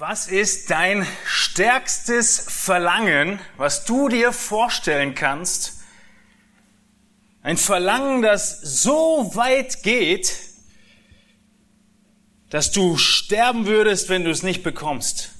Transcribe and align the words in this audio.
Was 0.00 0.28
ist 0.28 0.70
dein 0.70 1.04
stärkstes 1.26 2.38
Verlangen, 2.38 3.40
was 3.56 3.84
du 3.84 4.08
dir 4.08 4.32
vorstellen 4.32 5.16
kannst? 5.16 5.80
Ein 7.42 7.56
Verlangen, 7.56 8.22
das 8.22 8.60
so 8.60 9.32
weit 9.34 9.82
geht, 9.82 10.36
dass 12.48 12.70
du 12.70 12.96
sterben 12.96 13.66
würdest, 13.66 14.08
wenn 14.08 14.22
du 14.22 14.30
es 14.30 14.44
nicht 14.44 14.62
bekommst. 14.62 15.30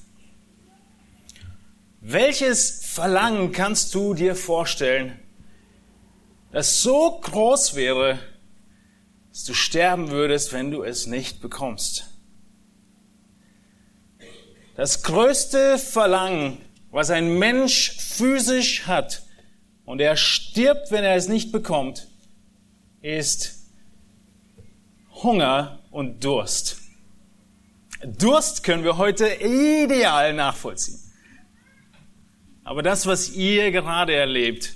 Welches 2.01 2.85
Verlangen 2.85 3.53
kannst 3.53 3.95
du 3.95 4.13
dir 4.13 4.35
vorstellen, 4.35 5.17
das 6.51 6.81
so 6.81 7.21
groß 7.21 7.75
wäre, 7.75 8.19
dass 9.29 9.45
du 9.45 9.53
sterben 9.53 10.09
würdest, 10.09 10.51
wenn 10.51 10.69
du 10.69 10.83
es 10.83 11.07
nicht 11.07 11.39
bekommst? 11.39 12.08
Das 14.79 15.03
größte 15.03 15.77
Verlangen, 15.77 16.57
was 16.89 17.09
ein 17.09 17.37
Mensch 17.37 17.97
physisch 17.97 18.87
hat, 18.87 19.23
und 19.83 19.99
er 19.99 20.15
stirbt, 20.15 20.89
wenn 20.91 21.03
er 21.03 21.17
es 21.17 21.27
nicht 21.27 21.51
bekommt, 21.51 22.07
ist 23.01 23.57
Hunger 25.21 25.79
und 25.91 26.23
Durst. 26.23 26.77
Durst 28.05 28.63
können 28.63 28.85
wir 28.85 28.97
heute 28.97 29.27
ideal 29.27 30.33
nachvollziehen. 30.33 30.99
Aber 32.63 32.81
das, 32.81 33.05
was 33.05 33.31
ihr 33.31 33.71
gerade 33.71 34.13
erlebt, 34.13 34.75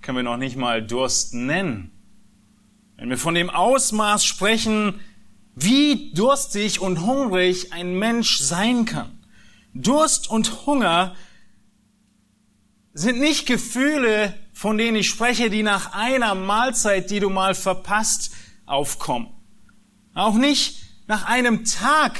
können 0.00 0.18
wir 0.18 0.22
noch 0.22 0.36
nicht 0.36 0.54
mal 0.54 0.80
Durst 0.80 1.34
nennen. 1.34 1.90
Wenn 2.98 3.10
wir 3.10 3.18
von 3.18 3.34
dem 3.34 3.50
Ausmaß 3.50 4.24
sprechen, 4.24 5.00
wie 5.60 6.12
durstig 6.12 6.80
und 6.80 7.00
hungrig 7.02 7.72
ein 7.72 7.98
Mensch 7.98 8.38
sein 8.38 8.84
kann. 8.84 9.18
Durst 9.74 10.30
und 10.30 10.66
Hunger 10.66 11.14
sind 12.92 13.20
nicht 13.20 13.46
Gefühle, 13.46 14.34
von 14.52 14.78
denen 14.78 14.96
ich 14.96 15.08
spreche, 15.08 15.50
die 15.50 15.62
nach 15.62 15.92
einer 15.92 16.34
Mahlzeit, 16.34 17.10
die 17.10 17.20
du 17.20 17.30
mal 17.30 17.54
verpasst, 17.54 18.32
aufkommen. 18.66 19.28
Auch 20.14 20.34
nicht 20.34 20.78
nach 21.06 21.24
einem 21.26 21.64
Tag 21.64 22.18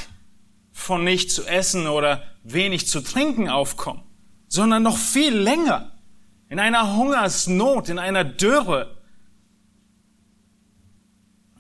von 0.73 1.05
nicht 1.05 1.31
zu 1.31 1.45
essen 1.45 1.87
oder 1.87 2.23
wenig 2.45 2.87
zu 2.87 3.01
trinken 3.01 3.49
aufkommen, 3.49 4.03
sondern 4.49 4.83
noch 4.83 4.97
viel 4.97 5.35
länger. 5.35 5.93
In 6.49 6.59
einer 6.59 6.97
Hungersnot, 6.97 7.89
in 7.89 7.99
einer 7.99 8.25
Dürre. 8.25 8.97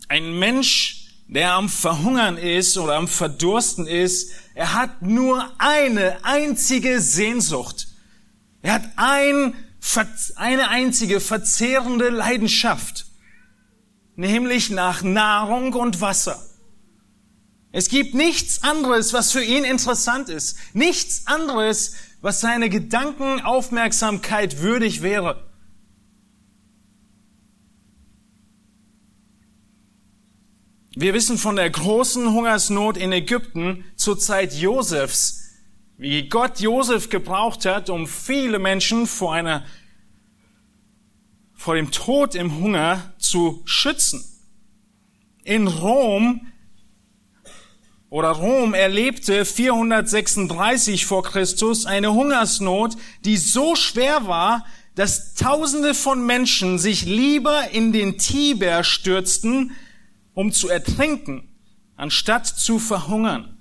Ein 0.08 0.38
Mensch 0.38 0.97
der 1.28 1.52
am 1.52 1.68
Verhungern 1.68 2.38
ist 2.38 2.78
oder 2.78 2.96
am 2.96 3.06
Verdursten 3.06 3.86
ist, 3.86 4.32
er 4.54 4.74
hat 4.74 5.02
nur 5.02 5.52
eine 5.58 6.24
einzige 6.24 7.00
Sehnsucht. 7.00 7.88
Er 8.62 8.72
hat 8.74 8.88
ein, 8.96 9.54
eine 10.36 10.68
einzige 10.68 11.20
verzehrende 11.20 12.08
Leidenschaft, 12.08 13.06
nämlich 14.16 14.70
nach 14.70 15.02
Nahrung 15.02 15.74
und 15.74 16.00
Wasser. 16.00 16.42
Es 17.70 17.90
gibt 17.90 18.14
nichts 18.14 18.62
anderes, 18.62 19.12
was 19.12 19.30
für 19.30 19.44
ihn 19.44 19.64
interessant 19.64 20.30
ist, 20.30 20.56
nichts 20.72 21.26
anderes, 21.26 21.92
was 22.22 22.40
seine 22.40 22.70
Gedankenaufmerksamkeit 22.70 24.60
würdig 24.60 25.02
wäre. 25.02 25.47
Wir 31.00 31.14
wissen 31.14 31.38
von 31.38 31.54
der 31.54 31.70
großen 31.70 32.32
Hungersnot 32.32 32.96
in 32.96 33.12
Ägypten 33.12 33.84
zur 33.94 34.18
Zeit 34.18 34.52
Josefs, 34.52 35.52
wie 35.96 36.28
Gott 36.28 36.58
Josef 36.58 37.08
gebraucht 37.08 37.66
hat, 37.66 37.88
um 37.88 38.08
viele 38.08 38.58
Menschen 38.58 39.06
vor 39.06 39.32
einer, 39.32 39.64
vor 41.54 41.76
dem 41.76 41.92
Tod 41.92 42.34
im 42.34 42.58
Hunger 42.58 43.14
zu 43.16 43.62
schützen. 43.64 44.24
In 45.44 45.68
Rom 45.68 46.48
oder 48.10 48.30
Rom 48.30 48.74
erlebte 48.74 49.44
436 49.44 51.06
vor 51.06 51.22
Christus 51.22 51.86
eine 51.86 52.12
Hungersnot, 52.12 52.96
die 53.24 53.36
so 53.36 53.76
schwer 53.76 54.26
war, 54.26 54.66
dass 54.96 55.34
Tausende 55.34 55.94
von 55.94 56.26
Menschen 56.26 56.80
sich 56.80 57.04
lieber 57.04 57.70
in 57.70 57.92
den 57.92 58.18
Tiber 58.18 58.82
stürzten, 58.82 59.76
um 60.38 60.52
zu 60.52 60.68
ertrinken, 60.68 61.48
anstatt 61.96 62.46
zu 62.46 62.78
verhungern. 62.78 63.58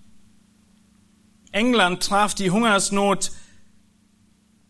England 1.52 2.04
traf 2.04 2.36
die 2.36 2.52
Hungersnot 2.52 3.32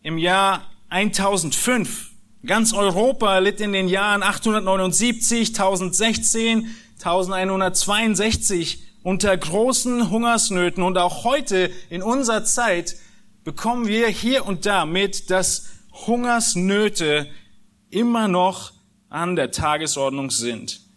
im 0.00 0.16
Jahr 0.16 0.70
1005. 0.88 2.12
Ganz 2.46 2.72
Europa 2.72 3.40
litt 3.40 3.60
in 3.60 3.74
den 3.74 3.88
Jahren 3.88 4.22
879, 4.22 5.48
1016, 5.50 6.74
1162 6.94 8.84
unter 9.02 9.36
großen 9.36 10.08
Hungersnöten. 10.08 10.82
Und 10.82 10.96
auch 10.96 11.24
heute 11.24 11.70
in 11.90 12.02
unserer 12.02 12.42
Zeit 12.42 12.96
bekommen 13.44 13.86
wir 13.86 14.08
hier 14.08 14.46
und 14.46 14.64
da 14.64 14.86
mit, 14.86 15.28
dass 15.28 15.66
Hungersnöte 16.06 17.28
immer 17.90 18.28
noch 18.28 18.72
an 19.10 19.36
der 19.36 19.50
Tagesordnung 19.50 20.30
sind 20.30 20.87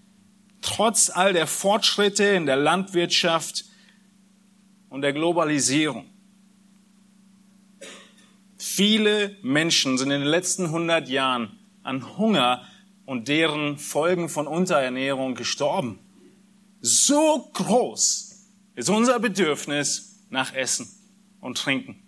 trotz 0.62 1.10
all 1.10 1.34
der 1.34 1.48
Fortschritte 1.48 2.24
in 2.24 2.46
der 2.46 2.56
Landwirtschaft 2.56 3.66
und 4.90 5.02
der 5.02 5.14
Globalisierung. 5.14 6.06
Viele 8.58 9.38
Menschen 9.42 9.98
sind 9.98 10.12
in 10.12 10.22
den 10.22 10.30
letzten 10.30 10.66
100 10.66 11.10
Jahren 11.10 11.60
an 11.84 12.18
Hunger 12.18 12.66
und 13.06 13.28
deren 13.28 13.78
Folgen 13.78 14.30
von 14.30 14.48
Unterernährung 14.48 15.36
gestorben. 15.36 16.00
So 16.80 17.50
groß 17.54 18.48
ist 18.76 18.90
unser 18.90 19.20
Bedürfnis 19.20 20.26
nach 20.30 20.54
Essen 20.54 20.88
und 21.40 21.58
Trinken. 21.58 22.02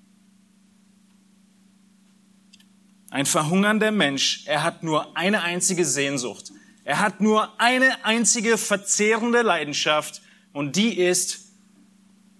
Ein 3.09 3.25
verhungernder 3.25 3.91
Mensch, 3.91 4.43
er 4.47 4.63
hat 4.63 4.81
nur 4.81 5.15
eine 5.15 5.41
einzige 5.41 5.85
Sehnsucht. 5.85 6.51
Er 6.83 6.99
hat 6.99 7.21
nur 7.21 7.59
eine 7.61 8.03
einzige 8.03 8.57
verzehrende 8.57 9.41
Leidenschaft 9.41 10.21
und 10.51 10.75
die 10.75 10.97
ist 10.97 11.39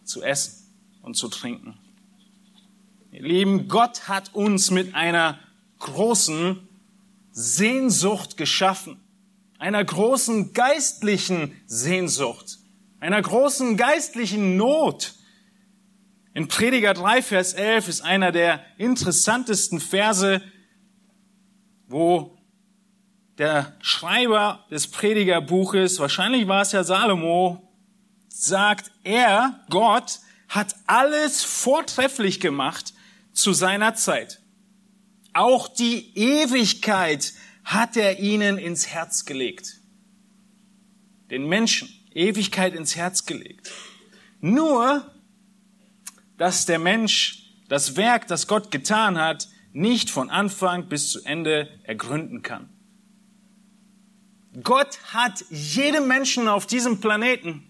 zu 0.03 0.21
essen 0.21 0.69
und 1.01 1.15
zu 1.15 1.29
trinken. 1.29 1.77
Ihr 3.11 3.23
Lieben, 3.23 3.67
Gott 3.67 4.07
hat 4.07 4.33
uns 4.33 4.71
mit 4.71 4.95
einer 4.95 5.39
großen 5.79 6.67
Sehnsucht 7.31 8.37
geschaffen, 8.37 8.99
einer 9.59 9.83
großen 9.83 10.53
geistlichen 10.53 11.55
Sehnsucht, 11.65 12.59
einer 12.99 13.21
großen 13.21 13.77
geistlichen 13.77 14.57
Not. 14.57 15.13
In 16.33 16.47
Prediger 16.47 16.93
3, 16.93 17.21
Vers 17.21 17.53
11 17.53 17.87
ist 17.87 18.01
einer 18.01 18.31
der 18.31 18.65
interessantesten 18.77 19.79
Verse, 19.79 20.41
wo 21.87 22.37
der 23.37 23.75
Schreiber 23.81 24.65
des 24.69 24.87
Predigerbuches, 24.87 25.99
wahrscheinlich 25.99 26.47
war 26.47 26.61
es 26.61 26.71
ja 26.71 26.83
Salomo, 26.83 27.67
sagt, 28.27 28.91
er, 29.03 29.59
Gott, 29.69 30.19
hat 30.49 30.75
alles 30.85 31.43
vortrefflich 31.43 32.39
gemacht 32.39 32.93
zu 33.31 33.53
seiner 33.53 33.95
Zeit. 33.95 34.39
Auch 35.33 35.67
die 35.67 36.15
Ewigkeit 36.15 37.33
hat 37.63 37.97
er 37.97 38.19
ihnen 38.19 38.57
ins 38.57 38.87
Herz 38.87 39.25
gelegt. 39.25 39.79
Den 41.31 41.47
Menschen 41.47 41.89
Ewigkeit 42.13 42.75
ins 42.75 42.95
Herz 42.95 43.25
gelegt. 43.25 43.71
Nur, 44.41 45.11
dass 46.37 46.65
der 46.65 46.79
Mensch 46.79 47.43
das 47.69 47.95
Werk, 47.95 48.27
das 48.27 48.47
Gott 48.47 48.69
getan 48.69 49.17
hat, 49.17 49.47
nicht 49.71 50.11
von 50.11 50.29
Anfang 50.29 50.87
bis 50.87 51.09
zu 51.09 51.23
Ende 51.23 51.69
ergründen 51.83 52.43
kann. 52.43 52.69
Gott 54.61 54.99
hat 55.13 55.43
jedem 55.49 56.07
Menschen 56.07 56.47
auf 56.47 56.67
diesem 56.67 56.99
Planeten 56.99 57.63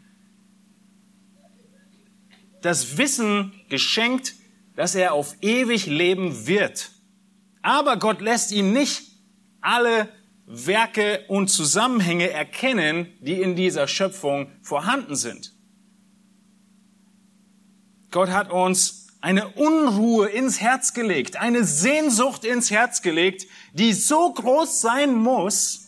das 2.62 2.98
Wissen 2.98 3.54
geschenkt, 3.70 4.36
dass 4.76 4.96
er 4.96 5.14
auf 5.14 5.36
ewig 5.42 5.86
leben 5.86 6.48
wird. 6.48 6.92
Aber 7.62 7.98
Gott 7.98 8.22
lässt 8.22 8.52
ihn 8.52 8.74
nicht 8.74 9.04
alle 9.62 10.10
Werke 10.46 11.24
und 11.30 11.48
Zusammenhänge 11.48 12.30
erkennen, 12.30 13.08
die 13.22 13.42
in 13.42 13.56
dieser 13.56 13.88
Schöpfung 13.88 14.52
vorhanden 14.62 15.16
sind. 15.16 15.54
Gott 18.12 18.30
hat 18.30 18.52
uns 18.52 19.08
eine 19.22 19.48
Unruhe 19.54 20.28
ins 20.28 20.60
Herz 20.60 20.94
gelegt, 20.94 21.38
eine 21.38 21.64
Sehnsucht 21.64 22.44
ins 22.44 22.72
Herz 22.72 23.02
gelegt, 23.02 23.48
die 23.74 23.94
so 23.94 24.34
groß 24.34 24.82
sein 24.82 25.16
muss, 25.16 25.83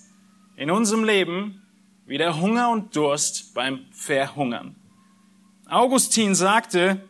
in 0.55 0.71
unserem 0.71 1.03
Leben 1.03 1.61
wie 2.05 2.17
der 2.17 2.39
Hunger 2.39 2.69
und 2.69 2.95
Durst 2.95 3.53
beim 3.53 3.85
Verhungern. 3.91 4.75
Augustin 5.67 6.35
sagte, 6.35 7.01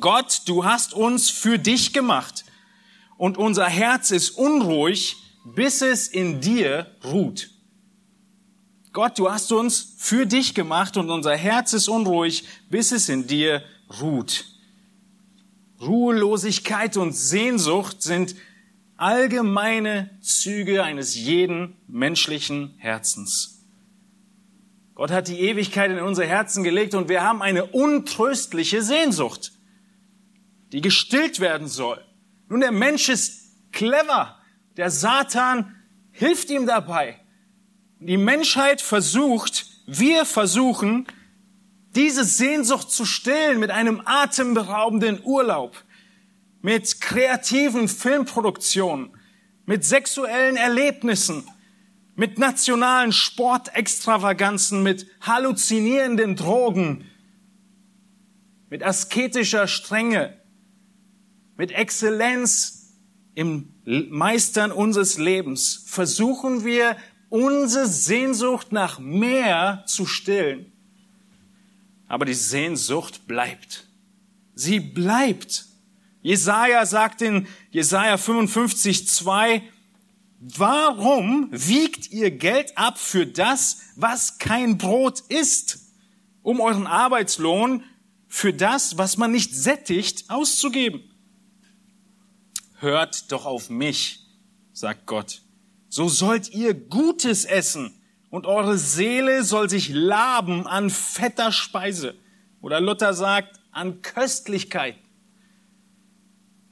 Gott, 0.00 0.42
du 0.46 0.64
hast 0.64 0.94
uns 0.94 1.30
für 1.30 1.58
dich 1.58 1.92
gemacht 1.92 2.44
und 3.16 3.38
unser 3.38 3.66
Herz 3.66 4.10
ist 4.10 4.30
unruhig, 4.30 5.16
bis 5.44 5.82
es 5.82 6.08
in 6.08 6.40
dir 6.40 6.90
ruht. 7.04 7.50
Gott, 8.92 9.18
du 9.18 9.30
hast 9.30 9.52
uns 9.52 9.94
für 9.98 10.24
dich 10.24 10.54
gemacht 10.54 10.96
und 10.96 11.10
unser 11.10 11.36
Herz 11.36 11.72
ist 11.72 11.88
unruhig, 11.88 12.44
bis 12.70 12.92
es 12.92 13.08
in 13.08 13.26
dir 13.26 13.62
ruht. 14.00 14.46
Ruhelosigkeit 15.80 16.96
und 16.96 17.12
Sehnsucht 17.12 18.02
sind 18.02 18.34
allgemeine 18.96 20.10
Züge 20.20 20.82
eines 20.82 21.14
jeden 21.14 21.76
menschlichen 21.88 22.74
Herzens. 22.78 23.54
Gott 24.94 25.10
hat 25.10 25.28
die 25.28 25.40
Ewigkeit 25.40 25.90
in 25.90 25.98
unser 25.98 26.24
Herzen 26.24 26.62
gelegt 26.62 26.94
und 26.94 27.08
wir 27.08 27.22
haben 27.22 27.42
eine 27.42 27.66
untröstliche 27.66 28.82
Sehnsucht, 28.82 29.52
die 30.72 30.80
gestillt 30.80 31.40
werden 31.40 31.66
soll. 31.66 32.02
Nun, 32.48 32.60
der 32.60 32.72
Mensch 32.72 33.08
ist 33.08 33.72
clever. 33.72 34.38
Der 34.76 34.90
Satan 34.90 35.74
hilft 36.12 36.50
ihm 36.50 36.66
dabei. 36.66 37.20
Die 37.98 38.16
Menschheit 38.16 38.80
versucht, 38.80 39.66
wir 39.86 40.24
versuchen, 40.24 41.06
diese 41.94 42.24
Sehnsucht 42.24 42.90
zu 42.90 43.04
stillen 43.04 43.60
mit 43.60 43.70
einem 43.70 44.02
atemberaubenden 44.04 45.20
Urlaub, 45.24 45.83
mit 46.64 47.02
kreativen 47.02 47.88
Filmproduktionen, 47.88 49.10
mit 49.66 49.84
sexuellen 49.84 50.56
Erlebnissen, 50.56 51.46
mit 52.16 52.38
nationalen 52.38 53.12
Sportextravaganzen, 53.12 54.82
mit 54.82 55.06
halluzinierenden 55.20 56.36
Drogen, 56.36 57.04
mit 58.70 58.82
asketischer 58.82 59.68
Strenge, 59.68 60.40
mit 61.58 61.70
Exzellenz 61.70 62.94
im 63.34 63.74
Meistern 63.84 64.72
unseres 64.72 65.18
Lebens 65.18 65.84
versuchen 65.86 66.64
wir, 66.64 66.96
unsere 67.28 67.86
Sehnsucht 67.86 68.72
nach 68.72 68.98
mehr 68.98 69.84
zu 69.86 70.06
stillen. 70.06 70.72
Aber 72.08 72.24
die 72.24 72.32
Sehnsucht 72.32 73.26
bleibt. 73.26 73.86
Sie 74.54 74.80
bleibt. 74.80 75.73
Jesaja 76.24 76.86
sagt 76.86 77.20
in 77.20 77.46
Jesaja 77.70 78.16
55, 78.16 79.06
2, 79.06 79.62
warum 80.40 81.48
wiegt 81.52 82.10
ihr 82.10 82.30
Geld 82.30 82.78
ab 82.78 82.98
für 82.98 83.26
das, 83.26 83.82
was 83.94 84.38
kein 84.38 84.78
Brot 84.78 85.20
ist, 85.28 85.80
um 86.42 86.62
euren 86.62 86.86
Arbeitslohn 86.86 87.84
für 88.26 88.54
das, 88.54 88.96
was 88.96 89.18
man 89.18 89.32
nicht 89.32 89.54
sättigt, 89.54 90.30
auszugeben? 90.30 91.02
Hört 92.78 93.30
doch 93.30 93.44
auf 93.44 93.68
mich, 93.68 94.20
sagt 94.72 95.04
Gott. 95.04 95.42
So 95.90 96.08
sollt 96.08 96.48
ihr 96.54 96.72
Gutes 96.72 97.44
essen 97.44 98.00
und 98.30 98.46
eure 98.46 98.78
Seele 98.78 99.44
soll 99.44 99.68
sich 99.68 99.90
laben 99.90 100.66
an 100.66 100.88
fetter 100.88 101.52
Speise. 101.52 102.14
Oder 102.62 102.80
Luther 102.80 103.12
sagt, 103.12 103.60
an 103.72 104.00
Köstlichkeit. 104.00 104.96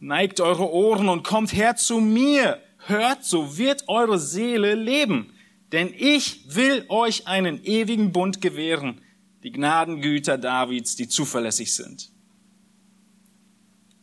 Neigt 0.03 0.41
eure 0.41 0.69
Ohren 0.69 1.09
und 1.09 1.23
kommt 1.23 1.53
her 1.53 1.77
zu 1.77 2.01
mir. 2.01 2.61
Hört, 2.87 3.25
so 3.25 3.57
wird 3.57 3.89
eure 3.89 4.19
Seele 4.19 4.75
leben. 4.75 5.33
Denn 5.71 5.95
ich 5.97 6.57
will 6.57 6.85
euch 6.89 7.29
einen 7.29 7.63
ewigen 7.63 8.11
Bund 8.11 8.41
gewähren, 8.41 9.01
die 9.45 9.53
Gnadengüter 9.53 10.39
Davids, 10.39 10.97
die 10.97 11.07
zuverlässig 11.07 11.73
sind. 11.73 12.11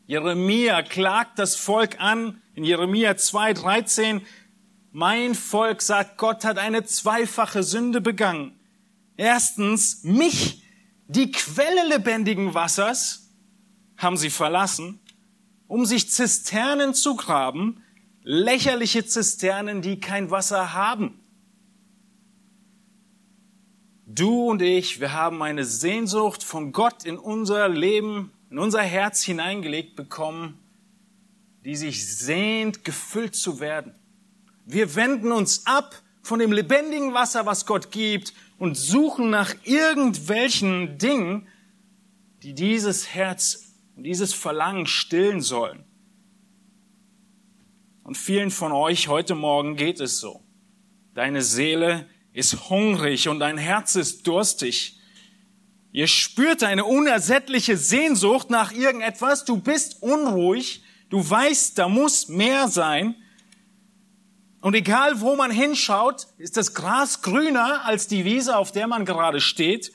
Jeremia 0.08 0.84
klagt 0.84 1.38
das 1.38 1.58
Volk 1.58 2.00
an 2.00 2.42
in 2.56 2.64
Jeremia 2.64 3.12
2,13 3.12 4.22
mein 4.94 5.36
Volk 5.36 5.82
sagt, 5.82 6.18
Gott 6.18 6.46
hat 6.46 6.58
eine 6.58 6.86
zweifache 6.86 7.62
Sünde 7.62 8.00
begangen. 8.00 8.58
Erstens, 9.18 10.04
mich, 10.04 10.64
die 11.08 11.30
Quelle 11.32 11.90
lebendigen 11.90 12.54
Wassers, 12.54 13.30
haben 13.98 14.16
sie 14.18 14.30
verlassen, 14.30 15.02
um 15.70 15.86
sich 15.86 16.10
Zisternen 16.10 16.94
zu 16.96 17.16
graben, 17.16 17.84
lächerliche 18.24 19.06
Zisternen, 19.06 19.82
die 19.82 20.00
kein 20.00 20.32
Wasser 20.32 20.74
haben. 20.74 21.20
Du 24.08 24.50
und 24.50 24.64
ich, 24.64 25.00
wir 25.00 25.14
haben 25.14 25.42
eine 25.44 25.64
Sehnsucht 25.64 26.44
von 26.44 26.72
Gott 26.72 27.06
in 27.06 27.20
unser 27.20 27.70
Leben, 27.70 28.32
in 28.50 28.58
unser 28.58 28.82
Herz 28.82 29.22
hineingelegt 29.22 29.96
bekommen, 29.96 30.58
die 31.64 31.76
sich 31.76 32.18
sehnt, 32.18 32.84
gefüllt 32.84 33.36
zu 33.36 33.60
werden. 33.60 33.94
Wir 34.66 34.96
wenden 34.96 35.32
uns 35.32 35.68
ab 35.68 36.02
von 36.24 36.40
dem 36.40 36.52
lebendigen 36.52 37.14
Wasser, 37.14 37.46
was 37.46 37.68
Gott 37.68 37.92
gibt, 37.92 38.34
und 38.58 38.76
suchen 38.76 39.30
nach 39.30 39.54
irgendwelchen 39.64 40.98
Dingen, 40.98 41.48
die 42.42 42.56
dieses 42.56 43.14
Herz 43.14 43.69
und 44.00 44.04
dieses 44.06 44.34
Verlangen 44.34 44.88
stillen 44.88 45.42
sollen. 45.42 45.84
Und 48.04 48.18
vielen 48.18 48.50
von 48.50 48.72
euch 48.72 49.10
heute 49.10 49.36
Morgen 49.36 49.76
geht 49.76 50.00
es 50.00 50.22
so. 50.22 50.42
Deine 51.16 51.42
Seele 51.42 52.08
ist 52.32 52.70
hungrig 52.70 53.28
und 53.28 53.42
dein 53.42 53.58
Herz 53.58 53.98
ist 53.98 54.26
durstig. 54.26 55.02
Ihr 55.92 56.08
spürt 56.08 56.64
eine 56.64 56.86
unersättliche 56.86 57.76
Sehnsucht 57.76 58.50
nach 58.50 58.72
irgendetwas. 58.72 59.44
Du 59.44 59.60
bist 59.60 60.02
unruhig. 60.02 60.82
Du 61.10 61.30
weißt, 61.30 61.78
da 61.78 61.90
muss 61.90 62.30
mehr 62.30 62.70
sein. 62.70 63.16
Und 64.62 64.76
egal, 64.76 65.20
wo 65.20 65.36
man 65.36 65.52
hinschaut, 65.52 66.28
ist 66.38 66.56
das 66.56 66.74
Gras 66.74 67.22
grüner 67.22 67.84
als 67.84 68.08
die 68.08 68.24
Wiese, 68.24 68.56
auf 68.56 68.72
der 68.72 68.88
man 68.88 69.04
gerade 69.04 69.42
steht. 69.42 69.92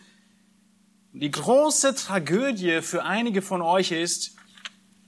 Die 1.16 1.30
große 1.30 1.94
Tragödie 1.94 2.82
für 2.82 3.04
einige 3.04 3.40
von 3.40 3.62
euch 3.62 3.92
ist, 3.92 4.34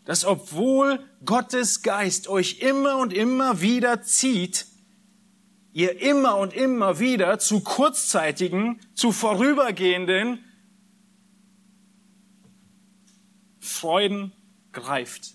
dass 0.05 0.25
obwohl 0.25 1.01
Gottes 1.25 1.83
Geist 1.83 2.29
euch 2.29 2.61
immer 2.61 2.99
und 2.99 3.13
immer 3.13 3.61
wieder 3.61 4.03
zieht, 4.03 4.67
ihr 5.73 6.01
immer 6.01 6.37
und 6.37 6.55
immer 6.55 7.01
wieder 7.01 7.41
zu 7.41 7.59
kurzzeitigen, 7.59 8.81
zu 8.95 9.11
vorübergehenden 9.11 10.45
Freuden 13.59 14.31
greift. 14.71 15.35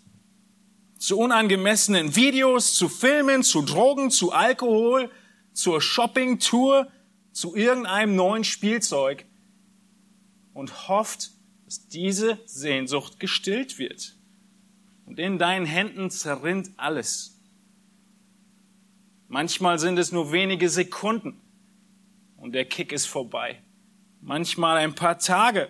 Zu 0.98 1.20
unangemessenen 1.20 2.16
Videos, 2.16 2.75
zu 2.75 2.88
Filmen, 2.88 3.44
zu 3.44 3.62
Drogen, 3.63 4.10
zu 4.10 4.32
Alkohol, 4.32 5.12
zur 5.51 5.82
Shoppingtour, 5.82 6.88
zu 7.34 7.58
irgendeinem 7.58 8.16
neuen 8.16 8.46
Spielzeug 8.46 9.25
und 10.62 10.88
hofft, 10.88 11.32
dass 11.65 11.88
diese 11.88 12.38
Sehnsucht 12.46 13.20
gestillt 13.20 13.80
wird. 13.80 14.15
Und 15.08 15.18
in 15.18 15.39
deinen 15.39 15.65
Händen 15.65 16.12
zerrinnt 16.12 16.70
alles. 16.77 17.41
Manchmal 19.27 19.80
sind 19.80 19.98
es 19.98 20.12
nur 20.12 20.32
wenige 20.32 20.70
Sekunden 20.70 21.41
und 22.38 22.51
der 22.51 22.65
Kick 22.65 22.91
ist 22.91 23.08
vorbei. 23.08 23.63
Manchmal 24.22 24.77
ein 24.77 24.94
paar 24.94 25.18
Tage 25.18 25.68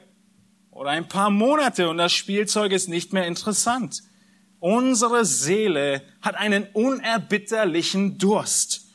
oder 0.72 0.90
ein 0.90 1.08
paar 1.08 1.30
Monate 1.30 1.88
und 1.88 1.98
das 1.98 2.12
Spielzeug 2.12 2.74
ist 2.74 2.90
nicht 2.90 3.14
mehr 3.14 3.28
interessant. 3.28 4.04
Unsere 4.60 5.24
Seele 5.24 6.02
hat 6.22 6.36
einen 6.36 6.68
unerbitterlichen 6.74 8.18
Durst. 8.18 8.90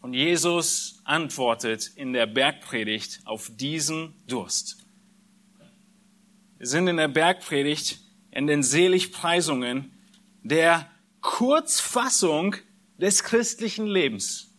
Und 0.00 0.14
Jesus 0.14 0.91
antwortet 1.04 1.90
in 1.96 2.12
der 2.12 2.26
Bergpredigt 2.26 3.20
auf 3.24 3.50
diesen 3.54 4.14
Durst. 4.26 4.78
Wir 6.58 6.66
sind 6.66 6.88
in 6.88 6.96
der 6.96 7.08
Bergpredigt 7.08 8.00
in 8.30 8.46
den 8.46 8.62
Seligpreisungen 8.62 9.92
der 10.42 10.90
Kurzfassung 11.20 12.56
des 12.98 13.24
christlichen 13.24 13.86
Lebens. 13.86 14.54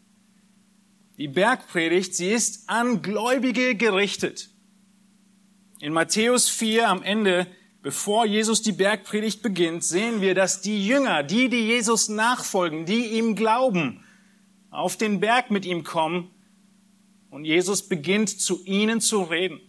Die 1.18 1.28
Bergpredigt, 1.28 2.16
sie 2.16 2.30
ist 2.30 2.70
an 2.70 3.02
Gläubige 3.02 3.76
gerichtet. 3.76 4.50
In 5.80 5.94
Matthäus 5.94 6.50
4 6.50 6.90
am 6.90 7.04
Ende 7.04 7.48
bevor 7.84 8.26
Jesus 8.26 8.62
die 8.62 8.72
Bergpredigt 8.72 9.44
beginnt, 9.44 9.84
sehen 9.84 10.22
wir, 10.22 10.34
dass 10.34 10.62
die 10.62 10.88
Jünger, 10.88 11.22
die, 11.22 11.50
die 11.50 11.68
Jesus 11.68 12.10
nachfolgen, 12.10 12.86
die 12.86 13.08
ihm 13.18 13.36
glauben, 13.36 14.03
auf 14.74 14.98
den 14.98 15.20
Berg 15.20 15.52
mit 15.52 15.66
ihm 15.66 15.84
kommen 15.84 16.32
und 17.30 17.46
Jesus 17.46 17.88
beginnt 17.88 18.30
zu 18.30 18.64
ihnen 18.66 19.02
zu 19.02 19.22
reden. 19.24 19.60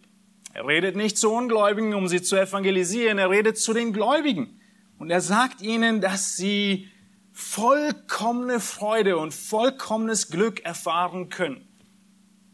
Er 0.54 0.66
redet 0.66 0.96
nicht 0.96 1.18
zu 1.18 1.30
Ungläubigen, 1.30 1.94
um 1.94 2.08
sie 2.08 2.22
zu 2.22 2.36
evangelisieren, 2.36 3.18
er 3.18 3.30
redet 3.30 3.58
zu 3.58 3.72
den 3.72 3.92
Gläubigen. 3.92 4.60
Und 4.98 5.10
er 5.10 5.20
sagt 5.20 5.62
ihnen, 5.62 6.00
dass 6.00 6.36
sie 6.36 6.88
vollkommene 7.32 8.60
Freude 8.60 9.18
und 9.18 9.34
vollkommenes 9.34 10.28
Glück 10.28 10.64
erfahren 10.64 11.28
können. 11.28 11.68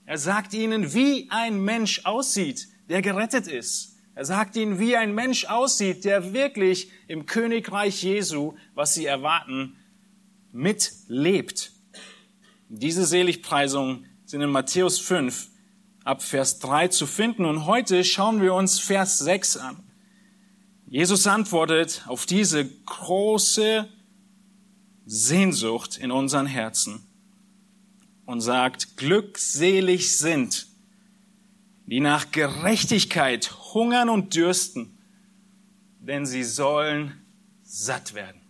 Er 0.07 0.19
sagt 0.19 0.55
ihnen, 0.55 0.95
wie 0.95 1.29
ein 1.31 1.63
Mensch 1.63 2.05
aussieht, 2.05 2.69
der 2.89 3.03
gerettet 3.03 3.47
ist. 3.47 3.99
Er 4.15 4.25
sagt 4.25 4.57
ihnen, 4.57 4.81
wie 4.81 4.97
ein 4.97 5.15
Mensch 5.15 5.45
aussieht, 5.45 6.05
der 6.05 6.33
wirklich 6.33 6.91
im 7.07 7.27
Königreich 7.27 8.03
Jesu, 8.03 8.55
was 8.75 8.95
sie 8.95 9.07
erwarten, 9.07 9.77
mitlebt. 10.51 11.73
Diese 12.73 13.05
Seligpreisungen 13.05 14.07
sind 14.25 14.43
in 14.43 14.51
Matthäus 14.51 15.01
5 15.01 15.51
ab 16.05 16.23
Vers 16.23 16.61
3 16.61 16.87
zu 16.87 17.09
finden 17.09 17.45
und 17.45 17.67
heute 17.67 18.05
schauen 18.05 18.41
wir 18.41 18.55
uns 18.55 18.79
Vers 18.79 19.19
6 19.19 19.57
an. 19.57 19.83
Jesus 20.87 21.27
antwortet 21.27 22.05
auf 22.07 22.27
diese 22.27 22.65
große 22.65 23.89
Sehnsucht 25.05 25.99
in 25.99 26.13
unseren 26.13 26.47
Herzen 26.47 27.05
und 28.25 28.41
sagt, 28.41 28.97
glückselig 28.97 30.17
sind, 30.17 30.69
die 31.87 31.99
nach 31.99 32.31
Gerechtigkeit 32.31 33.51
hungern 33.75 34.09
und 34.09 34.37
dürsten, 34.37 34.97
denn 35.99 36.25
sie 36.25 36.45
sollen 36.45 37.21
satt 37.65 38.15
werden. 38.15 38.41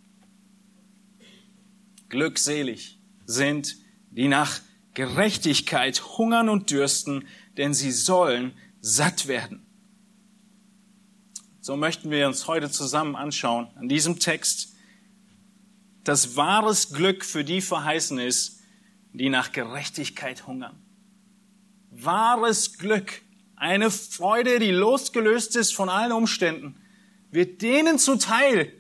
Glückselig 2.11 2.99
sind, 3.25 3.81
die 4.21 4.29
nach 4.29 4.61
Gerechtigkeit 4.93 6.19
hungern 6.19 6.51
und 6.51 6.71
dürsten, 6.71 7.27
denn 7.57 7.73
sie 7.73 7.91
sollen 7.91 8.53
satt 8.83 9.29
werden. 9.29 9.65
So 11.63 11.75
möchten 11.75 12.11
wir 12.11 12.27
uns 12.27 12.47
heute 12.47 12.71
zusammen 12.71 13.17
anschauen 13.17 13.69
an 13.77 13.89
diesem 13.89 14.19
Text, 14.19 14.75
dass 16.05 16.37
wahres 16.37 16.93
Glück 16.93 17.25
für 17.25 17.45
die 17.45 17.63
verheißen 17.63 18.19
ist, 18.19 18.61
die 19.15 19.31
nach 19.31 19.53
Gerechtigkeit 19.53 20.47
hungern. 20.47 20.77
Wahres 21.91 22.77
Glück, 22.77 23.23
eine 23.57 23.91
Freude, 23.91 24.59
die 24.59 24.71
losgelöst 24.71 25.57
ist 25.57 25.75
von 25.75 25.89
allen 25.89 26.13
Umständen, 26.13 26.79
wird 27.31 27.63
denen 27.63 27.99
zuteil, 27.99 28.71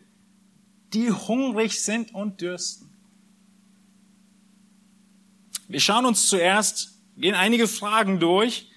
die 0.92 1.10
hungrig 1.10 1.82
sind 1.82 2.12
und 2.14 2.42
dürsten. 2.42 2.89
Wir 5.70 5.78
schauen 5.78 6.04
uns 6.04 6.26
zuerst, 6.26 7.00
gehen 7.16 7.36
einige 7.36 7.68
Fragen 7.68 8.18
durch 8.18 8.68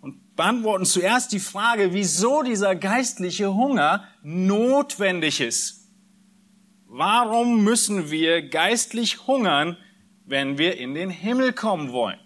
und 0.00 0.36
beantworten 0.36 0.86
zuerst 0.86 1.32
die 1.32 1.38
Frage, 1.38 1.92
wieso 1.92 2.42
dieser 2.42 2.74
geistliche 2.74 3.52
Hunger 3.52 4.08
notwendig 4.22 5.42
ist. 5.42 5.90
Warum 6.86 7.62
müssen 7.62 8.10
wir 8.10 8.48
geistlich 8.48 9.26
hungern, 9.26 9.76
wenn 10.24 10.56
wir 10.56 10.78
in 10.78 10.94
den 10.94 11.10
Himmel 11.10 11.52
kommen 11.52 11.92
wollen? 11.92 12.18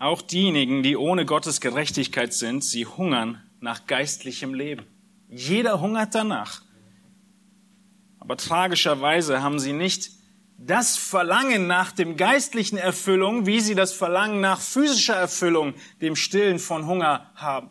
Auch 0.00 0.22
diejenigen, 0.22 0.82
die 0.82 0.96
ohne 0.96 1.24
Gottes 1.24 1.60
Gerechtigkeit 1.60 2.34
sind, 2.34 2.64
sie 2.64 2.84
hungern 2.84 3.40
nach 3.60 3.86
geistlichem 3.86 4.54
Leben. 4.54 4.86
Jeder 5.28 5.80
hungert 5.80 6.16
danach. 6.16 6.62
Aber 8.28 8.36
tragischerweise 8.36 9.42
haben 9.42 9.58
sie 9.58 9.72
nicht 9.72 10.10
das 10.58 10.98
Verlangen 10.98 11.66
nach 11.66 11.92
dem 11.92 12.18
geistlichen 12.18 12.76
Erfüllung, 12.76 13.46
wie 13.46 13.60
sie 13.60 13.74
das 13.74 13.94
Verlangen 13.94 14.42
nach 14.42 14.60
physischer 14.60 15.16
Erfüllung, 15.16 15.72
dem 16.02 16.14
Stillen 16.14 16.58
von 16.58 16.86
Hunger 16.86 17.30
haben. 17.36 17.70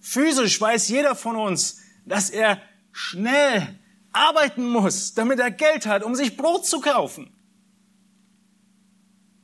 Physisch 0.00 0.60
weiß 0.60 0.86
jeder 0.90 1.16
von 1.16 1.34
uns, 1.34 1.80
dass 2.06 2.30
er 2.30 2.62
schnell 2.92 3.80
arbeiten 4.12 4.64
muss, 4.64 5.14
damit 5.14 5.40
er 5.40 5.50
Geld 5.50 5.86
hat, 5.86 6.04
um 6.04 6.14
sich 6.14 6.36
Brot 6.36 6.64
zu 6.64 6.80
kaufen. 6.80 7.36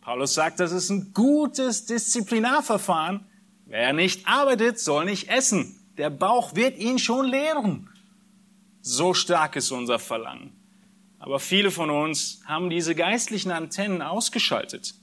Paulus 0.00 0.32
sagt, 0.32 0.60
das 0.60 0.70
ist 0.70 0.90
ein 0.90 1.12
gutes 1.12 1.86
Disziplinarverfahren. 1.86 3.26
Wer 3.66 3.92
nicht 3.94 4.28
arbeitet, 4.28 4.78
soll 4.78 5.06
nicht 5.06 5.28
essen. 5.28 5.74
Der 5.96 6.10
Bauch 6.10 6.54
wird 6.54 6.78
ihn 6.78 7.00
schon 7.00 7.26
lehren. 7.26 7.90
So 8.90 9.12
stark 9.12 9.54
ist 9.56 9.70
unser 9.70 9.98
Verlangen. 9.98 10.54
Aber 11.18 11.40
viele 11.40 11.70
von 11.70 11.90
uns 11.90 12.40
haben 12.46 12.70
diese 12.70 12.94
geistlichen 12.94 13.50
Antennen 13.50 14.00
ausgeschaltet. 14.00 14.94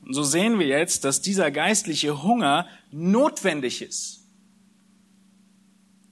Und 0.00 0.14
so 0.14 0.22
sehen 0.22 0.58
wir 0.58 0.66
jetzt, 0.66 1.04
dass 1.04 1.20
dieser 1.20 1.50
geistliche 1.50 2.22
Hunger 2.22 2.66
notwendig 2.90 3.82
ist. 3.82 4.26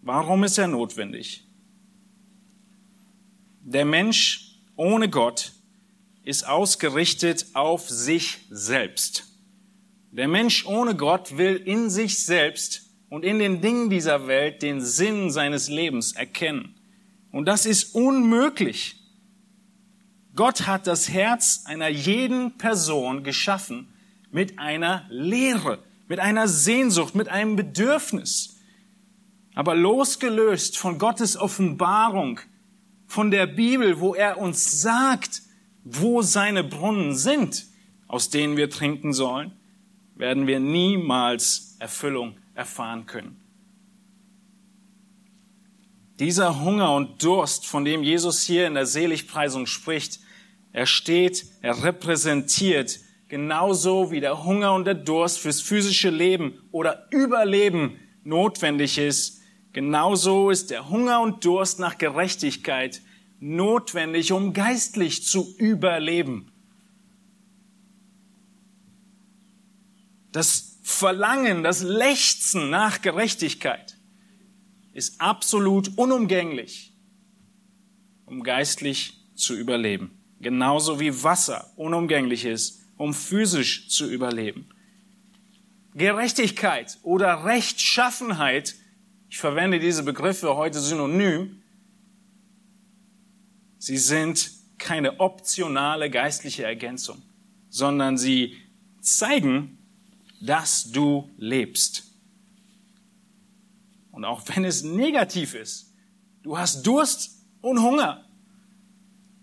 Warum 0.02 0.44
ist 0.44 0.58
er 0.58 0.68
notwendig? 0.68 1.46
Der 3.62 3.86
Mensch 3.86 4.60
ohne 4.76 5.08
Gott 5.08 5.52
ist 6.22 6.46
ausgerichtet 6.46 7.46
auf 7.54 7.88
sich 7.88 8.40
selbst. 8.50 9.24
Der 10.10 10.28
Mensch 10.28 10.66
ohne 10.66 10.94
Gott 10.94 11.38
will 11.38 11.56
in 11.56 11.88
sich 11.88 12.22
selbst 12.26 12.90
und 13.08 13.24
in 13.24 13.38
den 13.38 13.62
Dingen 13.62 13.88
dieser 13.88 14.26
Welt 14.26 14.60
den 14.60 14.82
Sinn 14.82 15.30
seines 15.30 15.70
Lebens 15.70 16.12
erkennen. 16.12 16.74
Und 17.32 17.46
das 17.46 17.66
ist 17.66 17.94
unmöglich. 17.94 18.96
Gott 20.34 20.66
hat 20.66 20.86
das 20.86 21.08
Herz 21.08 21.64
einer 21.66 21.88
jeden 21.88 22.56
Person 22.56 23.24
geschaffen 23.24 23.88
mit 24.30 24.58
einer 24.58 25.06
Lehre, 25.10 25.82
mit 26.08 26.20
einer 26.20 26.48
Sehnsucht, 26.48 27.14
mit 27.14 27.28
einem 27.28 27.56
Bedürfnis. 27.56 28.56
Aber 29.54 29.74
losgelöst 29.74 30.78
von 30.78 30.98
Gottes 30.98 31.36
Offenbarung, 31.36 32.40
von 33.06 33.32
der 33.32 33.46
Bibel, 33.46 33.98
wo 33.98 34.14
er 34.14 34.38
uns 34.38 34.80
sagt, 34.80 35.42
wo 35.84 36.22
seine 36.22 36.62
Brunnen 36.62 37.16
sind, 37.16 37.66
aus 38.06 38.30
denen 38.30 38.56
wir 38.56 38.70
trinken 38.70 39.12
sollen, 39.12 39.52
werden 40.14 40.46
wir 40.46 40.60
niemals 40.60 41.76
Erfüllung 41.80 42.36
erfahren 42.54 43.06
können. 43.06 43.39
Dieser 46.20 46.60
Hunger 46.60 46.94
und 46.94 47.22
Durst, 47.22 47.66
von 47.66 47.86
dem 47.86 48.02
Jesus 48.02 48.42
hier 48.42 48.66
in 48.66 48.74
der 48.74 48.84
Seligpreisung 48.84 49.64
spricht, 49.64 50.20
er 50.70 50.84
steht, 50.84 51.46
er 51.62 51.82
repräsentiert 51.82 53.00
genauso 53.28 54.10
wie 54.10 54.20
der 54.20 54.44
Hunger 54.44 54.74
und 54.74 54.84
der 54.84 54.94
Durst 54.94 55.38
fürs 55.38 55.62
physische 55.62 56.10
Leben 56.10 56.60
oder 56.72 57.06
Überleben 57.10 57.98
notwendig 58.22 58.98
ist, 58.98 59.40
genauso 59.72 60.50
ist 60.50 60.70
der 60.70 60.90
Hunger 60.90 61.22
und 61.22 61.42
Durst 61.44 61.78
nach 61.78 61.96
Gerechtigkeit 61.96 63.00
notwendig, 63.38 64.32
um 64.32 64.52
geistlich 64.52 65.24
zu 65.24 65.56
überleben. 65.56 66.52
Das 70.32 70.78
Verlangen, 70.82 71.62
das 71.62 71.82
Lechzen 71.82 72.68
nach 72.68 73.00
Gerechtigkeit 73.00 73.96
ist 74.92 75.20
absolut 75.20 75.96
unumgänglich, 75.96 76.94
um 78.26 78.42
geistlich 78.42 79.14
zu 79.34 79.56
überleben. 79.56 80.18
Genauso 80.40 81.00
wie 81.00 81.22
Wasser 81.22 81.72
unumgänglich 81.76 82.44
ist, 82.44 82.80
um 82.96 83.14
physisch 83.14 83.88
zu 83.88 84.10
überleben. 84.10 84.68
Gerechtigkeit 85.94 86.98
oder 87.02 87.44
Rechtschaffenheit, 87.44 88.76
ich 89.28 89.38
verwende 89.38 89.78
diese 89.78 90.02
Begriffe 90.02 90.56
heute 90.56 90.80
synonym, 90.80 91.62
sie 93.78 93.98
sind 93.98 94.50
keine 94.78 95.20
optionale 95.20 96.10
geistliche 96.10 96.64
Ergänzung, 96.64 97.22
sondern 97.68 98.16
sie 98.18 98.56
zeigen, 99.00 99.78
dass 100.40 100.90
du 100.90 101.30
lebst. 101.36 102.09
Und 104.20 104.26
auch 104.26 104.42
wenn 104.54 104.66
es 104.66 104.82
negativ 104.82 105.54
ist, 105.54 105.94
du 106.42 106.58
hast 106.58 106.86
Durst 106.86 107.42
und 107.62 107.80
Hunger, 107.80 108.28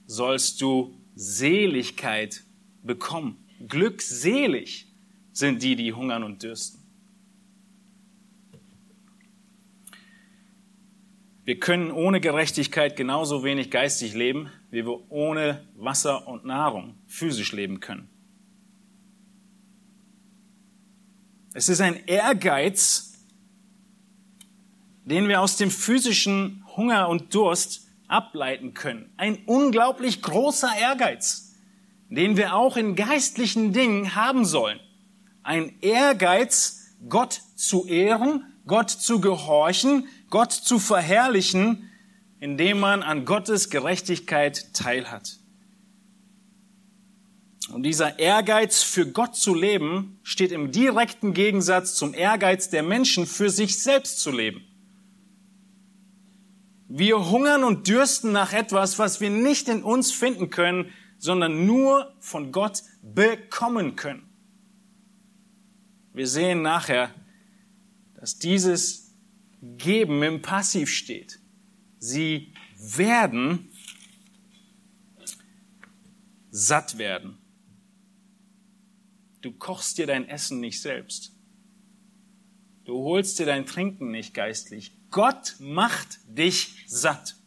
sollst 0.06 0.62
du 0.62 0.96
Seligkeit 1.16 2.44
bekommen. 2.84 3.44
Glückselig 3.68 4.86
sind 5.34 5.64
die, 5.64 5.76
die 5.76 5.94
hungern 5.94 6.22
und 6.22 6.44
dürsten. 6.44 6.78
Wir 11.44 11.60
können 11.60 11.90
ohne 11.90 12.22
Gerechtigkeit 12.22 12.96
genauso 12.96 13.44
wenig 13.44 13.72
geistig 13.72 14.14
leben, 14.14 14.52
wie 14.70 14.86
wir 14.86 15.12
ohne 15.12 15.68
Wasser 15.76 16.28
und 16.28 16.46
Nahrung 16.46 17.00
physisch 17.08 17.52
leben 17.52 17.80
können. 17.80 18.08
Es 21.56 21.68
ist 21.68 21.82
ein 21.82 22.06
Ehrgeiz, 22.06 23.17
den 25.08 25.30
wir 25.30 25.40
aus 25.40 25.56
dem 25.56 25.72
physischen 25.72 26.66
Hunger 26.76 27.08
und 27.08 27.34
Durst 27.34 27.88
ableiten 28.10 28.74
können. 28.74 29.10
Ein 29.16 29.38
unglaublich 29.46 30.22
großer 30.22 30.70
Ehrgeiz, 30.78 31.54
den 32.10 32.36
wir 32.36 32.54
auch 32.54 32.76
in 32.76 32.96
geistlichen 32.96 33.72
Dingen 33.72 34.16
haben 34.16 34.44
sollen. 34.44 34.82
Ein 35.44 35.78
Ehrgeiz, 35.80 36.94
Gott 37.08 37.42
zu 37.56 37.88
ehren, 37.88 38.54
Gott 38.66 38.90
zu 38.90 39.22
gehorchen, 39.22 40.10
Gott 40.30 40.52
zu 40.52 40.78
verherrlichen, 40.78 41.90
indem 42.42 42.82
man 42.82 43.02
an 43.02 43.24
Gottes 43.24 43.70
Gerechtigkeit 43.70 44.74
teilhat. 44.74 45.38
Und 47.72 47.84
dieser 47.84 48.20
Ehrgeiz 48.20 48.84
für 48.84 49.10
Gott 49.10 49.38
zu 49.38 49.56
leben 49.56 50.20
steht 50.24 50.52
im 50.52 50.72
direkten 50.74 51.34
Gegensatz 51.34 51.96
zum 51.96 52.14
Ehrgeiz 52.14 52.70
der 52.70 52.84
Menschen 52.84 53.26
für 53.26 53.50
sich 53.50 53.80
selbst 53.80 54.20
zu 54.20 54.32
leben. 54.32 54.67
Wir 56.88 57.30
hungern 57.30 57.64
und 57.64 57.88
dürsten 57.88 58.32
nach 58.32 58.54
etwas, 58.54 58.98
was 58.98 59.20
wir 59.20 59.30
nicht 59.30 59.68
in 59.68 59.84
uns 59.84 60.12
finden 60.12 60.50
können, 60.50 60.92
sondern 61.18 61.66
nur 61.66 62.16
von 62.20 62.52
Gott 62.52 62.84
bekommen 63.02 63.96
können. 63.96 64.30
Wir 66.14 66.28
sehen 66.28 66.62
nachher, 66.62 67.14
dass 68.16 68.40
dieses 68.40 69.14
Geben 69.62 70.24
im 70.24 70.42
Passiv 70.42 70.90
steht. 70.90 71.40
Sie 72.00 72.54
werden 72.78 73.72
satt 76.50 76.98
werden. 76.98 77.38
Du 79.42 79.52
kochst 79.52 79.98
dir 79.98 80.08
dein 80.08 80.28
Essen 80.28 80.60
nicht 80.60 80.82
selbst. 80.82 81.36
Du 82.86 83.04
holst 83.04 83.38
dir 83.38 83.46
dein 83.46 83.66
Trinken 83.66 84.12
nicht 84.12 84.34
geistlich. 84.34 84.97
Gott 85.18 85.56
macht 85.58 86.20
dich 86.28 86.76
satt. 86.86 87.38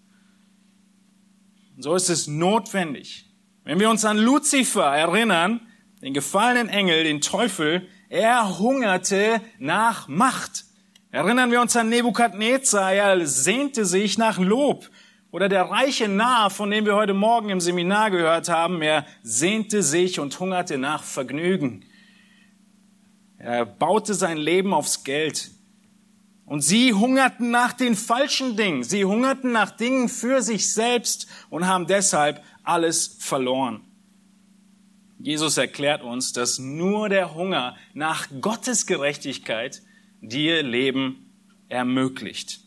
Und 1.76 1.84
so 1.84 1.94
ist 1.94 2.10
es 2.10 2.26
notwendig. 2.26 3.26
Wenn 3.62 3.78
wir 3.78 3.88
uns 3.88 4.04
an 4.04 4.18
Luzifer 4.18 4.86
erinnern, 4.86 5.60
den 6.02 6.12
gefallenen 6.12 6.68
Engel, 6.68 7.04
den 7.04 7.20
Teufel, 7.20 7.86
er 8.08 8.58
hungerte 8.58 9.40
nach 9.60 10.08
Macht. 10.08 10.64
Erinnern 11.12 11.52
wir 11.52 11.60
uns 11.60 11.76
an 11.76 11.90
Nebukadnezar, 11.90 12.92
er 12.92 13.24
sehnte 13.24 13.84
sich 13.84 14.18
nach 14.18 14.38
Lob. 14.38 14.90
Oder 15.30 15.48
der 15.48 15.70
reiche 15.70 16.08
Narr, 16.08 16.50
von 16.50 16.72
dem 16.72 16.86
wir 16.86 16.96
heute 16.96 17.14
Morgen 17.14 17.50
im 17.50 17.60
Seminar 17.60 18.10
gehört 18.10 18.48
haben, 18.48 18.82
er 18.82 19.06
sehnte 19.22 19.84
sich 19.84 20.18
und 20.18 20.40
hungerte 20.40 20.76
nach 20.76 21.04
Vergnügen. 21.04 21.84
Er 23.38 23.64
baute 23.64 24.14
sein 24.14 24.38
Leben 24.38 24.74
aufs 24.74 25.04
Geld. 25.04 25.52
Und 26.50 26.62
sie 26.62 26.92
hungerten 26.92 27.52
nach 27.52 27.72
den 27.72 27.94
falschen 27.94 28.56
Dingen. 28.56 28.82
Sie 28.82 29.04
hungerten 29.04 29.52
nach 29.52 29.70
Dingen 29.70 30.08
für 30.08 30.42
sich 30.42 30.72
selbst 30.72 31.28
und 31.48 31.68
haben 31.68 31.86
deshalb 31.86 32.42
alles 32.64 33.18
verloren. 33.20 33.82
Jesus 35.20 35.58
erklärt 35.58 36.02
uns, 36.02 36.32
dass 36.32 36.58
nur 36.58 37.08
der 37.08 37.36
Hunger 37.36 37.76
nach 37.94 38.26
Gottes 38.40 38.86
Gerechtigkeit 38.86 39.80
dir 40.22 40.64
Leben 40.64 41.32
ermöglicht. 41.68 42.58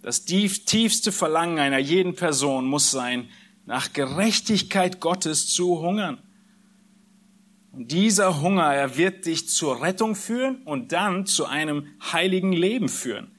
Das 0.00 0.24
tiefste 0.24 1.12
Verlangen 1.12 1.58
einer 1.58 1.76
jeden 1.76 2.14
Person 2.14 2.64
muss 2.64 2.90
sein, 2.90 3.28
nach 3.66 3.92
Gerechtigkeit 3.92 5.00
Gottes 5.00 5.52
zu 5.52 5.80
hungern. 5.82 6.22
Dieser 7.80 8.42
Hunger, 8.42 8.74
er 8.74 8.96
wird 8.96 9.24
dich 9.24 9.48
zur 9.48 9.80
Rettung 9.80 10.16
führen 10.16 10.62
und 10.64 10.90
dann 10.90 11.26
zu 11.26 11.46
einem 11.46 11.86
heiligen 12.12 12.52
Leben 12.52 12.88
führen. 12.88 13.30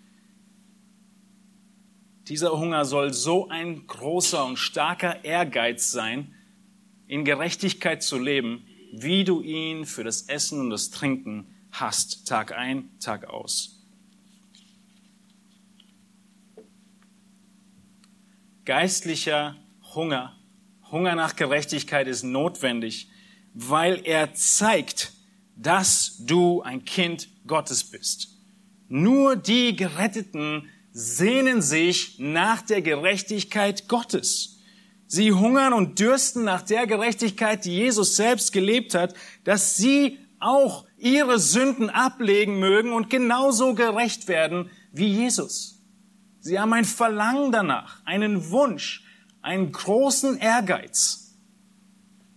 Dieser 2.30 2.58
Hunger 2.58 2.86
soll 2.86 3.12
so 3.12 3.50
ein 3.50 3.86
großer 3.86 4.46
und 4.46 4.56
starker 4.56 5.26
Ehrgeiz 5.26 5.92
sein, 5.92 6.34
in 7.06 7.26
Gerechtigkeit 7.26 8.02
zu 8.02 8.18
leben, 8.18 8.66
wie 8.94 9.26
du 9.26 9.42
ihn 9.42 9.86
für 9.86 10.06
das 10.06 10.22
Essen 10.22 10.62
und 10.62 10.70
das 10.70 10.90
Trinken 10.90 11.54
hast, 11.72 12.26
Tag 12.26 12.54
ein, 12.54 12.98
Tag 13.02 13.26
aus. 13.26 13.86
Geistlicher 18.64 19.58
Hunger, 19.96 20.38
Hunger 20.92 21.16
nach 21.16 21.36
Gerechtigkeit 21.36 22.08
ist 22.08 22.24
notwendig, 22.24 23.10
weil 23.54 24.02
er 24.06 24.34
zeigt, 24.34 25.14
dass 25.56 26.18
du 26.20 26.62
ein 26.62 26.86
Kind 26.86 27.30
Gottes 27.46 27.84
bist. 27.84 28.30
Nur 28.88 29.36
die 29.36 29.76
Geretteten 29.76 30.70
sehnen 30.92 31.62
sich 31.62 32.18
nach 32.20 32.62
der 32.62 32.82
Gerechtigkeit 32.82 33.88
Gottes. 33.88 34.60
Sie 35.08 35.32
hungern 35.34 35.74
und 35.74 36.00
dürsten 36.00 36.44
nach 36.44 36.62
der 36.62 36.88
Gerechtigkeit, 36.88 37.66
die 37.66 37.76
Jesus 37.76 38.16
selbst 38.16 38.54
gelebt 38.54 38.94
hat, 38.94 39.14
dass 39.44 39.76
sie 39.76 40.20
auch 40.40 40.86
ihre 40.98 41.40
Sünden 41.40 41.90
ablegen 41.90 42.60
mögen 42.60 42.94
und 42.94 43.10
genauso 43.10 43.74
gerecht 43.74 44.28
werden 44.28 44.70
wie 44.92 45.08
Jesus. 45.08 45.82
Sie 46.40 46.60
haben 46.60 46.74
ein 46.74 46.86
Verlangen 46.86 47.52
danach, 47.52 48.06
einen 48.06 48.50
Wunsch, 48.50 49.04
einen 49.42 49.72
großen 49.72 50.38
Ehrgeiz 50.38 51.29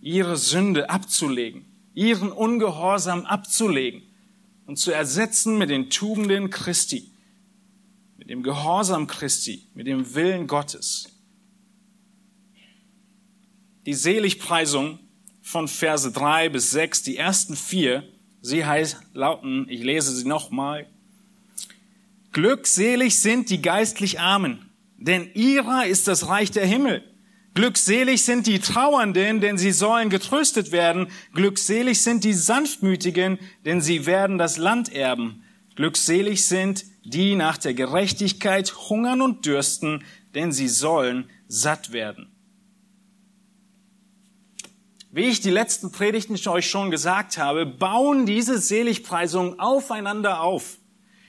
ihre 0.03 0.35
Sünde 0.35 0.89
abzulegen, 0.89 1.65
ihren 1.93 2.31
Ungehorsam 2.31 3.25
abzulegen 3.25 4.03
und 4.65 4.77
zu 4.77 4.91
ersetzen 4.91 5.57
mit 5.57 5.69
den 5.69 5.89
Tugenden 5.89 6.49
Christi, 6.49 7.09
mit 8.17 8.29
dem 8.29 8.43
Gehorsam 8.43 9.07
Christi, 9.07 9.67
mit 9.73 9.87
dem 9.87 10.13
Willen 10.13 10.47
Gottes. 10.47 11.07
Die 13.85 13.93
Seligpreisung 13.93 14.99
von 15.41 15.67
Verse 15.67 16.11
drei 16.11 16.49
bis 16.49 16.71
sechs, 16.71 17.01
die 17.01 17.17
ersten 17.17 17.55
vier, 17.55 18.03
sie 18.41 18.65
heißt, 18.65 18.97
lauten, 19.13 19.67
ich 19.69 19.83
lese 19.83 20.13
sie 20.15 20.27
nochmal, 20.27 20.87
Glückselig 22.33 23.19
sind 23.19 23.51
die 23.51 23.61
geistlich 23.61 24.19
Armen, 24.19 24.71
denn 24.97 25.29
ihrer 25.35 25.85
ist 25.85 26.07
das 26.07 26.27
Reich 26.27 26.49
der 26.49 26.65
Himmel. 26.65 27.03
Glückselig 27.53 28.23
sind 28.23 28.47
die 28.47 28.59
Trauernden, 28.59 29.39
denn 29.39 29.59
sie 29.59 29.71
sollen 29.71 30.09
getröstet 30.09 30.71
werden. 30.71 31.07
Glückselig 31.33 32.01
sind 32.01 32.23
die 32.23 32.33
Sanftmütigen, 32.33 33.37
denn 33.63 33.79
sie 33.79 34.07
werden 34.07 34.39
das 34.39 34.57
Land 34.57 34.91
erben. 34.91 35.43
Glückselig 35.75 36.45
sind 36.45 36.85
die 37.03 37.35
nach 37.35 37.57
der 37.57 37.75
Gerechtigkeit 37.75 38.73
hungern 38.89 39.21
und 39.21 39.45
dürsten, 39.45 40.03
denn 40.33 40.51
sie 40.51 40.67
sollen 40.67 41.29
satt 41.47 41.91
werden. 41.91 42.31
Wie 45.11 45.25
ich 45.25 45.41
die 45.41 45.51
letzten 45.51 45.91
Predigten 45.91 46.39
euch 46.49 46.67
schon 46.67 46.89
gesagt 46.89 47.37
habe, 47.37 47.67
bauen 47.67 48.25
diese 48.25 48.57
Seligpreisungen 48.57 49.59
aufeinander 49.59 50.41
auf. 50.41 50.79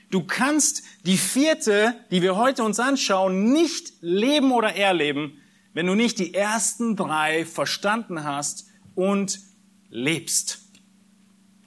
Du 0.09 0.23
kannst 0.23 0.81
die 1.05 1.17
vierte, 1.17 1.93
die 2.09 2.23
wir 2.23 2.35
heute 2.35 2.63
uns 2.63 2.79
anschauen, 2.79 3.51
nicht 3.51 3.93
leben 4.01 4.51
oder 4.51 4.75
erleben, 4.75 5.39
wenn 5.75 5.87
du 5.87 5.93
nicht 5.93 6.19
die 6.19 6.33
ersten 6.33 6.95
drei 6.95 7.45
verstanden 7.45 8.23
hast 8.23 8.65
und 8.95 9.41
lebst. 9.89 10.61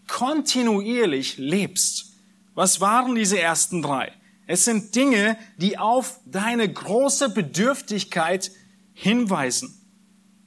Kontinuierlich 0.09 1.37
lebst. 1.37 2.14
Was 2.55 2.81
waren 2.81 3.14
diese 3.14 3.38
ersten 3.38 3.83
drei? 3.83 4.11
Es 4.47 4.64
sind 4.64 4.97
Dinge, 4.97 5.37
die 5.59 5.77
auf 5.77 6.21
deine 6.25 6.73
große 6.73 7.29
Bedürftigkeit 7.29 8.51
hinweisen. 8.94 9.79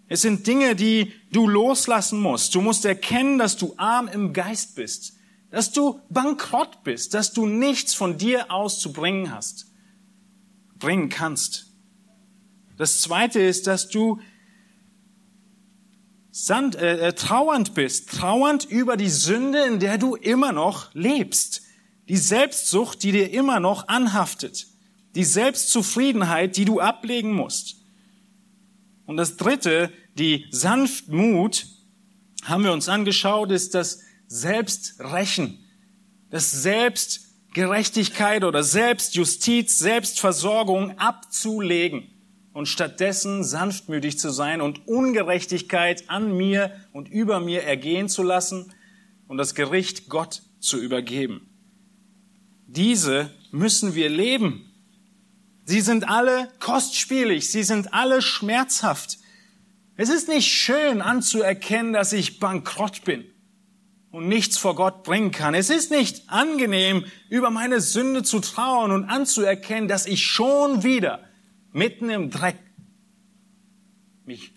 Es 0.08 0.24
sind 0.24 0.48
Dinge, 0.48 0.76
die 0.76 1.14
du 1.32 1.48
loslassen 1.48 2.20
musst. 2.20 2.56
Du 2.56 2.62
musst 2.62 2.84
erkennen, 2.84 3.38
dass 3.38 3.58
du 3.58 3.76
arm 3.78 4.08
im 4.08 4.34
Geist 4.34 4.74
bist, 4.76 5.14
dass 5.52 5.72
du 5.72 6.02
bankrott 6.10 6.84
bist, 6.84 7.14
dass 7.14 7.32
du 7.32 7.46
nichts 7.46 7.94
von 7.94 8.18
dir 8.18 8.52
aus 8.52 8.80
zu 8.80 8.92
bringen 8.92 9.32
hast, 9.32 9.68
bringen 10.80 11.10
kannst. 11.10 11.71
Das 12.82 13.00
zweite 13.00 13.40
ist, 13.40 13.68
dass 13.68 13.90
du 13.90 14.20
sand, 16.32 16.74
äh, 16.74 17.10
äh, 17.10 17.14
trauernd 17.14 17.76
bist, 17.76 18.10
trauernd 18.10 18.66
über 18.66 18.98
die 18.98 19.12
Sünde, 19.12 19.60
in 19.66 19.80
der 19.80 20.00
du 20.00 20.16
immer 20.16 20.52
noch 20.52 20.92
lebst, 20.96 21.62
die 22.10 22.18
Selbstsucht, 22.18 23.04
die 23.04 23.12
dir 23.12 23.30
immer 23.30 23.60
noch 23.60 23.88
anhaftet, 23.88 24.66
die 25.14 25.26
Selbstzufriedenheit, 25.26 26.58
die 26.58 26.66
du 26.66 26.80
ablegen 26.80 27.34
musst. 27.34 27.76
Und 29.06 29.18
das 29.18 29.38
dritte, 29.38 29.94
die 30.18 30.48
Sanftmut, 30.50 31.68
haben 32.46 32.64
wir 32.64 32.74
uns 32.74 32.90
angeschaut, 32.90 33.52
ist 33.52 33.76
das 33.76 34.00
Selbstrechen, 34.26 35.64
das 36.32 36.50
Selbstgerechtigkeit 36.50 38.44
oder 38.44 38.64
Selbstjustiz, 38.64 39.78
Selbstversorgung 39.78 40.98
abzulegen 40.98 42.12
und 42.54 42.68
stattdessen 42.68 43.44
sanftmütig 43.44 44.20
zu 44.20 44.30
sein 44.30 44.62
und 44.62 44.88
Ungerechtigkeit 44.88 46.10
an 46.10 46.36
mir 46.36 46.72
und 46.92 47.10
über 47.10 47.40
mir 47.40 47.64
ergehen 47.64 48.10
zu 48.10 48.24
lassen 48.24 48.74
und 49.28 49.38
das 49.38 49.56
Gericht 49.56 50.10
Gott 50.10 50.42
zu 50.60 50.80
übergeben. 50.80 51.50
Diese 52.68 53.32
müssen 53.52 53.96
wir 53.96 54.10
leben. 54.10 54.72
Sie 55.66 55.82
sind 55.82 56.10
alle 56.10 56.50
kostspielig, 56.60 57.50
sie 57.50 57.64
sind 57.64 57.94
alle 57.94 58.22
schmerzhaft. 58.22 59.18
Es 59.96 60.10
ist 60.10 60.28
nicht 60.28 60.48
schön 60.48 61.02
anzuerkennen, 61.02 61.94
dass 61.94 62.12
ich 62.12 62.40
bankrott 62.40 63.04
bin 63.04 63.26
und 64.12 64.28
nichts 64.28 64.58
vor 64.58 64.76
Gott 64.76 65.04
bringen 65.04 65.32
kann. 65.32 65.54
Es 65.54 65.70
ist 65.70 65.92
nicht 65.92 66.30
angenehm, 66.30 67.06
über 67.30 67.50
meine 67.50 67.80
Sünde 67.80 68.24
zu 68.24 68.40
trauern 68.40 68.92
und 68.92 69.06
anzuerkennen, 69.06 69.88
dass 69.88 70.06
ich 70.06 70.26
schon 70.26 70.84
wieder 70.84 71.24
mitten 71.72 72.10
im 72.10 72.30
Dreck 72.30 72.58
mich 74.26 74.54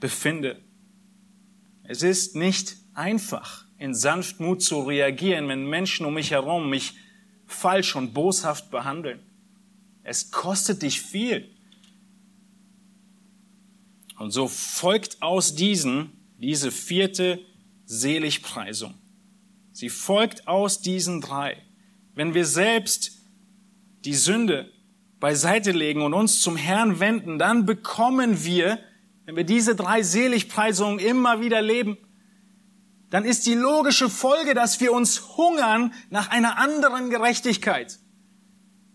befinde. 0.00 0.62
Es 1.82 2.02
ist 2.02 2.36
nicht 2.36 2.76
einfach, 2.94 3.66
in 3.78 3.94
Sanftmut 3.94 4.62
zu 4.62 4.80
reagieren, 4.80 5.48
wenn 5.48 5.68
Menschen 5.68 6.04
um 6.04 6.14
mich 6.14 6.30
herum 6.32 6.68
mich 6.68 6.94
falsch 7.46 7.96
und 7.96 8.12
boshaft 8.12 8.70
behandeln. 8.70 9.20
Es 10.02 10.30
kostet 10.30 10.82
dich 10.82 11.00
viel. 11.00 11.48
Und 14.18 14.32
so 14.32 14.48
folgt 14.48 15.22
aus 15.22 15.54
diesen 15.54 16.12
diese 16.38 16.70
vierte 16.70 17.40
Seligpreisung. 17.84 18.94
Sie 19.72 19.88
folgt 19.88 20.48
aus 20.48 20.80
diesen 20.80 21.20
drei. 21.20 21.62
Wenn 22.14 22.34
wir 22.34 22.44
selbst 22.44 23.22
die 24.04 24.14
Sünde 24.14 24.72
beiseite 25.20 25.72
legen 25.72 26.02
und 26.02 26.14
uns 26.14 26.40
zum 26.40 26.56
Herrn 26.56 27.00
wenden, 27.00 27.38
dann 27.38 27.66
bekommen 27.66 28.44
wir, 28.44 28.78
wenn 29.24 29.36
wir 29.36 29.44
diese 29.44 29.74
drei 29.74 30.02
Seligpreisungen 30.02 30.98
immer 30.98 31.40
wieder 31.40 31.60
leben, 31.60 31.98
dann 33.10 33.24
ist 33.24 33.46
die 33.46 33.54
logische 33.54 34.10
Folge, 34.10 34.54
dass 34.54 34.80
wir 34.80 34.92
uns 34.92 35.36
hungern 35.36 35.92
nach 36.10 36.30
einer 36.30 36.58
anderen 36.58 37.10
Gerechtigkeit. 37.10 37.98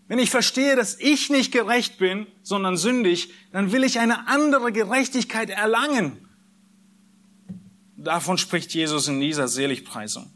Wenn 0.06 0.18
ich 0.18 0.30
verstehe, 0.30 0.76
dass 0.76 0.98
ich 0.98 1.30
nicht 1.30 1.52
gerecht 1.52 1.98
bin, 1.98 2.26
sondern 2.42 2.76
sündig, 2.76 3.32
dann 3.52 3.72
will 3.72 3.84
ich 3.84 3.98
eine 3.98 4.28
andere 4.28 4.70
Gerechtigkeit 4.70 5.50
erlangen. 5.50 6.28
Davon 7.96 8.38
spricht 8.38 8.74
Jesus 8.74 9.08
in 9.08 9.18
dieser 9.20 9.48
Seligpreisung. 9.48 10.30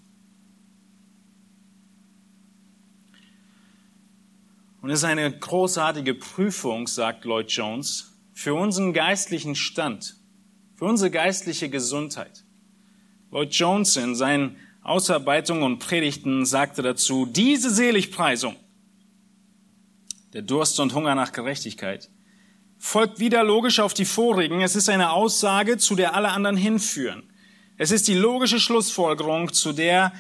Und 4.89 4.95
es 4.95 5.01
ist 5.01 5.05
eine 5.05 5.31
großartige 5.31 6.15
Prüfung, 6.15 6.87
sagt 6.87 7.27
Lloyd 7.27 7.51
Jones, 7.51 8.19
für 8.33 8.55
unseren 8.55 8.95
geistlichen 8.95 9.55
Stand, 9.55 10.17
für 10.77 10.87
unsere 10.87 11.11
geistliche 11.11 11.69
Gesundheit. 11.69 12.47
Lloyd 13.31 13.53
Jones 13.53 13.99
in 13.99 14.15
seinen 14.15 14.57
Ausarbeitungen 14.83 15.63
und 15.63 15.79
Predigten 15.79 16.47
sagte 16.47 16.81
dazu, 16.81 17.27
diese 17.27 17.69
Seligpreisung, 17.69 18.57
der 20.33 20.41
Durst 20.41 20.81
und 20.81 20.95
Hunger 20.95 21.15
nach 21.15 21.33
Gerechtigkeit, 21.33 22.09
folgt 22.79 23.21
wieder 23.21 23.45
logisch 23.45 23.81
auf 23.81 23.93
die 23.93 24.07
vorigen. 24.07 24.63
Es 24.63 24.75
ist 24.75 24.89
eine 24.89 25.11
Aussage, 25.11 25.77
zu 25.77 25.97
der 25.97 26.15
alle 26.15 26.31
anderen 26.31 26.57
hinführen. 26.57 27.31
Es 27.77 27.91
ist 27.91 28.09
die 28.09 28.15
logische 28.15 28.59
Schlussfolgerung, 28.59 29.53
zu 29.53 29.75
der 29.75 30.15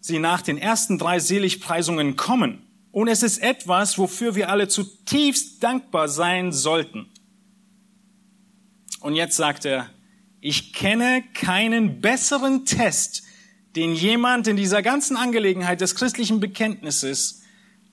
sie 0.00 0.18
nach 0.18 0.42
den 0.42 0.58
ersten 0.58 0.98
drei 0.98 1.20
Seligpreisungen 1.20 2.16
kommen. 2.16 2.64
Und 2.94 3.08
es 3.08 3.24
ist 3.24 3.38
etwas, 3.38 3.98
wofür 3.98 4.36
wir 4.36 4.50
alle 4.50 4.68
zutiefst 4.68 5.60
dankbar 5.64 6.06
sein 6.06 6.52
sollten. 6.52 7.08
Und 9.00 9.16
jetzt 9.16 9.36
sagt 9.36 9.64
er, 9.64 9.90
ich 10.40 10.72
kenne 10.72 11.24
keinen 11.34 12.00
besseren 12.00 12.66
Test, 12.66 13.24
den 13.74 13.96
jemand 13.96 14.46
in 14.46 14.56
dieser 14.56 14.80
ganzen 14.80 15.16
Angelegenheit 15.16 15.80
des 15.80 15.96
christlichen 15.96 16.38
Bekenntnisses 16.38 17.42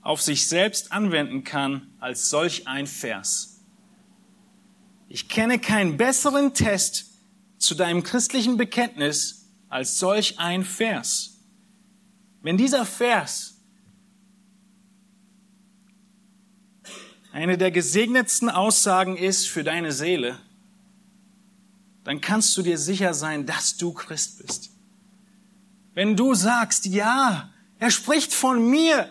auf 0.03 0.21
sich 0.21 0.47
selbst 0.47 0.91
anwenden 0.91 1.43
kann, 1.43 1.87
als 1.99 2.29
solch 2.29 2.67
ein 2.67 2.85
Vers. 2.85 3.59
Ich 5.09 5.29
kenne 5.29 5.57
keinen 5.57 5.97
besseren 5.97 6.53
Test 6.53 7.07
zu 7.57 7.73
deinem 7.73 8.03
christlichen 8.03 8.55
Bekenntnis 8.55 9.49
als 9.67 9.97
solch 9.97 10.37
ein 10.37 10.63
Vers. 10.63 11.39
Wenn 12.43 12.57
dieser 12.57 12.85
Vers 12.85 13.50
eine 17.31 17.57
der 17.57 17.71
gesegnetsten 17.71 18.49
Aussagen 18.49 19.17
ist 19.17 19.47
für 19.47 19.63
deine 19.63 19.91
Seele, 19.91 20.39
dann 22.03 22.19
kannst 22.19 22.57
du 22.57 22.61
dir 22.61 22.77
sicher 22.77 23.13
sein, 23.13 23.45
dass 23.45 23.77
du 23.77 23.93
Christ 23.93 24.39
bist. 24.39 24.71
Wenn 25.93 26.15
du 26.15 26.33
sagst, 26.33 26.85
ja, 26.85 27.51
er 27.79 27.91
spricht 27.91 28.33
von 28.33 28.69
mir, 28.69 29.09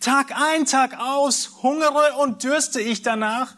Tag 0.00 0.32
ein, 0.34 0.66
Tag 0.66 0.98
aus, 0.98 1.62
hungere 1.62 2.16
und 2.20 2.42
dürste 2.42 2.80
ich 2.80 3.02
danach, 3.02 3.56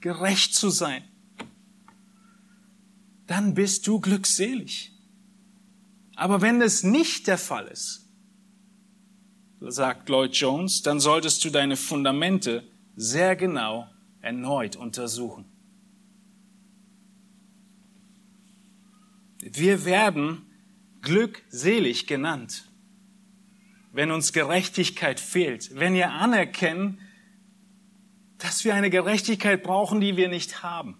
gerecht 0.00 0.54
zu 0.54 0.70
sein, 0.70 1.02
dann 3.26 3.54
bist 3.54 3.86
du 3.86 4.00
glückselig. 4.00 4.92
Aber 6.14 6.40
wenn 6.40 6.62
es 6.62 6.84
nicht 6.84 7.26
der 7.26 7.38
Fall 7.38 7.66
ist, 7.66 8.06
sagt 9.60 10.08
Lloyd 10.08 10.34
Jones, 10.34 10.82
dann 10.82 11.00
solltest 11.00 11.44
du 11.44 11.50
deine 11.50 11.76
Fundamente 11.76 12.64
sehr 12.98 13.36
genau 13.36 13.88
erneut 14.20 14.74
untersuchen. 14.74 15.44
Wir 19.40 19.84
werden 19.84 20.42
glückselig 21.00 22.08
genannt, 22.08 22.68
wenn 23.92 24.10
uns 24.10 24.32
Gerechtigkeit 24.32 25.20
fehlt, 25.20 25.70
wenn 25.76 25.94
wir 25.94 26.10
anerkennen, 26.10 26.98
dass 28.38 28.64
wir 28.64 28.74
eine 28.74 28.90
Gerechtigkeit 28.90 29.62
brauchen, 29.62 30.00
die 30.00 30.16
wir 30.16 30.28
nicht 30.28 30.64
haben. 30.64 30.98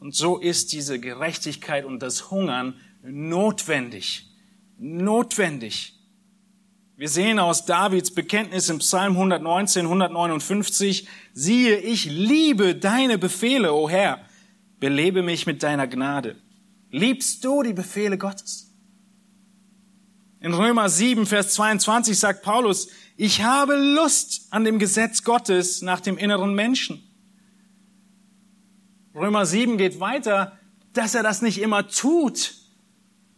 Und 0.00 0.14
so 0.14 0.38
ist 0.38 0.72
diese 0.72 0.98
Gerechtigkeit 0.98 1.84
und 1.84 2.00
das 2.00 2.30
Hungern 2.30 2.80
notwendig. 3.02 4.30
Notwendig. 4.78 5.97
Wir 6.98 7.08
sehen 7.08 7.38
aus 7.38 7.64
Davids 7.64 8.10
Bekenntnis 8.10 8.68
im 8.70 8.78
Psalm 8.78 9.12
119, 9.12 9.84
159, 9.84 11.06
siehe, 11.32 11.76
ich 11.76 12.06
liebe 12.06 12.74
deine 12.74 13.18
Befehle, 13.18 13.72
o 13.72 13.88
Herr, 13.88 14.18
belebe 14.80 15.22
mich 15.22 15.46
mit 15.46 15.62
deiner 15.62 15.86
Gnade. 15.86 16.34
Liebst 16.90 17.44
du 17.44 17.62
die 17.62 17.72
Befehle 17.72 18.18
Gottes? 18.18 18.74
In 20.40 20.52
Römer 20.52 20.88
7, 20.88 21.24
Vers 21.26 21.54
22 21.54 22.18
sagt 22.18 22.42
Paulus, 22.42 22.88
ich 23.16 23.44
habe 23.44 23.76
Lust 23.76 24.48
an 24.50 24.64
dem 24.64 24.80
Gesetz 24.80 25.22
Gottes 25.22 25.82
nach 25.82 26.00
dem 26.00 26.18
inneren 26.18 26.52
Menschen. 26.56 27.00
Römer 29.14 29.46
7 29.46 29.78
geht 29.78 30.00
weiter, 30.00 30.58
dass 30.94 31.14
er 31.14 31.22
das 31.22 31.42
nicht 31.42 31.60
immer 31.60 31.86
tut, 31.86 32.56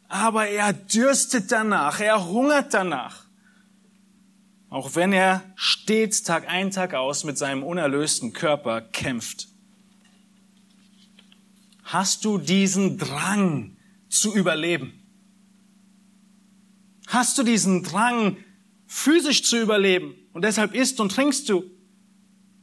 aber 0.08 0.46
er 0.46 0.72
dürstet 0.72 1.52
danach, 1.52 2.00
er 2.00 2.26
hungert 2.26 2.72
danach. 2.72 3.28
Auch 4.70 4.94
wenn 4.94 5.12
er 5.12 5.42
stets 5.56 6.22
Tag 6.22 6.48
ein, 6.48 6.70
Tag 6.70 6.94
aus 6.94 7.24
mit 7.24 7.36
seinem 7.36 7.64
unerlösten 7.64 8.32
Körper 8.32 8.80
kämpft. 8.80 9.48
Hast 11.82 12.24
du 12.24 12.38
diesen 12.38 12.96
Drang 12.96 13.76
zu 14.08 14.32
überleben? 14.32 14.92
Hast 17.08 17.36
du 17.36 17.42
diesen 17.42 17.82
Drang, 17.82 18.36
physisch 18.86 19.42
zu 19.42 19.60
überleben 19.60 20.14
und 20.32 20.44
deshalb 20.44 20.72
isst 20.72 21.00
und 21.00 21.10
trinkst 21.10 21.48
du? 21.48 21.64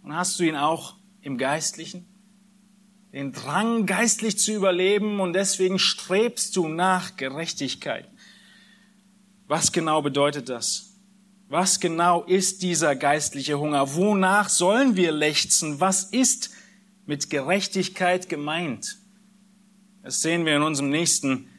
Und 0.02 0.16
hast 0.16 0.40
du 0.40 0.46
ihn 0.46 0.56
auch 0.56 0.96
im 1.22 1.38
Geistlichen? 1.38 2.06
Den 3.12 3.34
Drang, 3.34 3.86
geistlich 3.86 4.38
zu 4.40 4.54
überleben 4.54 5.20
und 5.20 5.34
deswegen 5.34 5.78
strebst 5.78 6.56
du 6.56 6.70
nach 6.70 7.18
Gerechtigkeit. 7.18 8.10
Was 9.48 9.74
genau 9.74 10.02
bedeutet 10.02 10.48
das? 10.48 10.87
Was 11.50 11.80
genau 11.80 12.24
ist 12.24 12.62
dieser 12.62 12.96
geistliche 12.96 13.58
Hunger? 13.58 13.96
Wonach 13.96 14.50
sollen 14.50 14.98
wir 14.98 15.14
lechzen? 15.14 15.80
Was 15.80 16.04
ist 16.04 16.50
mit 17.06 17.30
Gerechtigkeit 17.30 18.28
gemeint? 18.28 18.98
Das 20.04 20.22
sehen 20.22 20.46
wir 20.46 20.58
in 20.58 20.62
unserem 20.62 20.90
nächsten 20.90 21.50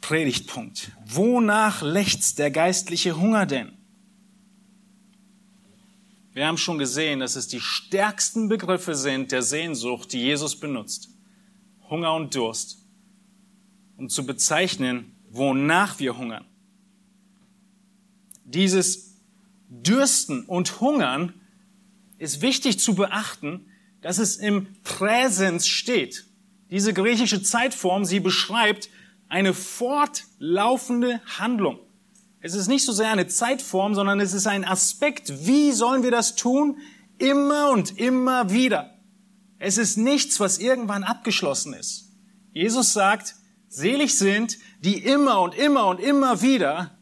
Predigtpunkt. 0.00 0.90
Wonach 1.06 1.82
lechzt 1.82 2.40
der 2.40 2.50
geistliche 2.50 3.16
Hunger 3.16 3.46
denn? 3.46 3.72
Wir 6.32 6.46
haben 6.46 6.58
schon 6.58 6.78
gesehen, 6.78 7.20
dass 7.20 7.36
es 7.36 7.46
die 7.46 7.60
stärksten 7.60 8.48
Begriffe 8.48 8.94
sind 8.96 9.30
der 9.30 9.42
Sehnsucht, 9.42 10.12
die 10.12 10.22
Jesus 10.22 10.58
benutzt. 10.58 11.08
Hunger 11.88 12.14
und 12.14 12.34
Durst. 12.34 12.78
Um 13.96 14.08
zu 14.08 14.26
bezeichnen, 14.26 15.16
wonach 15.28 16.00
wir 16.00 16.16
hungern 16.16 16.49
dieses 18.54 19.16
Dürsten 19.68 20.44
und 20.44 20.80
Hungern 20.80 21.34
ist 22.18 22.42
wichtig 22.42 22.78
zu 22.78 22.94
beachten, 22.94 23.66
dass 24.02 24.18
es 24.18 24.36
im 24.36 24.66
Präsens 24.82 25.66
steht. 25.66 26.26
Diese 26.70 26.92
griechische 26.92 27.42
Zeitform, 27.42 28.04
sie 28.04 28.20
beschreibt 28.20 28.90
eine 29.28 29.54
fortlaufende 29.54 31.20
Handlung. 31.38 31.78
Es 32.40 32.54
ist 32.54 32.68
nicht 32.68 32.84
so 32.84 32.92
sehr 32.92 33.10
eine 33.10 33.26
Zeitform, 33.26 33.94
sondern 33.94 34.18
es 34.20 34.32
ist 34.32 34.46
ein 34.46 34.64
Aspekt. 34.64 35.46
Wie 35.46 35.72
sollen 35.72 36.02
wir 36.02 36.10
das 36.10 36.36
tun? 36.36 36.78
Immer 37.18 37.70
und 37.70 37.98
immer 37.98 38.50
wieder. 38.50 38.94
Es 39.58 39.76
ist 39.76 39.98
nichts, 39.98 40.40
was 40.40 40.58
irgendwann 40.58 41.04
abgeschlossen 41.04 41.74
ist. 41.74 42.12
Jesus 42.52 42.92
sagt, 42.92 43.34
selig 43.68 44.18
sind, 44.18 44.58
die 44.80 45.04
immer 45.04 45.42
und 45.42 45.54
immer 45.54 45.86
und 45.86 46.00
immer 46.00 46.40
wieder 46.40 46.98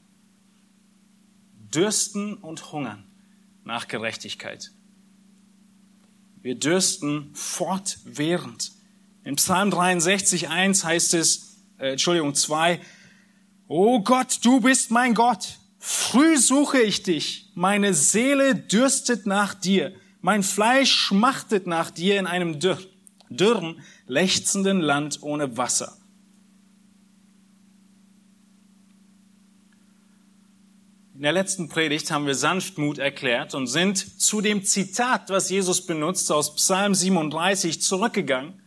dürsten 1.74 2.34
und 2.34 2.72
hungern 2.72 3.04
nach 3.64 3.88
Gerechtigkeit. 3.88 4.72
Wir 6.40 6.54
dürsten 6.54 7.34
fortwährend. 7.34 8.72
In 9.24 9.36
Psalm 9.36 9.70
63, 9.70 10.48
1 10.48 10.84
heißt 10.84 11.14
es, 11.14 11.58
äh, 11.78 11.92
Entschuldigung, 11.92 12.34
2, 12.34 12.80
O 13.66 14.00
Gott, 14.00 14.38
du 14.42 14.60
bist 14.60 14.90
mein 14.90 15.12
Gott. 15.12 15.58
Früh 15.78 16.38
suche 16.38 16.80
ich 16.80 17.02
dich. 17.02 17.50
Meine 17.54 17.92
Seele 17.92 18.54
dürstet 18.54 19.26
nach 19.26 19.52
dir. 19.52 19.94
Mein 20.22 20.42
Fleisch 20.42 20.90
schmachtet 20.92 21.66
nach 21.66 21.90
dir 21.90 22.18
in 22.18 22.26
einem 22.26 22.60
dürr, 22.60 22.78
dürren, 23.28 23.80
lechzenden 24.06 24.80
Land 24.80 25.22
ohne 25.22 25.56
Wasser. 25.58 25.98
In 31.18 31.22
der 31.22 31.32
letzten 31.32 31.68
Predigt 31.68 32.12
haben 32.12 32.26
wir 32.26 32.36
Sanftmut 32.36 32.98
erklärt 32.98 33.52
und 33.56 33.66
sind 33.66 33.98
zu 34.22 34.40
dem 34.40 34.62
Zitat, 34.62 35.30
was 35.30 35.50
Jesus 35.50 35.84
benutzt, 35.84 36.30
aus 36.30 36.54
Psalm 36.54 36.94
37 36.94 37.82
zurückgegangen 37.82 38.62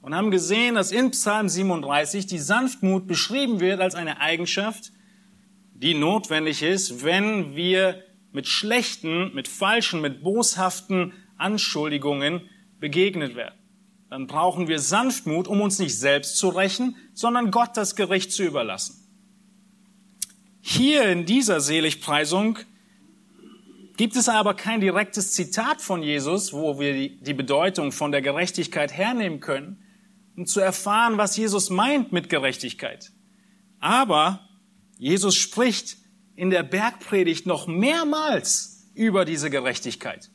und 0.00 0.14
haben 0.14 0.30
gesehen, 0.30 0.76
dass 0.76 0.92
in 0.92 1.10
Psalm 1.10 1.50
37 1.50 2.24
die 2.26 2.38
Sanftmut 2.38 3.06
beschrieben 3.06 3.60
wird 3.60 3.82
als 3.82 3.94
eine 3.94 4.18
Eigenschaft, 4.18 4.92
die 5.74 5.92
notwendig 5.92 6.62
ist, 6.62 7.04
wenn 7.04 7.54
wir 7.54 8.02
mit 8.32 8.48
schlechten, 8.48 9.34
mit 9.34 9.46
falschen, 9.46 10.00
mit 10.00 10.22
boshaften 10.22 11.12
Anschuldigungen 11.36 12.48
begegnet 12.78 13.36
werden. 13.36 13.58
Dann 14.08 14.26
brauchen 14.26 14.68
wir 14.68 14.78
Sanftmut, 14.78 15.48
um 15.48 15.60
uns 15.60 15.78
nicht 15.78 15.98
selbst 15.98 16.38
zu 16.38 16.48
rächen, 16.48 16.96
sondern 17.12 17.50
Gott 17.50 17.76
das 17.76 17.94
Gericht 17.94 18.32
zu 18.32 18.42
überlassen. 18.42 18.99
Hier 20.60 21.04
in 21.08 21.26
dieser 21.26 21.60
Seligpreisung 21.60 22.58
gibt 23.96 24.16
es 24.16 24.28
aber 24.28 24.54
kein 24.54 24.80
direktes 24.80 25.32
Zitat 25.32 25.80
von 25.80 26.02
Jesus, 26.02 26.52
wo 26.52 26.78
wir 26.78 26.94
die 26.94 27.34
Bedeutung 27.34 27.92
von 27.92 28.12
der 28.12 28.22
Gerechtigkeit 28.22 28.92
hernehmen 28.92 29.40
können, 29.40 29.82
um 30.36 30.46
zu 30.46 30.60
erfahren, 30.60 31.18
was 31.18 31.36
Jesus 31.36 31.70
meint 31.70 32.12
mit 32.12 32.28
Gerechtigkeit. 32.28 33.12
Aber 33.78 34.48
Jesus 34.98 35.36
spricht 35.36 35.96
in 36.36 36.50
der 36.50 36.62
Bergpredigt 36.62 37.46
noch 37.46 37.66
mehrmals 37.66 38.90
über 38.94 39.24
diese 39.24 39.50
Gerechtigkeit. 39.50 40.30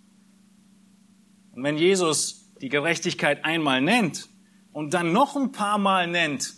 Und 1.52 1.64
wenn 1.64 1.78
Jesus 1.78 2.52
die 2.62 2.70
Gerechtigkeit 2.70 3.46
einmal 3.46 3.82
nennt 3.82 4.30
und 4.74 4.94
dann 4.94 5.14
noch 5.14 5.36
ein 5.36 5.52
paar 5.52 5.78
Mal 5.78 6.08
nennt, 6.08 6.54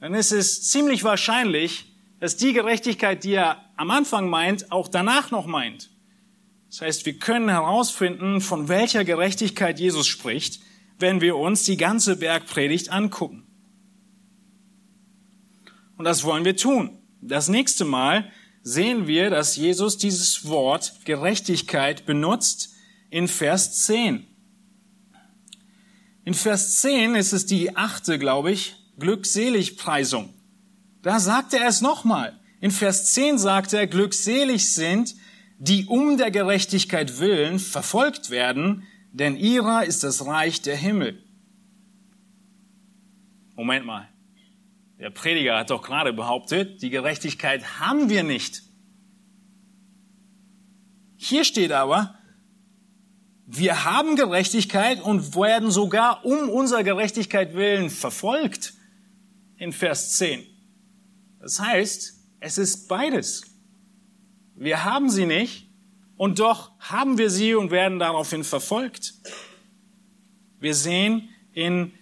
dann 0.00 0.14
ist 0.14 0.32
es 0.32 0.68
ziemlich 0.68 1.04
wahrscheinlich, 1.04 1.93
dass 2.24 2.38
die 2.38 2.54
Gerechtigkeit, 2.54 3.22
die 3.22 3.34
er 3.34 3.62
am 3.76 3.90
Anfang 3.90 4.30
meint, 4.30 4.72
auch 4.72 4.88
danach 4.88 5.30
noch 5.30 5.44
meint. 5.44 5.90
Das 6.70 6.80
heißt, 6.80 7.04
wir 7.04 7.18
können 7.18 7.50
herausfinden, 7.50 8.40
von 8.40 8.70
welcher 8.70 9.04
Gerechtigkeit 9.04 9.78
Jesus 9.78 10.06
spricht, 10.06 10.62
wenn 10.98 11.20
wir 11.20 11.36
uns 11.36 11.64
die 11.64 11.76
ganze 11.76 12.16
Bergpredigt 12.16 12.90
angucken. 12.90 13.46
Und 15.98 16.06
das 16.06 16.24
wollen 16.24 16.46
wir 16.46 16.56
tun. 16.56 16.96
Das 17.20 17.50
nächste 17.50 17.84
Mal 17.84 18.32
sehen 18.62 19.06
wir, 19.06 19.28
dass 19.28 19.56
Jesus 19.56 19.98
dieses 19.98 20.48
Wort 20.48 21.00
Gerechtigkeit 21.04 22.06
benutzt 22.06 22.72
in 23.10 23.28
Vers 23.28 23.84
10. 23.84 24.26
In 26.24 26.32
Vers 26.32 26.80
10 26.80 27.16
ist 27.16 27.34
es 27.34 27.44
die 27.44 27.76
achte, 27.76 28.18
glaube 28.18 28.50
ich, 28.50 28.76
Glückseligpreisung. 28.98 30.33
Da 31.04 31.20
sagt 31.20 31.52
er 31.52 31.68
es 31.68 31.82
nochmal. 31.82 32.40
In 32.62 32.70
Vers 32.70 33.12
10 33.12 33.36
sagt 33.36 33.74
er, 33.74 33.86
glückselig 33.86 34.72
sind, 34.72 35.14
die 35.58 35.84
um 35.84 36.16
der 36.16 36.30
Gerechtigkeit 36.30 37.20
willen 37.20 37.58
verfolgt 37.58 38.30
werden, 38.30 38.84
denn 39.12 39.36
ihrer 39.36 39.84
ist 39.84 40.02
das 40.02 40.24
Reich 40.24 40.62
der 40.62 40.76
Himmel. 40.76 41.22
Moment 43.54 43.84
mal. 43.84 44.08
Der 44.98 45.10
Prediger 45.10 45.58
hat 45.58 45.68
doch 45.68 45.82
gerade 45.82 46.14
behauptet, 46.14 46.80
die 46.80 46.88
Gerechtigkeit 46.88 47.78
haben 47.80 48.08
wir 48.08 48.22
nicht. 48.22 48.62
Hier 51.16 51.44
steht 51.44 51.72
aber, 51.72 52.18
wir 53.46 53.84
haben 53.84 54.16
Gerechtigkeit 54.16 55.02
und 55.02 55.34
werden 55.34 55.70
sogar 55.70 56.24
um 56.24 56.48
unserer 56.48 56.82
Gerechtigkeit 56.82 57.52
willen 57.52 57.90
verfolgt. 57.90 58.72
In 59.58 59.72
Vers 59.72 60.16
10. 60.16 60.53
Das 61.44 61.60
heißt, 61.60 62.14
es 62.40 62.56
ist 62.56 62.88
beides. 62.88 63.42
Wir 64.54 64.82
haben 64.84 65.10
sie 65.10 65.26
nicht 65.26 65.68
und 66.16 66.38
doch 66.38 66.70
haben 66.78 67.18
wir 67.18 67.28
sie 67.28 67.54
und 67.54 67.70
werden 67.70 67.98
daraufhin 67.98 68.44
verfolgt. 68.44 69.12
Wir 70.58 70.74
sehen 70.74 71.28
in 71.52 71.92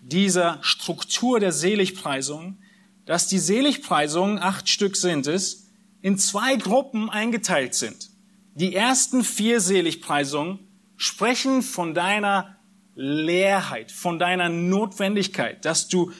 dieser 0.00 0.60
Struktur 0.62 1.40
der 1.40 1.50
Seligpreisung, 1.50 2.58
dass 3.04 3.26
die 3.26 3.40
Seligpreisungen, 3.40 4.38
acht 4.38 4.68
Stück 4.68 4.94
sind 4.96 5.26
es, 5.26 5.72
in 6.00 6.16
zwei 6.16 6.54
Gruppen 6.54 7.10
eingeteilt 7.10 7.74
sind. 7.74 8.10
Die 8.54 8.76
ersten 8.76 9.24
vier 9.24 9.60
Seligpreisungen 9.60 10.60
sprechen 10.96 11.62
von 11.62 11.94
deiner 11.94 12.58
Leerheit, 12.94 13.90
von 13.90 14.20
deiner 14.20 14.50
Notwendigkeit, 14.50 15.64
dass 15.64 15.88
du 15.88 16.12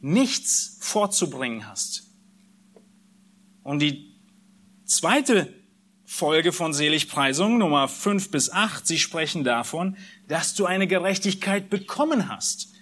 nichts 0.00 0.78
vorzubringen 0.80 1.66
hast. 1.66 2.04
Und 3.62 3.80
die 3.80 4.14
zweite 4.84 5.52
Folge 6.04 6.52
von 6.52 6.72
Seligpreisung, 6.72 7.58
Nummer 7.58 7.88
5 7.88 8.30
bis 8.30 8.50
8, 8.50 8.86
sie 8.86 8.98
sprechen 8.98 9.42
davon, 9.42 9.96
dass 10.28 10.54
du 10.54 10.64
eine 10.64 10.86
Gerechtigkeit 10.86 11.68
bekommen 11.68 12.28
hast. 12.28 12.72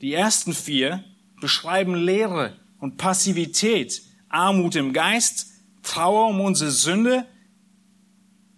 Die 0.00 0.14
ersten 0.14 0.54
vier 0.54 1.04
beschreiben 1.40 1.94
Leere 1.94 2.56
und 2.78 2.96
Passivität, 2.96 4.02
Armut 4.28 4.76
im 4.76 4.92
Geist, 4.92 5.48
Trauer 5.82 6.28
um 6.28 6.40
unsere 6.40 6.70
Sünde 6.70 7.26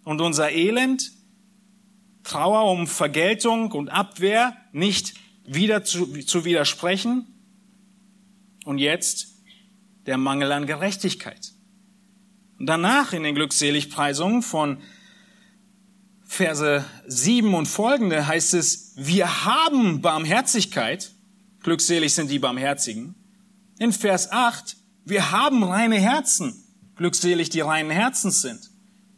und 0.05 0.21
unser 0.21 0.51
Elend, 0.51 1.13
Trauer 2.23 2.71
um 2.71 2.87
Vergeltung 2.87 3.73
und 3.73 3.89
Abwehr, 3.89 4.57
nicht 4.73 5.15
wieder 5.55 5.85
zu, 5.85 6.07
zu 6.25 6.45
widersprechen. 6.45 7.27
Und 8.65 8.79
jetzt 8.79 9.35
der 10.07 10.17
Mangel 10.17 10.53
an 10.53 10.67
Gerechtigkeit. 10.67 11.53
Und 12.59 12.67
danach 12.67 13.13
in 13.13 13.23
den 13.23 13.35
Glückseligpreisungen 13.35 14.43
von 14.43 14.79
Verse 16.25 16.85
7 17.07 17.55
und 17.55 17.67
folgende 17.67 18.27
heißt 18.27 18.55
es, 18.55 18.93
wir 18.97 19.45
haben 19.45 20.01
Barmherzigkeit, 20.01 21.13
glückselig 21.63 22.15
sind 22.15 22.31
die 22.31 22.39
Barmherzigen. 22.39 23.17
In 23.79 23.93
Vers 23.93 24.31
8, 24.31 24.77
wir 25.05 25.33
haben 25.33 25.65
reine 25.65 25.99
Herzen, 25.99 26.63
glückselig 26.95 27.49
die 27.51 27.61
reinen 27.61 27.91
Herzens 27.91 28.43
sind. 28.43 28.71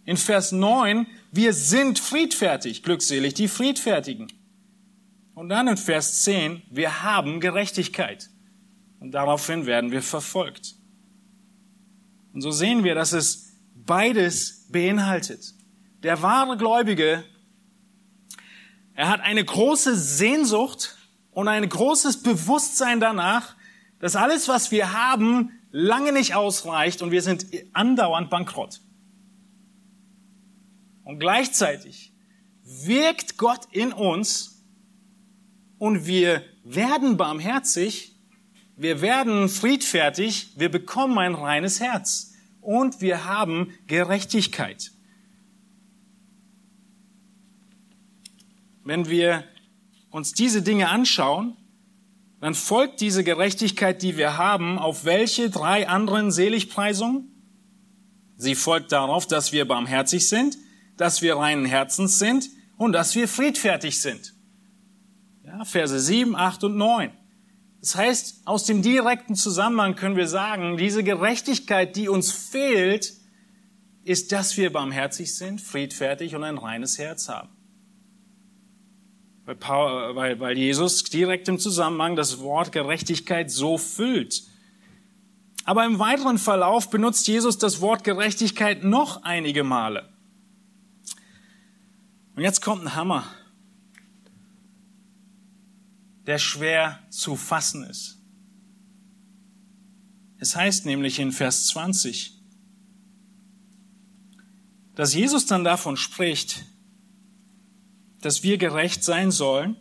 In 0.05 0.16
Vers 0.16 0.53
9, 0.53 1.07
wir 1.33 1.53
sind 1.53 1.99
friedfertig, 1.99 2.83
glückselig 2.83 3.35
die 3.35 3.49
Friedfertigen. 3.49 4.29
Und 5.35 5.49
dann 5.49 5.68
in 5.68 5.77
Vers 5.77 6.23
10, 6.25 6.62
wir 6.71 7.03
haben 7.03 7.40
Gerechtigkeit. 7.40 8.29
Und 9.01 9.12
daraufhin 9.12 9.66
werden 9.66 9.90
wir 9.90 10.03
verfolgt. 10.03 10.77
Und 12.33 12.42
so 12.42 12.51
sehen 12.51 12.85
wir, 12.85 12.95
dass 12.95 13.12
es 13.12 13.53
beides 13.75 14.68
beinhaltet. 14.71 15.55
Der 16.03 16.23
wahre 16.23 16.57
Gläubige, 16.57 17.25
er 18.95 19.09
hat 19.09 19.21
eine 19.21 19.45
große 19.45 19.97
Sehnsucht 19.97 20.97
und 21.31 21.49
ein 21.49 21.68
großes 21.68 22.23
Bewusstsein 22.23 23.01
danach, 23.01 23.57
dass 23.99 24.16
alles, 24.16 24.49
was 24.49 24.71
wir 24.71 24.92
haben, 24.92 25.51
lange 25.71 26.12
nicht 26.12 26.35
ausreicht 26.35 27.03
und 27.03 27.11
wir 27.11 27.23
sind 27.23 27.47
andauernd 27.73 28.31
bankrott. 28.31 28.81
Und 31.05 31.18
gleichzeitig 31.18 32.12
wirkt 32.62 33.38
Gott 33.38 33.66
in 33.73 33.92
uns 33.92 34.52
und 35.83 36.07
wir 36.07 36.45
werden 36.62 37.16
barmherzig, 37.16 38.14
wir 38.77 39.01
werden 39.01 39.49
friedfertig, 39.49 40.53
wir 40.55 40.68
bekommen 40.68 41.18
ein 41.18 41.35
reines 41.35 41.81
Herz 41.81 42.35
und 42.61 43.01
wir 43.01 43.25
haben 43.25 43.75
Gerechtigkeit. 43.88 44.92
Wenn 48.85 49.09
wir 49.09 49.42
uns 50.11 50.35
diese 50.35 50.62
Dinge 50.62 50.88
anschauen, 50.88 51.57
dann 52.40 52.55
folgt 52.55 53.01
diese 53.01 53.25
Gerechtigkeit, 53.25 54.03
die 54.03 54.16
wir 54.16 54.38
haben, 54.38 54.79
auf 54.79 55.05
welche 55.05 55.51
drei 55.51 55.88
anderen 55.88 56.31
Seligpreisungen? 56.31 57.45
Sie 58.37 58.55
folgt 58.55 58.92
darauf, 58.92 59.27
dass 59.27 59.51
wir 59.51 59.66
barmherzig 59.66 60.29
sind, 60.29 60.57
dass 60.97 61.23
wir 61.23 61.38
reinen 61.38 61.64
Herzens 61.64 62.21
sind 62.21 62.51
und 62.77 62.92
dass 62.92 63.16
wir 63.16 63.27
friedfertig 63.27 64.01
sind. 64.01 64.32
Ja, 65.53 65.67
Verse 65.67 66.01
7, 66.01 66.35
8 66.35 66.65
und 66.65 66.77
9. 66.77 67.11
Das 67.81 67.95
heißt, 67.95 68.47
aus 68.47 68.65
dem 68.65 68.81
direkten 68.81 69.35
Zusammenhang 69.35 69.97
können 69.97 70.17
wir 70.17 70.27
sagen, 70.27 70.79
diese 70.79 71.05
Gerechtigkeit, 71.05 71.95
die 71.95 72.09
uns 72.09 72.33
fehlt, 72.33 73.12
ist, 74.05 74.33
dass 74.33 74.57
wir 74.57 74.73
barmherzig 74.73 75.35
sind, 75.35 75.61
friedfertig 75.61 76.35
und 76.35 76.43
ein 76.45 76.57
reines 76.57 76.99
Herz 76.99 77.29
haben. 77.29 77.51
weil, 79.45 79.57
Paul, 79.57 80.17
weil, 80.17 80.41
weil 80.41 80.57
Jesus 80.57 81.05
direkt 81.05 81.49
im 81.49 81.59
Zusammenhang 81.59 82.17
das 82.17 82.41
Wort 82.41 82.73
Gerechtigkeit 82.73 83.51
so 83.51 83.77
füllt. 83.77 84.45
Aber 85.65 85.85
im 85.85 85.99
weiteren 85.99 86.38
Verlauf 86.38 86.88
benutzt 86.88 87.29
Jesus 87.29 87.59
das 87.59 87.83
Wort 87.83 88.05
Gerechtigkeit 88.05 88.85
noch 88.85 89.23
einige 89.23 89.65
Male. 89.65 90.09
Und 92.37 92.43
jetzt 92.43 92.62
kommt 92.62 92.85
ein 92.85 92.95
Hammer, 92.95 93.27
der 96.27 96.39
schwer 96.39 97.01
zu 97.11 97.37
fassen 97.37 97.85
ist. 97.85 98.19
Es 100.39 100.57
heißt 100.57 100.87
nämlich 100.87 101.19
in 101.19 101.33
Vers 101.33 101.67
20, 101.69 102.37
dass 104.95 105.15
Jesus 105.15 105.47
dann 105.47 105.65
davon 105.65 105.97
spricht, 105.97 106.65
dass 108.21 108.43
wir 108.43 108.59
gerecht 108.59 109.05
sein 109.05 109.31
sollen. 109.31 109.77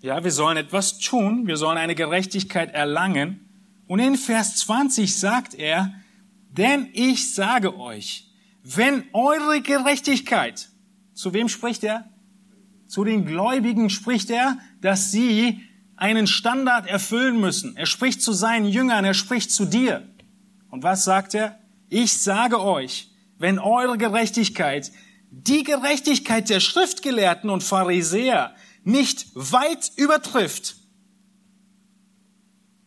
Ja, 0.00 0.22
wir 0.22 0.32
sollen 0.32 0.56
etwas 0.56 0.98
tun, 0.98 1.46
wir 1.46 1.56
sollen 1.56 1.78
eine 1.78 1.94
Gerechtigkeit 1.94 2.72
erlangen. 2.74 3.48
Und 3.86 4.00
in 4.00 4.16
Vers 4.16 4.56
20 4.58 5.16
sagt 5.16 5.54
er, 5.54 5.94
denn 6.50 6.88
ich 6.92 7.34
sage 7.34 7.76
euch, 7.78 8.30
wenn 8.62 9.04
eure 9.12 9.60
Gerechtigkeit, 9.60 10.68
zu 11.12 11.32
wem 11.32 11.48
spricht 11.48 11.84
er? 11.84 12.08
Zu 12.94 13.02
den 13.02 13.26
Gläubigen 13.26 13.90
spricht 13.90 14.30
er, 14.30 14.56
dass 14.80 15.10
sie 15.10 15.60
einen 15.96 16.28
Standard 16.28 16.86
erfüllen 16.86 17.40
müssen. 17.40 17.76
Er 17.76 17.86
spricht 17.86 18.22
zu 18.22 18.32
seinen 18.32 18.66
Jüngern, 18.66 19.04
er 19.04 19.14
spricht 19.14 19.50
zu 19.50 19.64
dir. 19.64 20.08
Und 20.70 20.84
was 20.84 21.02
sagt 21.02 21.34
er? 21.34 21.58
Ich 21.88 22.12
sage 22.18 22.62
euch, 22.62 23.10
wenn 23.36 23.58
eure 23.58 23.98
Gerechtigkeit 23.98 24.92
die 25.32 25.64
Gerechtigkeit 25.64 26.48
der 26.48 26.60
Schriftgelehrten 26.60 27.50
und 27.50 27.64
Pharisäer 27.64 28.54
nicht 28.84 29.26
weit 29.34 29.90
übertrifft, 29.96 30.76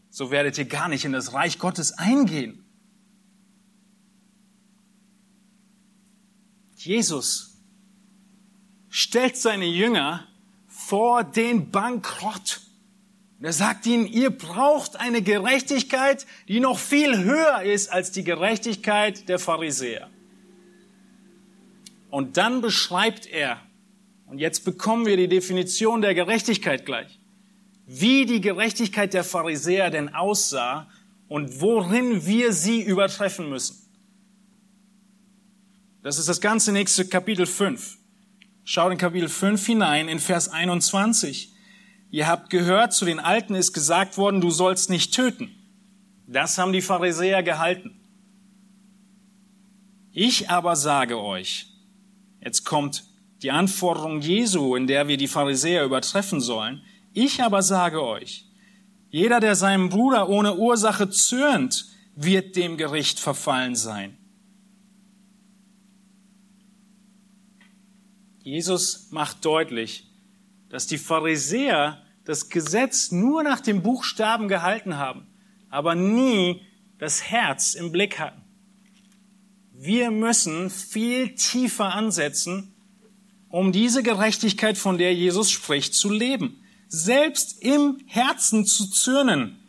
so 0.09 0.31
werdet 0.31 0.57
ihr 0.57 0.69
gar 0.69 0.87
nicht 0.87 1.03
in 1.03 1.11
das 1.11 1.33
Reich 1.33 1.59
Gottes 1.59 1.91
eingehen. 1.91 2.63
Jesus 6.77 7.46
stellt 8.89 9.37
seine 9.37 9.65
Jünger 9.65 10.27
vor 10.67 11.23
den 11.23 11.71
Bankrott. 11.71 12.61
Und 13.39 13.45
er 13.45 13.53
sagt 13.53 13.85
ihnen, 13.85 14.07
ihr 14.07 14.31
braucht 14.31 14.95
eine 14.95 15.21
Gerechtigkeit, 15.21 16.25
die 16.47 16.59
noch 16.59 16.79
viel 16.79 17.23
höher 17.23 17.61
ist 17.61 17.91
als 17.91 18.11
die 18.11 18.23
Gerechtigkeit 18.23 19.29
der 19.29 19.37
Pharisäer. 19.37 20.09
Und 22.09 22.37
dann 22.37 22.61
beschreibt 22.61 23.27
er, 23.27 23.61
und 24.25 24.39
jetzt 24.39 24.65
bekommen 24.65 25.05
wir 25.05 25.17
die 25.17 25.27
Definition 25.27 26.01
der 26.01 26.15
Gerechtigkeit 26.15 26.85
gleich, 26.85 27.19
wie 27.85 28.25
die 28.25 28.41
Gerechtigkeit 28.41 29.13
der 29.13 29.23
Pharisäer 29.23 29.89
denn 29.89 30.13
aussah 30.13 30.89
und 31.27 31.61
worin 31.61 32.25
wir 32.25 32.53
sie 32.53 32.81
übertreffen 32.81 33.49
müssen. 33.49 33.77
Das 36.01 36.17
ist 36.17 36.29
das 36.29 36.41
ganze 36.41 36.71
nächste 36.71 37.05
Kapitel 37.07 37.45
5. 37.45 37.97
Schaut 38.69 38.91
in 38.91 38.97
Kapitel 38.97 39.29
5 39.29 39.65
hinein, 39.65 40.09
in 40.09 40.19
Vers 40.19 40.49
21. 40.49 41.53
Ihr 42.11 42.27
habt 42.27 42.49
gehört, 42.49 42.91
zu 42.91 43.05
den 43.05 43.21
Alten 43.21 43.55
ist 43.55 43.71
gesagt 43.71 44.17
worden, 44.17 44.41
du 44.41 44.49
sollst 44.49 44.89
nicht 44.89 45.13
töten. 45.13 45.55
Das 46.27 46.57
haben 46.57 46.73
die 46.73 46.81
Pharisäer 46.81 47.43
gehalten. 47.43 48.01
Ich 50.11 50.49
aber 50.49 50.75
sage 50.75 51.17
euch, 51.17 51.67
jetzt 52.41 52.65
kommt 52.65 53.05
die 53.41 53.51
Anforderung 53.51 54.19
Jesu, 54.19 54.75
in 54.75 54.85
der 54.85 55.07
wir 55.07 55.15
die 55.15 55.29
Pharisäer 55.29 55.85
übertreffen 55.85 56.41
sollen. 56.41 56.81
Ich 57.13 57.41
aber 57.41 57.61
sage 57.61 58.03
euch, 58.03 58.49
jeder, 59.09 59.39
der 59.39 59.55
seinem 59.55 59.87
Bruder 59.87 60.27
ohne 60.27 60.57
Ursache 60.57 61.09
zürnt, 61.09 61.85
wird 62.17 62.57
dem 62.57 62.75
Gericht 62.75 63.21
verfallen 63.21 63.75
sein. 63.77 64.17
Jesus 68.47 69.07
macht 69.11 69.43
deutlich, 69.43 70.07
dass 70.69 70.87
die 70.87 70.97
Pharisäer 70.97 72.01
das 72.23 72.47
Gesetz 72.47 73.11
nur 73.11 73.43
nach 73.43 73.59
dem 73.59 73.83
Buchstaben 73.83 74.47
gehalten 74.47 74.95
haben, 74.95 75.27
aber 75.69 75.95
nie 75.95 76.61
das 76.97 77.23
Herz 77.23 77.73
im 77.73 77.91
Blick 77.91 78.19
hatten. 78.19 78.41
Wir 79.73 80.11
müssen 80.11 80.69
viel 80.69 81.35
tiefer 81.35 81.93
ansetzen, 81.93 82.73
um 83.49 83.73
diese 83.73 84.01
Gerechtigkeit, 84.01 84.77
von 84.77 84.97
der 84.97 85.13
Jesus 85.13 85.51
spricht, 85.51 85.93
zu 85.93 86.09
leben. 86.09 86.63
Selbst 86.87 87.61
im 87.61 87.99
Herzen 88.05 88.65
zu 88.65 88.89
zürnen, 88.89 89.59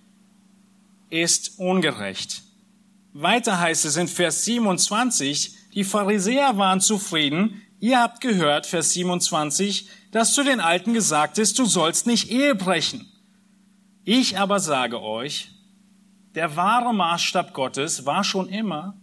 ist 1.10 1.58
ungerecht. 1.58 2.44
Weiter 3.12 3.58
heißt 3.58 3.86
es 3.86 3.96
in 3.96 4.06
Vers 4.06 4.44
27, 4.44 5.56
die 5.74 5.82
Pharisäer 5.82 6.58
waren 6.58 6.80
zufrieden, 6.80 7.62
Ihr 7.80 8.00
habt 8.00 8.20
gehört, 8.20 8.66
Vers 8.66 8.92
27, 8.92 9.88
dass 10.10 10.34
zu 10.34 10.42
den 10.42 10.60
Alten 10.60 10.94
gesagt 10.94 11.38
ist, 11.38 11.58
du 11.58 11.64
sollst 11.64 12.06
nicht 12.06 12.30
Ehe 12.30 12.54
brechen. 12.54 13.06
Ich 14.04 14.38
aber 14.38 14.58
sage 14.58 15.00
euch, 15.00 15.50
der 16.34 16.56
wahre 16.56 16.92
Maßstab 16.92 17.54
Gottes 17.54 18.04
war 18.04 18.24
schon 18.24 18.48
immer, 18.48 19.00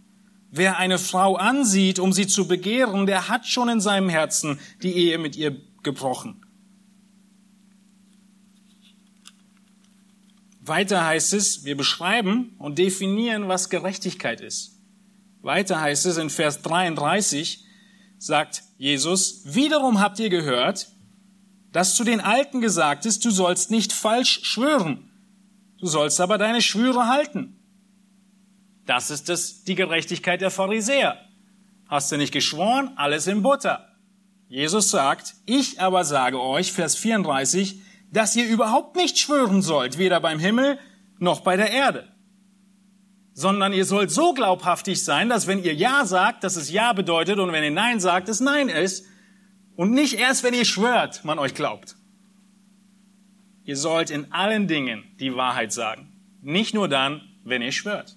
wer 0.52 0.78
eine 0.78 0.98
Frau 0.98 1.36
ansieht, 1.36 2.00
um 2.00 2.12
sie 2.12 2.28
zu 2.28 2.48
begehren, 2.48 3.06
der 3.06 3.30
hat 3.30 3.46
schon 3.46 3.70
in 3.70 3.80
seinem 3.80 4.10
Herzen 4.10 4.60
die 4.84 4.94
Ehe 4.94 5.20
mit 5.20 5.36
ihr 5.36 5.56
gebrochen. 5.84 6.42
Weiter 10.60 11.06
heißt 11.06 11.34
es, 11.34 11.64
wir 11.64 11.78
beschreiben 11.78 12.56
und 12.58 12.80
definieren, 12.80 13.48
was 13.48 13.70
Gerechtigkeit 13.70 14.42
ist. 14.42 14.82
Weiter 15.42 15.80
heißt 15.80 16.08
es 16.08 16.18
in 16.18 16.32
Vers 16.32 16.64
33, 16.64 17.64
sagt 18.18 18.64
Jesus, 18.78 19.42
wiederum 19.46 20.00
habt 20.00 20.20
ihr 20.20 20.30
gehört, 20.30 20.90
dass 21.72 21.96
zu 21.96 22.04
den 22.04 22.20
Alten 22.20 22.62
gesagt 22.62 23.06
ist, 23.06 23.24
du 23.24 23.32
sollst 23.32 23.72
nicht 23.72 23.94
falsch 23.94 24.42
schwören, 24.44 25.12
du 25.80 25.88
sollst 25.88 26.20
aber 26.20 26.38
deine 26.38 26.62
Schwüre 26.62 27.08
halten. 27.08 27.60
Das 28.86 29.10
ist 29.10 29.30
es, 29.30 29.64
die 29.64 29.76
Gerechtigkeit 29.76 30.42
der 30.42 30.52
Pharisäer. 30.52 31.18
Hast 31.88 32.12
du 32.12 32.18
nicht 32.18 32.34
geschworen, 32.34 32.92
alles 32.96 33.28
in 33.28 33.42
Butter. 33.42 33.88
Jesus 34.48 34.90
sagt, 34.90 35.36
ich 35.46 35.82
aber 35.82 36.04
sage 36.04 36.40
euch, 36.40 36.72
Vers 36.72 36.96
34, 36.96 37.82
dass 38.12 38.36
ihr 38.36 38.48
überhaupt 38.48 38.96
nicht 38.96 39.18
schwören 39.18 39.62
sollt, 39.62 39.98
weder 39.98 40.20
beim 40.20 40.40
Himmel 40.40 40.80
noch 41.18 41.42
bei 41.42 41.58
der 41.58 41.72
Erde 41.72 42.15
sondern 43.36 43.74
ihr 43.74 43.84
sollt 43.84 44.12
so 44.12 44.34
glaubhaftig 44.34 45.04
sein, 45.04 45.28
dass 45.28 45.46
wenn 45.46 45.62
ihr 45.62 45.74
Ja 45.74 46.06
sagt, 46.06 46.46
dass 46.46 46.56
es 46.56 46.72
Ja 46.72 46.94
bedeutet 46.94 47.38
und 47.38 47.52
wenn 47.52 47.66
ihr 47.66 47.72
Nein 47.72 48.00
sagt, 48.00 48.30
es 48.30 48.40
Nein 48.40 48.70
ist 48.70 49.06
und 49.76 49.92
nicht 49.92 50.14
erst, 50.14 50.44
wenn 50.44 50.54
ihr 50.54 50.64
schwört, 50.64 51.26
man 51.26 51.38
euch 51.38 51.54
glaubt. 51.54 51.98
Ihr 53.66 53.76
sollt 53.76 54.10
in 54.10 54.32
allen 54.32 54.68
Dingen 54.68 55.04
die 55.20 55.36
Wahrheit 55.36 55.74
sagen, 55.74 56.14
nicht 56.42 56.74
nur 56.74 56.88
dann, 56.88 57.22
wenn 57.44 57.62
ihr 57.62 57.74
schwört. 57.74 58.16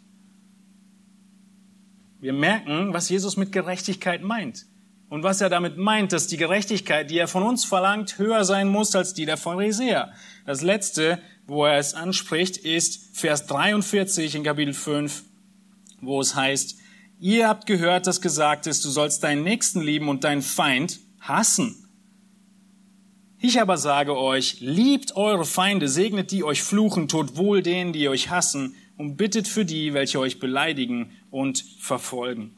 Wir 2.20 2.32
merken, 2.32 2.94
was 2.94 3.08
Jesus 3.08 3.36
mit 3.36 3.50
Gerechtigkeit 3.50 4.22
meint. 4.22 4.66
Und 5.08 5.22
was 5.22 5.40
er 5.40 5.48
damit 5.48 5.78
meint, 5.78 6.12
dass 6.12 6.26
die 6.26 6.36
Gerechtigkeit, 6.36 7.10
die 7.10 7.18
er 7.18 7.28
von 7.28 7.42
uns 7.42 7.64
verlangt, 7.64 8.18
höher 8.18 8.44
sein 8.44 8.68
muss 8.68 8.94
als 8.94 9.14
die 9.14 9.24
der 9.24 9.38
Pharisäer. 9.38 10.12
Das 10.44 10.62
letzte, 10.62 11.18
wo 11.48 11.64
er 11.64 11.78
es 11.78 11.94
anspricht, 11.94 12.58
ist 12.58 13.16
Vers 13.16 13.46
43 13.46 14.34
in 14.34 14.44
Kapitel 14.44 14.74
5, 14.74 15.24
wo 16.02 16.20
es 16.20 16.34
heißt, 16.34 16.78
ihr 17.18 17.48
habt 17.48 17.66
gehört, 17.66 18.06
dass 18.06 18.20
gesagt 18.20 18.66
ist, 18.66 18.84
du 18.84 18.90
sollst 18.90 19.24
deinen 19.24 19.42
Nächsten 19.42 19.80
lieben 19.80 20.10
und 20.10 20.24
deinen 20.24 20.42
Feind 20.42 21.00
hassen. 21.20 21.88
Ich 23.40 23.60
aber 23.62 23.78
sage 23.78 24.16
euch, 24.16 24.60
liebt 24.60 25.16
eure 25.16 25.46
Feinde, 25.46 25.88
segnet 25.88 26.32
die 26.32 26.44
euch 26.44 26.62
fluchen, 26.62 27.08
tut 27.08 27.36
wohl 27.36 27.62
denen, 27.62 27.94
die 27.94 28.10
euch 28.10 28.28
hassen 28.28 28.74
und 28.98 29.16
bittet 29.16 29.48
für 29.48 29.64
die, 29.64 29.94
welche 29.94 30.20
euch 30.20 30.40
beleidigen 30.40 31.12
und 31.30 31.64
verfolgen. 31.78 32.54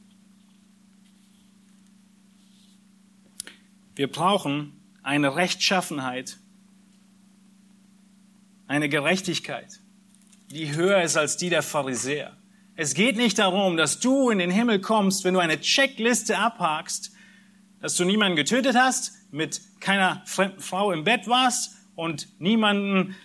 Wir 3.95 4.11
brauchen 4.11 4.73
eine 5.05 5.37
Rechtschaffenheit, 5.37 6.40
eine 8.71 8.89
Gerechtigkeit, 8.89 9.81
die 10.53 10.77
höher 10.77 11.03
ist 11.03 11.17
als 11.17 11.37
die 11.37 11.51
der 11.51 11.63
Pharisäer. 11.63 12.37
Es 12.77 12.95
geht 12.95 13.17
nicht 13.17 13.41
darum, 13.41 13.77
dass 13.77 13.99
du 13.99 14.31
in 14.31 14.39
den 14.39 14.53
Himmel 14.53 14.81
kommst, 14.81 15.25
wenn 15.25 15.35
du 15.35 15.41
eine 15.41 15.61
Checkliste 15.61 16.39
abhakst, 16.39 17.11
dass 17.81 17.97
du 17.97 18.05
niemanden 18.05 18.37
getötet 18.37 18.77
hast, 18.77 19.13
mit 19.33 19.61
keiner 19.81 20.23
fremden 20.25 20.61
Frau 20.61 20.93
im 20.93 21.03
Bett 21.03 21.27
warst 21.27 21.79
und 21.97 22.29
niemanden, 22.41 23.17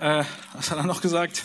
äh, 0.00 0.24
was 0.54 0.70
hat 0.70 0.78
er 0.78 0.86
noch 0.86 1.02
gesagt, 1.02 1.44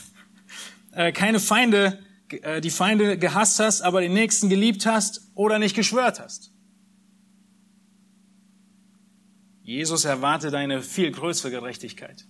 äh, 0.94 1.12
keine 1.12 1.42
Feinde, 1.42 2.00
äh, 2.30 2.62
die 2.62 2.72
Feinde 2.72 3.18
gehasst 3.18 3.60
hast, 3.60 3.82
aber 3.82 4.00
den 4.00 4.14
Nächsten 4.14 4.48
geliebt 4.48 4.86
hast 4.86 5.20
oder 5.36 5.60
nicht 5.60 5.76
geschwört 5.76 6.22
hast. 6.22 6.54
Jesus 9.64 10.06
erwartet 10.06 10.54
eine 10.54 10.82
viel 10.82 11.12
größere 11.12 11.52
Gerechtigkeit. 11.52 12.26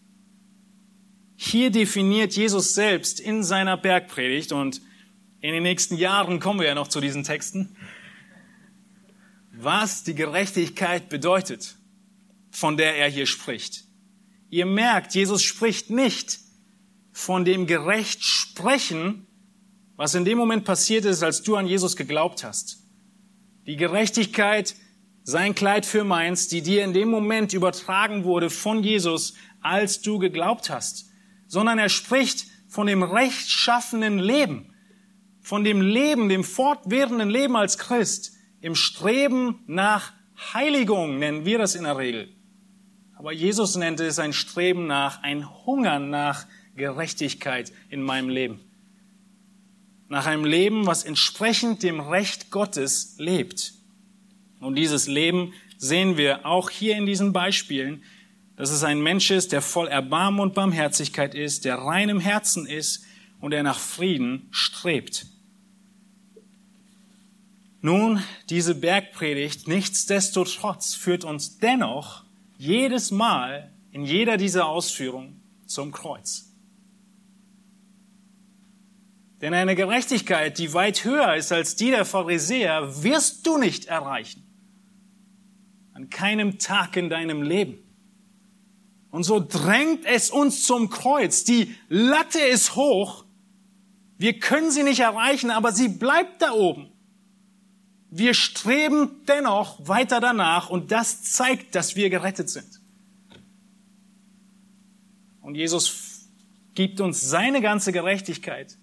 Hier 1.35 1.71
definiert 1.71 2.33
Jesus 2.35 2.73
selbst 2.73 3.19
in 3.19 3.43
seiner 3.43 3.77
Bergpredigt 3.77 4.51
und 4.51 4.81
in 5.41 5.53
den 5.53 5.63
nächsten 5.63 5.97
Jahren 5.97 6.39
kommen 6.39 6.59
wir 6.59 6.67
ja 6.67 6.75
noch 6.75 6.87
zu 6.87 7.01
diesen 7.01 7.23
Texten, 7.23 7.75
was 9.51 10.03
die 10.03 10.15
Gerechtigkeit 10.15 11.09
bedeutet, 11.09 11.75
von 12.51 12.77
der 12.77 12.95
er 12.95 13.09
hier 13.09 13.25
spricht. 13.25 13.83
Ihr 14.49 14.65
merkt, 14.65 15.15
Jesus 15.15 15.43
spricht 15.43 15.89
nicht 15.89 16.39
von 17.11 17.45
dem 17.45 17.67
gerecht 17.67 18.23
sprechen, 18.23 19.27
was 19.95 20.15
in 20.15 20.25
dem 20.25 20.37
Moment 20.37 20.65
passiert 20.65 21.05
ist, 21.05 21.23
als 21.23 21.43
du 21.43 21.55
an 21.55 21.67
Jesus 21.67 21.95
geglaubt 21.95 22.43
hast. 22.43 22.79
Die 23.67 23.77
Gerechtigkeit, 23.77 24.75
sein 25.23 25.55
Kleid 25.55 25.85
für 25.85 26.03
meins, 26.03 26.47
die 26.47 26.61
dir 26.61 26.83
in 26.83 26.93
dem 26.93 27.09
Moment 27.09 27.53
übertragen 27.53 28.23
wurde 28.23 28.49
von 28.49 28.83
Jesus, 28.83 29.35
als 29.61 30.01
du 30.01 30.19
geglaubt 30.19 30.69
hast, 30.69 31.09
sondern 31.53 31.77
er 31.77 31.89
spricht 31.89 32.47
von 32.67 32.87
dem 32.87 33.03
rechtschaffenen 33.03 34.17
Leben, 34.17 34.73
von 35.39 35.63
dem 35.63 35.81
Leben, 35.81 36.27
dem 36.27 36.43
fortwährenden 36.43 37.29
Leben 37.29 37.55
als 37.55 37.77
Christ, 37.77 38.33
im 38.59 38.73
Streben 38.73 39.59
nach 39.67 40.13
Heiligung 40.55 41.19
nennen 41.19 41.45
wir 41.45 41.59
das 41.59 41.75
in 41.75 41.83
der 41.83 41.95
Regel. 41.95 42.33
Aber 43.13 43.31
Jesus 43.31 43.75
nennt 43.75 43.99
es 43.99 44.17
ein 44.17 44.33
Streben 44.33 44.87
nach, 44.87 45.21
ein 45.21 45.47
Hunger 45.67 45.99
nach 45.99 46.47
Gerechtigkeit 46.75 47.71
in 47.91 48.01
meinem 48.01 48.29
Leben. 48.29 48.59
Nach 50.09 50.25
einem 50.25 50.45
Leben, 50.45 50.87
was 50.87 51.03
entsprechend 51.03 51.83
dem 51.83 51.99
Recht 51.99 52.49
Gottes 52.49 53.13
lebt. 53.19 53.73
Und 54.59 54.73
dieses 54.73 55.05
Leben 55.05 55.53
sehen 55.77 56.17
wir 56.17 56.47
auch 56.47 56.71
hier 56.71 56.97
in 56.97 57.05
diesen 57.05 57.31
Beispielen, 57.31 58.01
dass 58.55 58.69
es 58.69 58.83
ein 58.83 59.01
Mensch 59.01 59.31
ist, 59.31 59.51
der 59.51 59.61
voll 59.61 59.87
Erbarmen 59.87 60.39
und 60.39 60.53
Barmherzigkeit 60.53 61.33
ist, 61.33 61.65
der 61.65 61.77
rein 61.77 62.09
im 62.09 62.19
Herzen 62.19 62.65
ist 62.65 63.03
und 63.39 63.51
der 63.51 63.63
nach 63.63 63.79
Frieden 63.79 64.47
strebt. 64.51 65.25
Nun, 67.81 68.23
diese 68.49 68.75
Bergpredigt, 68.75 69.67
nichtsdestotrotz, 69.67 70.95
führt 70.95 71.25
uns 71.25 71.57
dennoch 71.57 72.23
jedes 72.57 73.11
Mal 73.11 73.71
in 73.91 74.05
jeder 74.05 74.37
dieser 74.37 74.67
Ausführungen 74.67 75.41
zum 75.65 75.91
Kreuz. 75.91 76.49
Denn 79.41 79.53
eine 79.53 79.75
Gerechtigkeit, 79.75 80.57
die 80.57 80.73
weit 80.73 81.03
höher 81.03 81.35
ist 81.35 81.51
als 81.51 81.75
die 81.75 81.89
der 81.89 82.05
Pharisäer, 82.05 83.03
wirst 83.03 83.45
du 83.45 83.57
nicht 83.57 83.85
erreichen. 83.85 84.41
An 85.91 86.09
keinem 86.09 86.59
Tag 86.59 86.95
in 86.95 87.09
deinem 87.09 87.41
Leben. 87.41 87.82
Und 89.13 89.23
so 89.23 89.39
drängt 89.39 90.05
es 90.05 90.29
uns 90.29 90.63
zum 90.63 90.89
Kreuz. 90.89 91.45
Die 91.45 91.73
Latte 91.87 92.39
ist 92.39 92.75
hoch. 92.75 93.23
Wir 94.17 94.39
können 94.39 94.71
sie 94.71 94.83
nicht 94.83 94.99
erreichen, 94.99 95.51
aber 95.51 95.71
sie 95.71 95.87
bleibt 95.87 96.41
da 96.41 96.51
oben. 96.51 96.91
Wir 98.09 98.33
streben 98.33 99.21
dennoch 99.27 99.87
weiter 99.87 100.19
danach 100.19 100.69
und 100.69 100.91
das 100.91 101.23
zeigt, 101.23 101.75
dass 101.75 101.95
wir 101.95 102.09
gerettet 102.09 102.49
sind. 102.49 102.81
Und 105.41 105.55
Jesus 105.55 106.27
gibt 106.75 106.99
uns 106.99 107.21
seine 107.21 107.61
ganze 107.61 107.91
Gerechtigkeit 107.91 108.77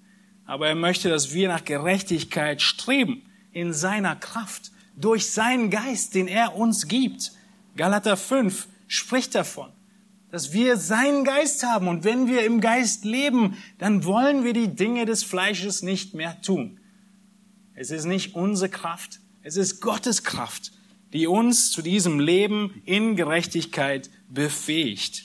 aber 0.50 0.66
er 0.66 0.74
möchte, 0.74 1.08
dass 1.08 1.32
wir 1.32 1.46
nach 1.46 1.64
Gerechtigkeit 1.64 2.60
streben 2.60 3.22
in 3.52 3.72
seiner 3.72 4.16
Kraft, 4.16 4.72
durch 4.96 5.30
seinen 5.30 5.70
Geist, 5.70 6.16
den 6.16 6.26
er 6.26 6.56
uns 6.56 6.88
gibt. 6.88 7.30
Galater 7.76 8.16
5 8.16 8.66
spricht 8.88 9.36
davon, 9.36 9.70
dass 10.30 10.52
wir 10.52 10.76
seinen 10.76 11.24
Geist 11.24 11.64
haben 11.64 11.88
und 11.88 12.04
wenn 12.04 12.28
wir 12.28 12.44
im 12.44 12.60
Geist 12.60 13.04
leben, 13.04 13.56
dann 13.78 14.04
wollen 14.04 14.44
wir 14.44 14.52
die 14.52 14.74
Dinge 14.74 15.06
des 15.06 15.24
Fleisches 15.24 15.82
nicht 15.82 16.14
mehr 16.14 16.40
tun. 16.40 16.80
Es 17.74 17.90
ist 17.90 18.04
nicht 18.04 18.34
unsere 18.34 18.70
Kraft, 18.70 19.20
es 19.42 19.56
ist 19.56 19.80
Gottes 19.80 20.22
Kraft, 20.22 20.72
die 21.12 21.26
uns 21.26 21.72
zu 21.72 21.82
diesem 21.82 22.20
Leben 22.20 22.82
in 22.84 23.16
Gerechtigkeit 23.16 24.10
befähigt. 24.28 25.24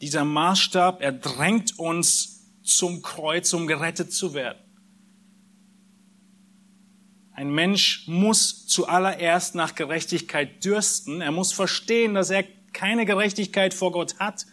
Dieser 0.00 0.24
Maßstab, 0.24 1.02
er 1.02 1.12
drängt 1.12 1.78
uns 1.78 2.48
zum 2.62 3.02
Kreuz, 3.02 3.52
um 3.52 3.66
gerettet 3.66 4.12
zu 4.12 4.34
werden. 4.34 4.58
Ein 7.40 7.54
Mensch 7.54 8.06
muss 8.06 8.66
zuallererst 8.66 9.54
nach 9.54 9.74
Gerechtigkeit 9.74 10.62
dürsten. 10.62 11.22
Er 11.22 11.32
muss 11.32 11.54
verstehen, 11.54 12.12
dass 12.12 12.28
er 12.28 12.44
keine 12.74 13.06
Gerechtigkeit 13.06 13.72
vor 13.72 13.92
Gott 13.92 14.18
hat, 14.18 14.44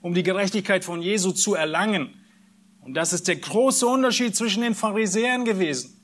um 0.00 0.14
die 0.14 0.22
Gerechtigkeit 0.22 0.84
von 0.84 1.02
Jesu 1.02 1.32
zu 1.32 1.54
erlangen. 1.54 2.14
Und 2.82 2.94
das 2.94 3.12
ist 3.12 3.26
der 3.26 3.34
große 3.34 3.84
Unterschied 3.84 4.36
zwischen 4.36 4.62
den 4.62 4.76
Pharisäern 4.76 5.44
gewesen. 5.44 6.00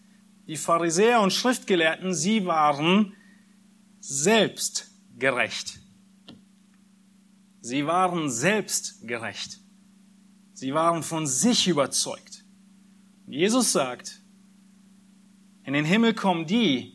Die 0.48 0.56
Pharisäer 0.56 1.20
und 1.20 1.32
Schriftgelehrten, 1.32 2.12
sie 2.12 2.44
waren 2.44 3.14
selbst 4.00 4.90
gerecht. 5.16 5.78
Sie 7.60 7.86
waren 7.86 8.28
selbst 8.28 9.06
gerecht. 9.06 9.60
Sie 10.54 10.74
waren 10.74 11.04
von 11.04 11.24
sich 11.28 11.68
überzeugt. 11.68 12.44
Jesus 13.28 13.70
sagt, 13.70 14.21
in 15.64 15.72
den 15.74 15.84
Himmel 15.84 16.14
kommen 16.14 16.46
die, 16.46 16.92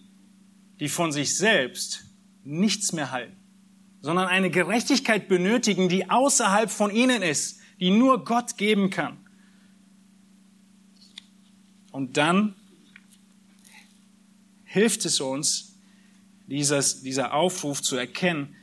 die 0.79 0.89
von 0.89 1.11
sich 1.11 1.37
selbst 1.37 2.05
nichts 2.43 2.93
mehr 2.93 3.11
halten, 3.11 3.35
sondern 4.01 4.27
eine 4.27 4.49
Gerechtigkeit 4.49 5.27
benötigen, 5.27 5.89
die 5.89 6.09
außerhalb 6.09 6.69
von 6.69 6.91
ihnen 6.91 7.21
ist, 7.21 7.59
die 7.79 7.91
nur 7.91 8.23
Gott 8.23 8.57
geben 8.57 8.89
kann. 8.89 9.17
Und 11.91 12.17
dann 12.17 12.55
hilft 14.65 15.05
es 15.05 15.19
uns, 15.19 15.79
dieses, 16.47 17.01
dieser 17.01 17.33
Aufruf 17.33 17.81
zu 17.81 17.95
erkennen, 17.95 18.55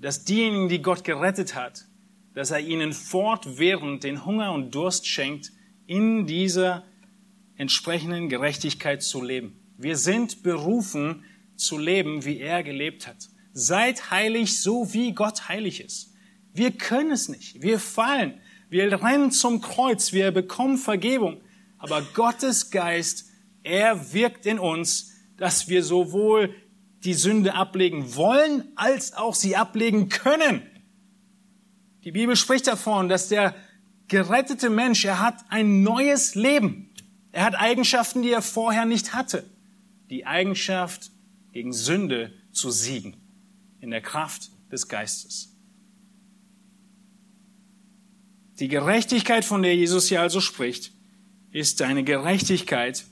dass 0.00 0.24
diejenigen, 0.24 0.68
die 0.68 0.82
Gott 0.82 1.04
gerettet 1.04 1.54
hat, 1.54 1.86
dass 2.34 2.50
er 2.50 2.60
ihnen 2.60 2.92
fortwährend 2.92 4.04
den 4.04 4.24
Hunger 4.24 4.52
und 4.52 4.74
Durst 4.74 5.06
schenkt, 5.06 5.52
in 5.86 6.26
dieser 6.26 6.84
entsprechenden 7.56 8.28
Gerechtigkeit 8.28 9.02
zu 9.02 9.22
leben. 9.22 9.58
Wir 9.78 9.96
sind 9.96 10.42
berufen 10.42 11.24
zu 11.56 11.78
leben, 11.78 12.24
wie 12.24 12.40
er 12.40 12.62
gelebt 12.62 13.06
hat. 13.06 13.28
Seid 13.52 14.10
heilig, 14.10 14.60
so 14.60 14.92
wie 14.92 15.12
Gott 15.12 15.48
heilig 15.48 15.80
ist. 15.80 16.12
Wir 16.52 16.72
können 16.72 17.10
es 17.10 17.28
nicht. 17.28 17.62
Wir 17.62 17.78
fallen. 17.78 18.40
Wir 18.68 19.02
rennen 19.02 19.30
zum 19.30 19.60
Kreuz. 19.60 20.12
Wir 20.12 20.30
bekommen 20.30 20.78
Vergebung. 20.78 21.40
Aber 21.78 22.02
Gottes 22.14 22.70
Geist, 22.70 23.30
er 23.62 24.12
wirkt 24.12 24.46
in 24.46 24.58
uns, 24.58 25.12
dass 25.36 25.68
wir 25.68 25.82
sowohl 25.82 26.54
die 27.04 27.14
Sünde 27.14 27.54
ablegen 27.54 28.14
wollen, 28.14 28.72
als 28.74 29.12
auch 29.14 29.34
sie 29.34 29.56
ablegen 29.56 30.08
können. 30.08 30.62
Die 32.04 32.12
Bibel 32.12 32.36
spricht 32.36 32.66
davon, 32.66 33.08
dass 33.08 33.28
der 33.28 33.54
gerettete 34.08 34.70
Mensch, 34.70 35.04
er 35.04 35.20
hat 35.20 35.44
ein 35.48 35.82
neues 35.82 36.34
Leben. 36.34 36.85
Er 37.36 37.44
hat 37.44 37.54
Eigenschaften, 37.54 38.22
die 38.22 38.30
er 38.30 38.40
vorher 38.40 38.86
nicht 38.86 39.12
hatte. 39.12 39.44
Die 40.08 40.24
Eigenschaft, 40.24 41.10
gegen 41.52 41.72
Sünde 41.72 42.32
zu 42.52 42.70
siegen. 42.70 43.16
In 43.80 43.90
der 43.90 44.00
Kraft 44.00 44.50
des 44.72 44.88
Geistes. 44.88 45.54
Die 48.58 48.68
Gerechtigkeit, 48.68 49.44
von 49.44 49.62
der 49.62 49.76
Jesus 49.76 50.08
hier 50.08 50.22
also 50.22 50.40
spricht, 50.40 50.92
ist 51.50 51.82
eine 51.82 52.04
Gerechtigkeit, 52.04 53.04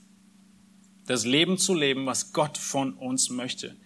das 1.06 1.26
Leben 1.26 1.58
zu 1.58 1.74
leben, 1.74 2.06
was 2.06 2.32
Gott 2.32 2.56
von 2.56 2.94
uns 2.94 3.28
möchte 3.28 3.76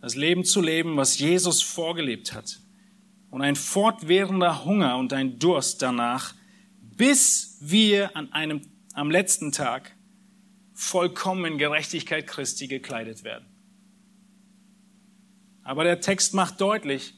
das 0.00 0.14
Leben 0.14 0.44
zu 0.44 0.60
leben, 0.60 0.96
was 0.96 1.18
Jesus 1.18 1.62
vorgelebt 1.62 2.32
hat. 2.32 2.60
Und 3.30 3.42
ein 3.42 3.56
fortwährender 3.56 4.64
Hunger 4.64 4.96
und 4.96 5.12
ein 5.12 5.38
Durst 5.38 5.82
danach, 5.82 6.34
bis 6.80 7.58
wir 7.60 8.16
an 8.16 8.32
einem, 8.32 8.62
am 8.98 9.10
letzten 9.10 9.52
Tag 9.52 9.94
vollkommen 10.74 11.44
in 11.52 11.58
Gerechtigkeit 11.58 12.26
Christi 12.26 12.66
gekleidet 12.66 13.22
werden. 13.22 13.46
Aber 15.62 15.84
der 15.84 16.00
Text 16.00 16.34
macht 16.34 16.60
deutlich, 16.60 17.14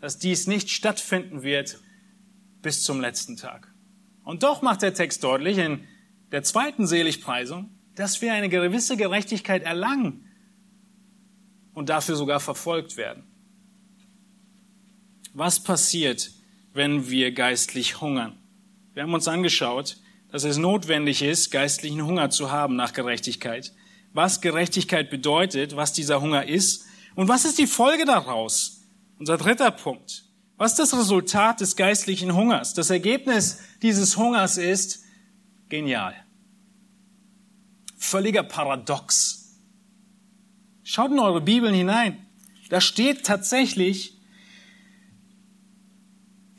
dass 0.00 0.18
dies 0.18 0.46
nicht 0.46 0.70
stattfinden 0.70 1.42
wird 1.42 1.80
bis 2.62 2.84
zum 2.84 3.00
letzten 3.00 3.36
Tag. 3.36 3.72
Und 4.22 4.44
doch 4.44 4.62
macht 4.62 4.82
der 4.82 4.94
Text 4.94 5.24
deutlich 5.24 5.58
in 5.58 5.86
der 6.30 6.44
zweiten 6.44 6.86
Seligpreisung, 6.86 7.70
dass 7.96 8.22
wir 8.22 8.32
eine 8.32 8.48
gewisse 8.48 8.96
Gerechtigkeit 8.96 9.62
erlangen, 9.62 10.22
und 11.74 11.90
dafür 11.90 12.16
sogar 12.16 12.40
verfolgt 12.40 12.96
werden. 12.96 13.24
Was 15.34 15.62
passiert, 15.62 16.30
wenn 16.72 17.10
wir 17.10 17.32
geistlich 17.32 18.00
hungern? 18.00 18.38
Wir 18.94 19.02
haben 19.02 19.12
uns 19.12 19.28
angeschaut, 19.28 19.98
dass 20.36 20.44
es 20.44 20.58
notwendig 20.58 21.22
ist, 21.22 21.50
geistlichen 21.50 22.04
Hunger 22.04 22.28
zu 22.28 22.50
haben 22.50 22.76
nach 22.76 22.92
Gerechtigkeit, 22.92 23.72
was 24.12 24.42
Gerechtigkeit 24.42 25.08
bedeutet, 25.08 25.76
was 25.76 25.94
dieser 25.94 26.20
Hunger 26.20 26.46
ist 26.46 26.84
und 27.14 27.26
was 27.26 27.46
ist 27.46 27.56
die 27.56 27.66
Folge 27.66 28.04
daraus. 28.04 28.82
Unser 29.18 29.38
dritter 29.38 29.70
Punkt. 29.70 30.24
Was 30.58 30.72
ist 30.72 30.78
das 30.78 30.98
Resultat 30.98 31.62
des 31.62 31.74
geistlichen 31.74 32.34
Hungers? 32.34 32.74
Das 32.74 32.90
Ergebnis 32.90 33.62
dieses 33.80 34.18
Hungers 34.18 34.58
ist 34.58 35.04
genial. 35.70 36.14
Völliger 37.96 38.42
Paradox. 38.42 39.56
Schaut 40.82 41.12
in 41.12 41.18
eure 41.18 41.40
Bibeln 41.40 41.72
hinein. 41.72 42.26
Da 42.68 42.82
steht 42.82 43.24
tatsächlich, 43.24 44.18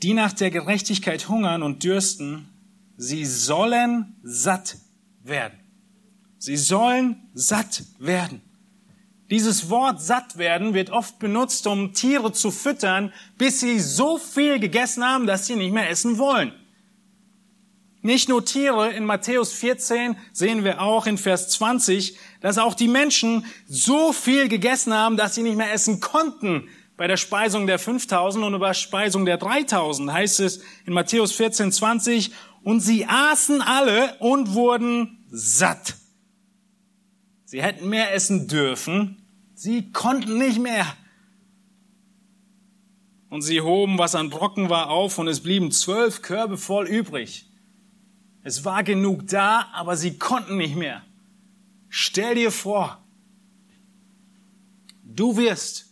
die 0.02 0.14
nach 0.14 0.32
der 0.32 0.50
Gerechtigkeit 0.50 1.28
hungern 1.28 1.62
und 1.62 1.84
dürsten, 1.84 2.48
sie 2.98 3.24
sollen 3.24 4.16
satt 4.22 4.76
werden. 5.22 5.58
Sie 6.36 6.56
sollen 6.56 7.30
satt 7.32 7.84
werden. 7.98 8.42
Dieses 9.30 9.70
Wort 9.70 10.00
satt 10.00 10.36
werden 10.36 10.74
wird 10.74 10.90
oft 10.90 11.18
benutzt, 11.18 11.66
um 11.66 11.92
Tiere 11.92 12.32
zu 12.32 12.50
füttern, 12.50 13.12
bis 13.36 13.60
sie 13.60 13.78
so 13.78 14.18
viel 14.18 14.58
gegessen 14.58 15.04
haben, 15.04 15.26
dass 15.26 15.46
sie 15.46 15.56
nicht 15.56 15.72
mehr 15.72 15.88
essen 15.88 16.18
wollen. 16.18 16.52
Nicht 18.00 18.28
nur 18.28 18.44
Tiere, 18.44 18.90
in 18.90 19.04
Matthäus 19.04 19.52
14 19.52 20.16
sehen 20.32 20.64
wir 20.64 20.80
auch 20.80 21.06
in 21.06 21.18
Vers 21.18 21.48
20, 21.50 22.16
dass 22.40 22.58
auch 22.58 22.74
die 22.74 22.88
Menschen 22.88 23.44
so 23.66 24.12
viel 24.12 24.48
gegessen 24.48 24.94
haben, 24.94 25.16
dass 25.16 25.34
sie 25.34 25.42
nicht 25.42 25.56
mehr 25.56 25.72
essen 25.72 26.00
konnten. 26.00 26.68
Bei 26.96 27.06
der 27.06 27.16
Speisung 27.16 27.66
der 27.66 27.78
5000 27.78 28.44
und 28.44 28.58
bei 28.58 28.68
der 28.68 28.74
Speisung 28.74 29.24
der 29.24 29.36
3000 29.36 30.12
heißt 30.12 30.40
es 30.40 30.62
in 30.84 30.92
Matthäus 30.92 31.32
14, 31.32 31.70
20, 31.70 32.32
und 32.68 32.80
sie 32.80 33.06
aßen 33.06 33.62
alle 33.62 34.14
und 34.18 34.52
wurden 34.52 35.24
satt. 35.30 35.94
Sie 37.46 37.62
hätten 37.62 37.88
mehr 37.88 38.12
essen 38.12 38.46
dürfen, 38.46 39.26
sie 39.54 39.90
konnten 39.90 40.36
nicht 40.36 40.58
mehr. 40.58 40.86
Und 43.30 43.40
sie 43.40 43.62
hoben, 43.62 43.96
was 43.96 44.14
an 44.14 44.28
Brocken 44.28 44.68
war, 44.68 44.90
auf 44.90 45.16
und 45.16 45.28
es 45.28 45.40
blieben 45.40 45.72
zwölf 45.72 46.20
Körbe 46.20 46.58
voll 46.58 46.86
übrig. 46.86 47.46
Es 48.42 48.66
war 48.66 48.82
genug 48.82 49.26
da, 49.28 49.70
aber 49.72 49.96
sie 49.96 50.18
konnten 50.18 50.58
nicht 50.58 50.76
mehr. 50.76 51.02
Stell 51.88 52.34
dir 52.34 52.52
vor, 52.52 53.02
du 55.04 55.38
wirst 55.38 55.86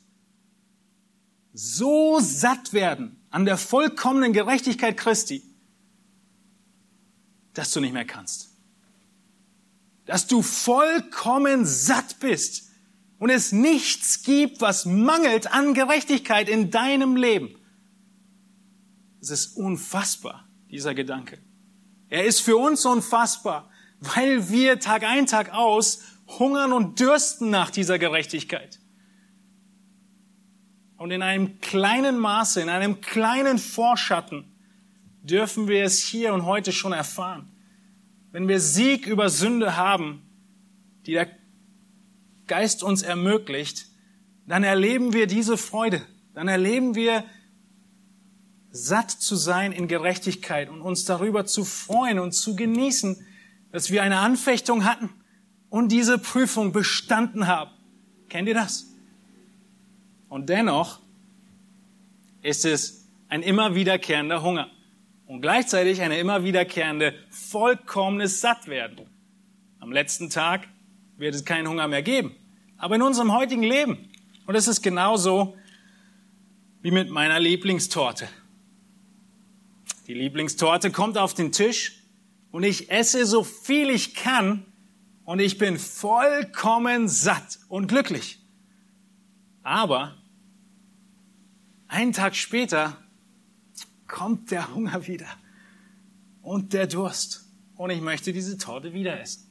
so 1.55 2.19
satt 2.21 2.75
werden 2.75 3.19
an 3.31 3.47
der 3.47 3.57
vollkommenen 3.57 4.35
Gerechtigkeit 4.35 4.99
Christi, 4.99 5.43
dass 7.59 7.73
du 7.73 7.81
nicht 7.81 7.93
mehr 7.93 8.05
kannst 8.05 8.57
dass 10.07 10.27
du 10.27 10.41
vollkommen 10.41 11.67
satt 11.67 12.21
bist 12.21 12.71
und 13.19 13.29
es 13.29 13.53
nichts 13.53 14.23
gibt, 14.23 14.61
was 14.61 14.87
mangelt 14.87 15.53
an 15.53 15.75
Gerechtigkeit 15.75 16.49
in 16.49 16.71
deinem 16.71 17.17
Leben. 17.17 17.57
Es 19.21 19.31
ist 19.31 19.57
unfassbar, 19.57 20.49
dieser 20.71 20.95
Gedanke. 20.95 21.39
Er 22.09 22.25
ist 22.25 22.41
für 22.41 22.57
uns 22.57 22.87
unfassbar, 22.87 23.69
weil 24.01 24.49
wir 24.49 24.79
Tag 24.79 25.03
ein, 25.03 25.27
Tag 25.27 25.53
aus 25.53 26.01
hungern 26.39 26.73
und 26.73 27.01
dürsten 27.01 27.51
nach 27.51 27.71
dieser 27.71 27.99
Gerechtigkeit. 27.99 28.79
Und 30.99 31.11
in 31.11 31.23
einem 31.23 31.61
kleinen 31.61 32.19
Maße, 32.19 32.61
in 32.61 32.69
einem 32.69 33.01
kleinen 33.01 33.59
Vorschatten 33.59 34.45
dürfen 35.31 35.69
wir 35.69 35.85
es 35.85 36.03
hier 36.03 36.33
und 36.33 36.45
heute 36.45 36.73
schon 36.73 36.93
erfahren 36.93 37.51
wenn 38.37 38.49
wir 38.49 38.61
Sieg 38.61 39.07
über 39.07 39.31
Sünde 39.31 39.79
haben, 39.79 40.21
die 41.07 41.13
der 41.13 41.31
Geist 42.47 42.83
uns 42.83 43.01
ermöglicht, 43.01 43.87
dann 44.47 44.63
erleben 44.63 45.15
wir 45.15 45.27
diese 45.27 45.57
Freude. 45.57 46.03
Dann 46.35 46.47
erleben 46.47 46.95
wir 46.95 47.25
satt 48.71 49.11
zu 49.11 49.37
sein 49.37 49.73
in 49.73 49.89
Gerechtigkeit 49.89 50.69
und 50.69 50.83
uns 50.83 51.07
darüber 51.07 51.47
zu 51.47 51.65
freuen 51.65 52.19
und 52.19 52.33
zu 52.33 52.57
genießen, 52.57 53.25
dass 53.73 53.91
wir 53.91 54.03
eine 54.03 54.19
Anfechtung 54.19 54.85
hatten 54.85 55.09
und 55.71 55.91
diese 55.91 56.19
Prüfung 56.19 56.73
bestanden 56.73 57.47
haben. 57.47 57.71
Kennt 58.29 58.49
ihr 58.49 58.55
das? 58.55 58.85
Und 60.29 60.51
dennoch 60.51 61.01
ist 62.43 62.67
es 62.67 63.09
ein 63.31 63.41
immer 63.41 63.75
wiederkehrender 63.75 64.43
Hunger 64.43 64.71
und 65.27 65.41
gleichzeitig 65.41 66.03
eine 66.03 66.19
immer 66.19 66.45
wiederkehrende 66.45 67.15
vollkommenes 67.31 68.41
Sattwerden. 68.41 69.07
Am 69.81 69.93
letzten 69.93 70.31
Tag 70.31 70.69
wird 71.17 71.35
es 71.35 71.45
keinen 71.45 71.69
Hunger 71.69 71.89
mehr 71.89 72.03
geben. 72.03 72.35
Aber 72.79 72.95
in 72.95 73.03
unserem 73.03 73.33
heutigen 73.33 73.63
Leben, 73.63 74.11
und 74.47 74.55
es 74.55 74.69
ist 74.69 74.83
genauso 74.83 75.57
wie 76.83 76.91
mit 76.91 77.11
meiner 77.11 77.41
Lieblingstorte. 77.41 78.29
Die 80.07 80.15
Lieblingstorte 80.15 80.93
kommt 80.93 81.19
auf 81.19 81.35
den 81.35 81.51
Tisch 81.51 82.03
und 82.53 82.63
ich 82.63 82.91
esse 82.91 83.27
so 83.27 83.43
viel 83.43 83.91
ich 83.91 84.15
kann 84.15 84.65
und 85.25 85.41
ich 85.41 85.59
bin 85.59 85.79
vollkommen 85.79 87.09
satt 87.09 87.59
und 87.69 87.89
glücklich. 87.89 88.39
Aber 89.65 90.15
einen 91.89 92.13
Tag 92.13 92.37
später 92.37 92.97
kommt 94.07 94.51
der 94.51 94.75
Hunger 94.75 95.07
wieder 95.07 95.29
und 96.43 96.73
der 96.73 96.87
Durst. 96.87 97.45
Und 97.77 97.91
ich 97.91 98.01
möchte 98.01 98.33
diese 98.33 98.59
Torte 98.59 98.93
wieder 98.93 99.21
essen. 99.21 99.47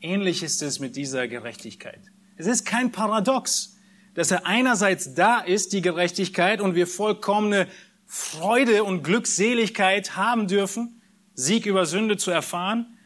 Ähnlich 0.00 0.42
ist 0.42 0.62
es 0.62 0.80
mit 0.80 0.96
dieser 0.96 1.28
Gerechtigkeit. 1.28 2.00
Es 2.36 2.46
ist 2.46 2.64
kein 2.64 2.92
Paradox, 2.92 3.76
dass 4.14 4.30
er 4.30 4.46
einerseits 4.46 5.14
da 5.14 5.40
ist, 5.40 5.72
die 5.72 5.80
Gerechtigkeit, 5.80 6.60
und 6.60 6.74
wir 6.74 6.86
vollkommene 6.86 7.68
Freude 8.06 8.84
und 8.84 9.02
Glückseligkeit 9.04 10.16
haben 10.16 10.48
dürfen, 10.48 11.00
Sieg 11.34 11.66
über 11.66 11.86
Sünde 11.86 12.16
zu 12.16 12.30
erfahren, 12.30 12.98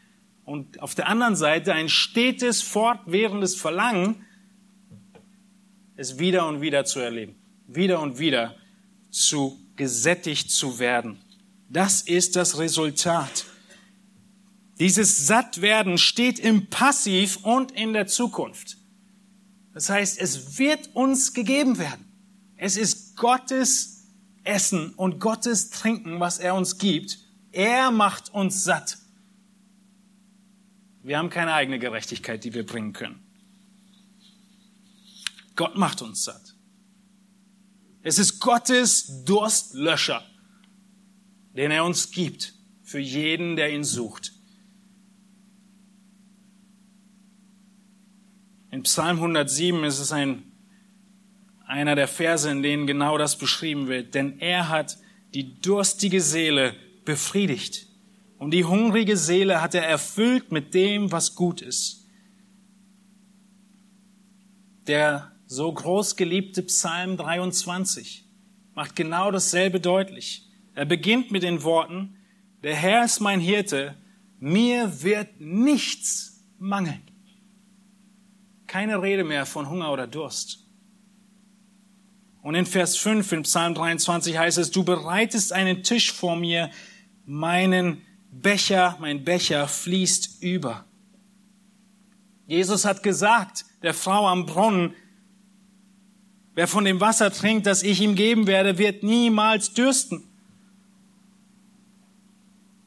und 0.43 0.81
auf 0.81 0.95
der 0.95 1.07
anderen 1.07 1.35
Seite 1.35 1.73
ein 1.73 1.89
stetes, 1.89 2.61
fortwährendes 2.61 3.55
Verlangen, 3.55 4.25
es 5.97 6.19
wieder 6.19 6.47
und 6.47 6.61
wieder 6.61 6.85
zu 6.85 6.99
erleben, 6.99 7.35
wieder 7.67 7.99
und 7.99 8.17
wieder 8.17 8.55
zu 9.09 9.59
gesättigt 9.77 10.51
zu 10.51 10.79
werden. 10.79 11.21
Das 11.69 12.01
ist 12.01 12.35
das 12.35 12.57
Resultat. 12.57 13.45
Dieses 14.79 15.25
Sattwerden 15.25 15.97
steht 15.97 16.39
im 16.39 16.67
Passiv 16.67 17.37
und 17.37 17.71
in 17.71 17.93
der 17.93 18.07
Zukunft. 18.07 18.77
Das 19.73 19.89
heißt, 19.89 20.19
es 20.19 20.57
wird 20.57 20.95
uns 20.95 21.33
gegeben 21.33 21.77
werden. 21.77 22.05
Es 22.57 22.77
ist 22.77 23.15
Gottes 23.15 24.07
Essen 24.43 24.93
und 24.93 25.19
Gottes 25.19 25.69
Trinken, 25.69 26.19
was 26.19 26.39
er 26.39 26.55
uns 26.55 26.77
gibt. 26.77 27.19
Er 27.51 27.91
macht 27.91 28.33
uns 28.33 28.63
satt. 28.63 28.97
Wir 31.03 31.17
haben 31.17 31.29
keine 31.29 31.53
eigene 31.53 31.79
Gerechtigkeit, 31.79 32.43
die 32.43 32.53
wir 32.53 32.65
bringen 32.65 32.93
können. 32.93 33.19
Gott 35.55 35.75
macht 35.75 36.01
uns 36.01 36.23
satt. 36.23 36.56
Es 38.07 38.19
ist 38.19 38.39
Gottes 38.39 39.25
Durstlöscher, 39.25 40.23
den 41.57 41.71
er 41.71 41.83
uns 41.83 42.09
gibt 42.09 42.53
für 42.81 42.99
jeden, 42.99 43.57
der 43.57 43.73
ihn 43.73 43.83
sucht. 43.83 44.31
In 48.71 48.83
Psalm 48.83 49.17
107 49.17 49.83
ist 49.83 49.99
es 49.99 50.13
ein, 50.13 50.53
einer 51.65 51.95
der 51.95 52.07
Verse, 52.07 52.49
in 52.49 52.63
denen 52.63 52.87
genau 52.87 53.17
das 53.17 53.37
beschrieben 53.37 53.89
wird. 53.89 54.15
Denn 54.15 54.39
er 54.39 54.69
hat 54.69 54.97
die 55.33 55.59
durstige 55.59 56.21
Seele 56.21 56.77
befriedigt 57.03 57.87
und 58.37 58.51
die 58.51 58.63
hungrige 58.63 59.17
Seele 59.17 59.61
hat 59.61 59.75
er 59.75 59.85
erfüllt 59.85 60.53
mit 60.53 60.73
dem, 60.73 61.11
was 61.11 61.35
gut 61.35 61.61
ist. 61.61 62.07
Der 64.87 65.36
so 65.47 65.71
groß 65.71 66.15
geliebte 66.15 66.61
Psalm 66.63 67.17
23 67.17 68.25
macht 68.75 68.95
genau 68.95 69.31
dasselbe 69.31 69.79
deutlich. 69.79 70.47
Er 70.75 70.85
beginnt 70.85 71.31
mit 71.31 71.41
den 71.41 71.63
Worten, 71.63 72.17
der 72.61 72.75
Herr 72.75 73.05
ist 73.05 73.21
mein 73.21 73.39
Hirte, 73.39 73.95
mir 74.39 75.01
wird 75.01 75.39
nichts 75.39 76.43
mangeln. 76.59 77.01
Keine 78.67 79.01
Rede 79.01 79.23
mehr 79.23 79.45
von 79.45 79.69
Hunger 79.69 79.91
oder 79.91 80.05
Durst. 80.05 80.65
Und 82.43 82.55
in 82.55 82.65
Vers 82.65 82.97
5 82.97 83.31
in 83.31 83.43
Psalm 83.43 83.73
23 83.73 84.37
heißt 84.37 84.57
es, 84.57 84.71
du 84.71 84.83
bereitest 84.83 85.53
einen 85.53 85.83
Tisch 85.83 86.11
vor 86.11 86.35
mir, 86.35 86.69
meinen 87.25 88.01
Becher, 88.31 88.97
mein 88.99 89.23
Becher 89.23 89.67
fließt 89.67 90.43
über. 90.43 90.85
Jesus 92.45 92.85
hat 92.85 93.03
gesagt, 93.03 93.65
der 93.81 93.93
Frau 93.93 94.27
am 94.27 94.45
Brunnen, 94.45 94.93
Wer 96.57 96.67
von 96.67 96.85
dem 96.85 96.99
Wasser 96.99 97.31
trinkt, 97.31 97.67
das 97.67 97.83
ich 97.83 98.01
ihm 98.01 98.15
geben 98.15 98.47
werde, 98.47 98.79
wird 98.79 99.03
niemals 99.03 99.75
dürsten. 99.75 100.23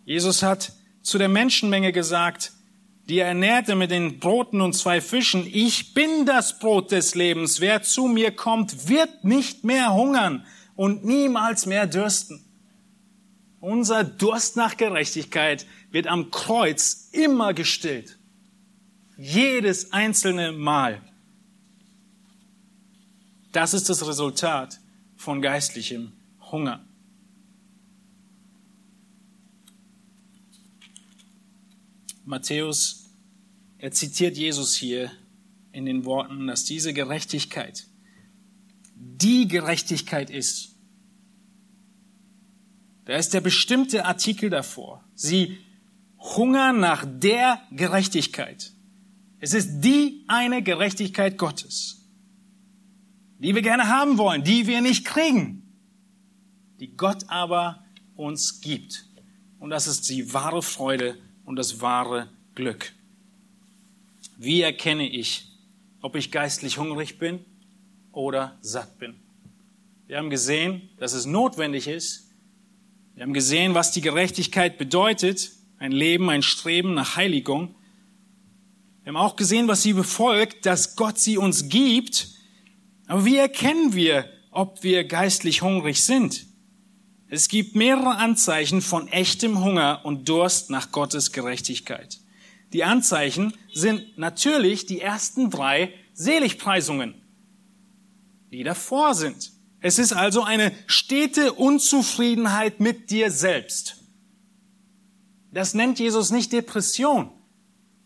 Jesus 0.05 0.43
hat 0.43 0.73
zu 1.03 1.19
der 1.19 1.29
Menschenmenge 1.29 1.93
gesagt, 1.93 2.51
die 3.09 3.19
er 3.19 3.29
ernährte 3.29 3.77
mit 3.77 3.93
den 3.93 4.19
Broten 4.19 4.61
und 4.61 4.73
zwei 4.73 5.01
Fischen. 5.01 5.47
Ich 5.47 5.95
bin 5.95 6.27
das 6.27 6.59
Brot 6.59 6.91
des 6.91 7.15
Lebens. 7.15 7.61
Wer 7.61 7.83
zu 7.83 8.09
mir 8.09 8.33
kommt, 8.33 8.89
wird 8.89 9.23
nicht 9.23 9.63
mehr 9.63 9.95
hungern 9.95 10.45
und 10.75 11.05
niemals 11.05 11.67
mehr 11.67 11.87
dürsten. 11.87 12.45
Unser 13.61 14.03
Durst 14.03 14.57
nach 14.57 14.79
Gerechtigkeit 14.79 15.65
wird 15.93 16.09
am 16.09 16.33
Kreuz 16.33 17.09
immer 17.13 17.55
gestillt. 17.55 18.19
Jedes 19.17 19.93
einzelne 19.93 20.51
Mal. 20.51 21.01
Das 23.53 23.75
ist 23.75 23.89
das 23.89 24.07
Resultat 24.07 24.81
von 25.17 25.43
geistlichem 25.43 26.13
Hunger. 26.51 26.85
Matthäus 32.25 33.01
er 33.81 33.93
zitiert 33.93 34.37
Jesus 34.37 34.75
hier 34.75 35.11
in 35.73 35.87
den 35.87 36.05
Worten, 36.05 36.47
dass 36.47 36.65
diese 36.65 36.93
Gerechtigkeit 36.93 37.87
die 38.95 39.49
Gerechtigkeit 39.49 40.29
ist. 40.29 40.77
Da 43.07 43.17
ist 43.17 43.33
der 43.33 43.41
bestimmte 43.41 44.05
Artikel 44.05 44.51
davor. 44.51 45.03
Sie 45.15 45.57
hungern 46.19 46.79
nach 46.79 47.07
der 47.09 47.63
Gerechtigkeit. 47.73 48.73
Es 49.39 49.55
ist 49.55 49.81
die 49.81 50.25
eine 50.29 50.63
Gerechtigkeit 50.63 51.39
Gottes, 51.39 52.00
die 53.41 53.55
wir 53.55 53.63
gerne 53.63 53.89
haben 53.89 54.19
wollen, 54.19 54.45
die 54.45 54.67
wir 54.67 54.81
nicht 54.83 55.05
kriegen, 55.05 55.63
die 56.79 56.95
Gott 56.97 57.25
aber 57.29 57.83
uns 58.15 58.61
gibt. 58.61 59.07
Und 59.59 59.71
das 59.71 59.87
ist 59.87 60.09
die 60.11 60.33
wahre 60.33 60.63
Freude 60.63 61.19
und 61.45 61.57
das 61.57 61.81
wahre 61.81 62.29
Glück. 62.55 62.93
Wie 64.37 64.61
erkenne 64.61 65.09
ich, 65.09 65.49
ob 66.03 66.17
ich 66.17 66.31
geistlich 66.31 66.79
hungrig 66.79 67.19
bin 67.19 67.45
oder 68.13 68.59
satt 68.61 68.99
bin? 68.99 69.15
Wir 70.07 70.19
haben 70.19 70.31
gesehen, 70.31 70.91
dass 70.99 71.13
es 71.13 71.25
notwendig 71.25 71.87
ist. 71.89 72.31
Wir 73.15 73.23
haben 73.23 73.33
gesehen, 73.33 73.75
was 73.75 73.93
die 73.93 74.01
Gerechtigkeit 74.01 74.77
bedeutet. 74.77 75.53
Ein 75.79 75.93
Leben, 75.93 76.29
ein 76.29 76.43
Streben 76.43 76.95
nach 76.95 77.17
Heiligung. 77.17 77.75
Wir 79.03 79.13
haben 79.13 79.17
auch 79.17 79.37
gesehen, 79.37 79.69
was 79.69 79.83
sie 79.83 79.93
befolgt, 79.93 80.67
dass 80.67 80.97
Gott 80.97 81.19
sie 81.19 81.39
uns 81.39 81.69
gibt. 81.69 82.40
Aber 83.11 83.25
wie 83.25 83.39
erkennen 83.39 83.93
wir, 83.93 84.31
ob 84.53 84.85
wir 84.85 85.03
geistlich 85.03 85.63
hungrig 85.63 86.05
sind? 86.05 86.47
Es 87.27 87.49
gibt 87.49 87.75
mehrere 87.75 88.19
Anzeichen 88.19 88.81
von 88.81 89.09
echtem 89.09 89.65
Hunger 89.65 90.03
und 90.05 90.29
Durst 90.29 90.71
nach 90.71 90.93
Gottes 90.93 91.33
Gerechtigkeit. 91.33 92.21
Die 92.73 92.85
Anzeichen 92.85 93.53
sind 93.75 94.17
natürlich 94.17 94.87
die 94.87 95.01
ersten 95.01 95.51
drei 95.51 95.93
Seligpreisungen, 96.15 97.21
die 98.53 98.63
davor 98.63 99.17
sind. 99.17 99.55
Es 99.81 99.99
ist 99.99 100.13
also 100.13 100.45
eine 100.45 100.71
stete 100.87 101.55
Unzufriedenheit 101.55 102.79
mit 102.79 103.11
dir 103.11 103.33
selbst. 103.33 103.97
Das 105.53 105.75
nennt 105.75 105.99
Jesus 105.99 106.31
nicht 106.31 106.53
Depression, 106.53 107.33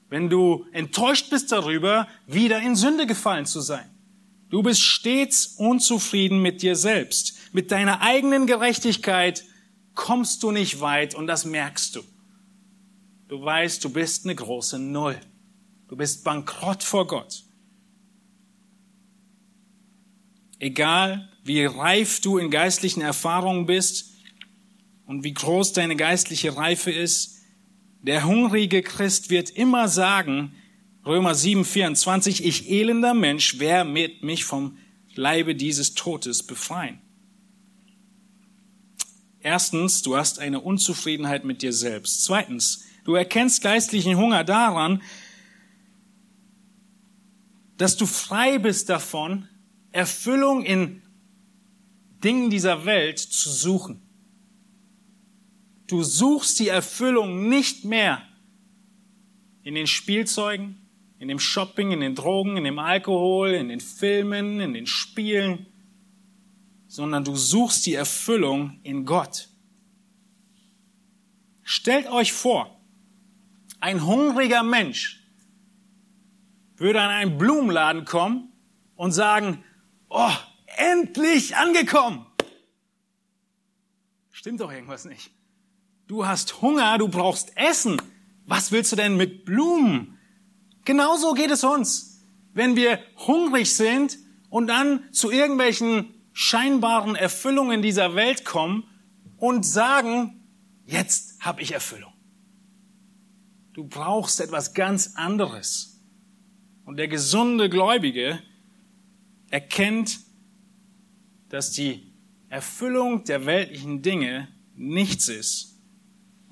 wenn 0.08 0.30
du 0.30 0.64
enttäuscht 0.72 1.28
bist 1.28 1.52
darüber, 1.52 2.08
wieder 2.26 2.62
in 2.62 2.74
Sünde 2.74 3.06
gefallen 3.06 3.44
zu 3.44 3.60
sein. 3.60 3.93
Du 4.54 4.62
bist 4.62 4.82
stets 4.82 5.46
unzufrieden 5.56 6.40
mit 6.40 6.62
dir 6.62 6.76
selbst. 6.76 7.34
Mit 7.52 7.72
deiner 7.72 8.02
eigenen 8.02 8.46
Gerechtigkeit 8.46 9.44
kommst 9.96 10.44
du 10.44 10.52
nicht 10.52 10.80
weit 10.80 11.16
und 11.16 11.26
das 11.26 11.44
merkst 11.44 11.96
du. 11.96 12.04
Du 13.26 13.44
weißt, 13.44 13.82
du 13.82 13.90
bist 13.90 14.24
eine 14.24 14.36
große 14.36 14.78
Null. 14.78 15.18
Du 15.88 15.96
bist 15.96 16.22
bankrott 16.22 16.84
vor 16.84 17.08
Gott. 17.08 17.42
Egal, 20.60 21.28
wie 21.42 21.64
reif 21.64 22.20
du 22.20 22.38
in 22.38 22.52
geistlichen 22.52 23.00
Erfahrungen 23.00 23.66
bist 23.66 24.12
und 25.06 25.24
wie 25.24 25.34
groß 25.34 25.72
deine 25.72 25.96
geistliche 25.96 26.56
Reife 26.56 26.92
ist, 26.92 27.40
der 28.02 28.24
hungrige 28.24 28.82
Christ 28.82 29.30
wird 29.30 29.50
immer 29.50 29.88
sagen, 29.88 30.54
Römer 31.06 31.34
7, 31.34 31.64
24, 31.64 32.44
ich 32.44 32.70
elender 32.70 33.14
Mensch, 33.14 33.58
wer 33.58 33.92
wird 33.94 34.22
mich 34.22 34.44
vom 34.44 34.78
Leibe 35.14 35.54
dieses 35.54 35.94
Todes 35.94 36.42
befreien? 36.42 37.00
Erstens, 39.40 40.00
du 40.02 40.16
hast 40.16 40.38
eine 40.38 40.60
Unzufriedenheit 40.60 41.44
mit 41.44 41.60
dir 41.60 41.72
selbst. 41.74 42.24
Zweitens, 42.24 42.84
Du 43.04 43.14
erkennst 43.14 43.62
geistlichen 43.62 44.16
Hunger 44.16 44.44
daran, 44.44 45.02
dass 47.76 47.96
du 47.96 48.06
frei 48.06 48.58
bist 48.58 48.88
davon, 48.88 49.46
Erfüllung 49.92 50.64
in 50.64 51.02
Dingen 52.22 52.48
dieser 52.48 52.86
Welt 52.86 53.18
zu 53.18 53.50
suchen. 53.50 54.00
Du 55.86 56.02
suchst 56.02 56.58
die 56.58 56.68
Erfüllung 56.68 57.48
nicht 57.48 57.84
mehr 57.84 58.22
in 59.62 59.74
den 59.74 59.86
Spielzeugen, 59.86 60.83
in 61.24 61.28
dem 61.28 61.40
Shopping, 61.40 61.90
in 61.90 62.00
den 62.00 62.14
Drogen, 62.14 62.58
in 62.58 62.64
dem 62.64 62.78
Alkohol, 62.78 63.52
in 63.52 63.70
den 63.70 63.80
Filmen, 63.80 64.60
in 64.60 64.74
den 64.74 64.86
Spielen, 64.86 65.64
sondern 66.86 67.24
du 67.24 67.34
suchst 67.34 67.86
die 67.86 67.94
Erfüllung 67.94 68.78
in 68.82 69.06
Gott. 69.06 69.48
Stellt 71.62 72.08
euch 72.08 72.34
vor, 72.34 72.78
ein 73.80 74.04
hungriger 74.04 74.62
Mensch 74.62 75.24
würde 76.76 77.00
an 77.00 77.08
einen 77.08 77.38
Blumenladen 77.38 78.04
kommen 78.04 78.52
und 78.94 79.12
sagen, 79.12 79.64
oh, 80.10 80.36
endlich 80.76 81.56
angekommen. 81.56 82.26
Stimmt 84.30 84.60
doch 84.60 84.70
irgendwas 84.70 85.06
nicht. 85.06 85.30
Du 86.06 86.26
hast 86.26 86.60
Hunger, 86.60 86.98
du 86.98 87.08
brauchst 87.08 87.56
Essen. 87.56 87.96
Was 88.44 88.72
willst 88.72 88.92
du 88.92 88.96
denn 88.96 89.16
mit 89.16 89.46
Blumen? 89.46 90.18
Genauso 90.84 91.32
geht 91.34 91.50
es 91.50 91.64
uns. 91.64 92.26
Wenn 92.52 92.76
wir 92.76 93.00
hungrig 93.26 93.74
sind 93.74 94.18
und 94.50 94.68
dann 94.68 95.12
zu 95.12 95.30
irgendwelchen 95.30 96.14
scheinbaren 96.32 97.16
Erfüllungen 97.16 97.82
dieser 97.82 98.14
Welt 98.14 98.44
kommen 98.44 98.84
und 99.38 99.64
sagen, 99.64 100.46
jetzt 100.86 101.40
habe 101.40 101.62
ich 101.62 101.72
Erfüllung. 101.72 102.12
Du 103.72 103.84
brauchst 103.84 104.40
etwas 104.40 104.74
ganz 104.74 105.14
anderes. 105.16 106.00
Und 106.84 106.96
der 106.96 107.08
gesunde 107.08 107.68
Gläubige 107.68 108.40
erkennt, 109.50 110.20
dass 111.48 111.72
die 111.72 112.12
Erfüllung 112.48 113.24
der 113.24 113.46
weltlichen 113.46 114.02
Dinge 114.02 114.48
nichts 114.74 115.28
ist. 115.28 115.73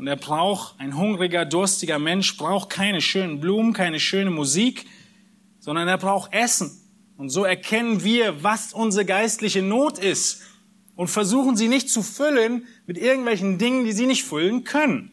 Und 0.03 0.09
er 0.09 0.17
braucht, 0.17 0.75
ein 0.81 0.97
hungriger, 0.97 1.45
durstiger 1.45 2.01
Mensch 2.01 2.37
braucht 2.37 2.71
keine 2.71 3.01
schönen 3.01 3.39
Blumen, 3.39 3.73
keine 3.73 4.01
schöne 4.01 4.33
Musik, 4.33 4.85
sondern 5.61 5.87
er 5.87 5.97
braucht 5.97 6.33
Essen. 6.33 6.73
Und 7.17 7.29
so 7.29 7.45
erkennen 7.45 8.03
wir, 8.03 8.43
was 8.43 8.73
unsere 8.73 9.05
geistliche 9.05 9.63
Not 9.63 10.01
ist 10.01 10.43
und 10.97 11.07
versuchen 11.07 11.57
sie 11.57 11.69
nicht 11.69 11.89
zu 11.89 12.03
füllen 12.03 12.67
mit 12.85 12.99
irgendwelchen 12.99 13.59
Dingen, 13.59 13.85
die 13.85 13.93
sie 13.93 14.07
nicht 14.07 14.25
füllen 14.25 14.65
können. 14.65 15.13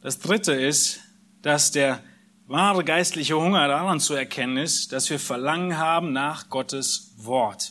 Das 0.00 0.18
dritte 0.18 0.52
ist, 0.52 0.98
dass 1.42 1.70
der 1.70 2.02
wahre 2.48 2.82
geistliche 2.82 3.36
Hunger 3.36 3.68
daran 3.68 4.00
zu 4.00 4.14
erkennen 4.14 4.56
ist, 4.56 4.90
dass 4.90 5.10
wir 5.10 5.20
Verlangen 5.20 5.78
haben 5.78 6.12
nach 6.12 6.48
Gottes 6.48 7.14
Wort. 7.18 7.70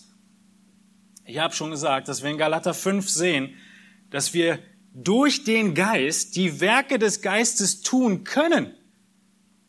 Ich 1.25 1.39
habe 1.39 1.53
schon 1.53 1.71
gesagt, 1.71 2.07
dass 2.07 2.23
wir 2.23 2.29
in 2.29 2.37
Galater 2.37 2.73
5 2.73 3.09
sehen, 3.09 3.53
dass 4.15 4.33
wir 4.33 4.59
durch 4.93 5.43
den 5.43 5.73
Geist 5.73 6.37
die 6.37 6.61
Werke 6.61 6.99
des 6.99 7.21
Geistes 7.21 7.81
tun 7.81 8.23
können 8.23 8.73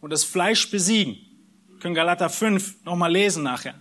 und 0.01 0.11
das 0.11 0.23
Fleisch 0.23 0.71
besiegen. 0.71 1.17
Wir 1.69 1.81
können 1.81 1.97
Galater 1.97 2.31
5 2.31 2.85
nochmal 2.85 3.11
lesen 3.11 3.43
nachher. 3.43 3.75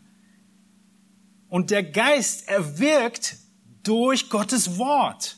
Und 1.49 1.69
der 1.69 1.83
Geist 1.83 2.47
erwirkt 2.47 3.37
durch 3.83 4.31
Gottes 4.31 4.79
Wort. 4.79 5.37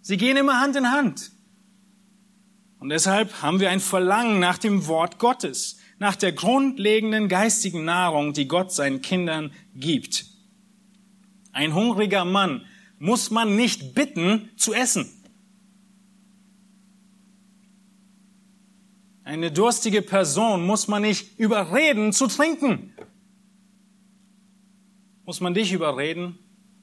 Sie 0.00 0.16
gehen 0.16 0.36
immer 0.36 0.58
Hand 0.58 0.74
in 0.74 0.90
Hand. 0.90 1.30
Und 2.80 2.88
deshalb 2.88 3.42
haben 3.42 3.60
wir 3.60 3.70
ein 3.70 3.78
Verlangen 3.78 4.40
nach 4.40 4.58
dem 4.58 4.88
Wort 4.88 5.20
Gottes, 5.20 5.78
nach 6.00 6.16
der 6.16 6.32
grundlegenden 6.32 7.28
geistigen 7.28 7.84
Nahrung, 7.84 8.32
die 8.32 8.48
Gott 8.48 8.72
seinen 8.72 9.02
Kindern 9.02 9.52
gibt. 9.76 10.26
Ein 11.52 11.74
hungriger 11.74 12.24
Mann 12.24 12.66
muss 13.04 13.30
man 13.30 13.54
nicht 13.54 13.94
bitten 13.94 14.48
zu 14.56 14.72
essen. 14.72 15.06
Eine 19.24 19.52
durstige 19.52 20.00
Person 20.00 20.64
muss 20.66 20.88
man 20.88 21.02
nicht 21.02 21.38
überreden 21.38 22.14
zu 22.14 22.28
trinken. 22.28 22.94
Muss 25.26 25.42
man 25.42 25.52
dich 25.52 25.74
überreden, 25.74 26.38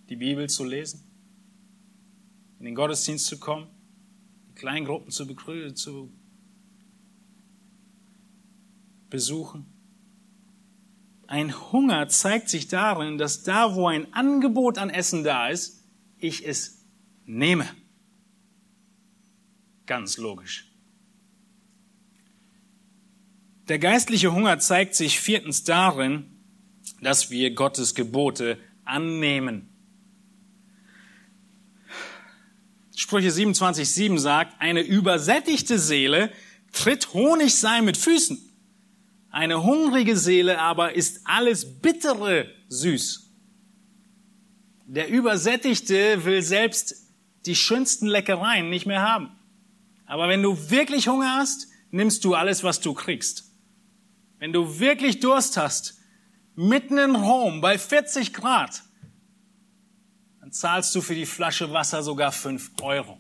die 0.10 0.16
Bibel 0.16 0.48
zu 0.48 0.64
lesen, 0.64 1.02
in 2.60 2.66
den 2.66 2.76
Gottesdienst 2.76 3.26
zu 3.26 3.40
kommen? 3.40 3.66
Kleingruppen 4.54 5.10
zu, 5.10 5.26
zu 5.74 6.14
besuchen. 9.10 9.66
Ein 11.26 11.72
Hunger 11.72 12.10
zeigt 12.10 12.50
sich 12.50 12.68
darin, 12.68 13.18
dass 13.18 13.42
da, 13.42 13.74
wo 13.74 13.88
ein 13.88 14.14
Angebot 14.14 14.78
an 14.78 14.92
Essen 14.92 15.24
da 15.24 15.48
ist, 15.48 15.81
ich 16.22 16.48
es 16.48 16.86
nehme. 17.26 17.68
Ganz 19.86 20.18
logisch. 20.18 20.72
Der 23.68 23.80
geistliche 23.80 24.34
Hunger 24.34 24.60
zeigt 24.60 24.96
sich 24.96 25.20
viertens 25.20 25.64
darin, 25.64 26.42
dass 27.02 27.32
wir 27.32 27.54
Gottes 27.54 27.96
Gebote 27.96 28.58
annehmen. 28.84 29.70
Sprüche 32.96 33.30
27,7 33.30 34.20
sagt, 34.20 34.60
eine 34.60 34.82
übersättigte 34.82 35.80
Seele 35.80 36.32
tritt 36.72 37.14
Honig 37.14 37.56
sein 37.56 37.86
mit 37.86 37.98
Füßen. 37.98 38.38
Eine 39.30 39.64
hungrige 39.64 40.18
Seele 40.18 40.60
aber 40.60 40.94
ist 40.94 41.22
alles 41.24 41.80
Bittere 41.80 42.52
süß. 42.68 43.31
Der 44.92 45.10
Übersättigte 45.10 46.26
will 46.26 46.42
selbst 46.42 46.96
die 47.46 47.56
schönsten 47.56 48.08
Leckereien 48.08 48.70
nicht 48.70 48.86
mehr 48.86 49.02
haben. 49.02 49.32
Aber 50.06 50.28
wenn 50.28 50.44
du 50.44 50.70
wirklich 50.70 51.08
Hunger 51.08 51.36
hast, 51.38 51.68
nimmst 51.92 52.26
du 52.26 52.36
alles, 52.36 52.64
was 52.64 52.82
du 52.82 52.94
kriegst. 52.94 53.50
Wenn 54.38 54.52
du 54.52 54.80
wirklich 54.80 55.20
Durst 55.20 55.56
hast, 55.58 56.00
mitten 56.56 56.98
in 56.98 57.16
Rom 57.16 57.62
bei 57.62 57.78
40 57.78 58.34
Grad, 58.34 58.84
dann 60.42 60.52
zahlst 60.52 60.94
du 60.94 61.02
für 61.02 61.16
die 61.16 61.26
Flasche 61.26 61.72
Wasser 61.72 62.04
sogar 62.04 62.32
5 62.32 62.72
Euro. 62.82 63.20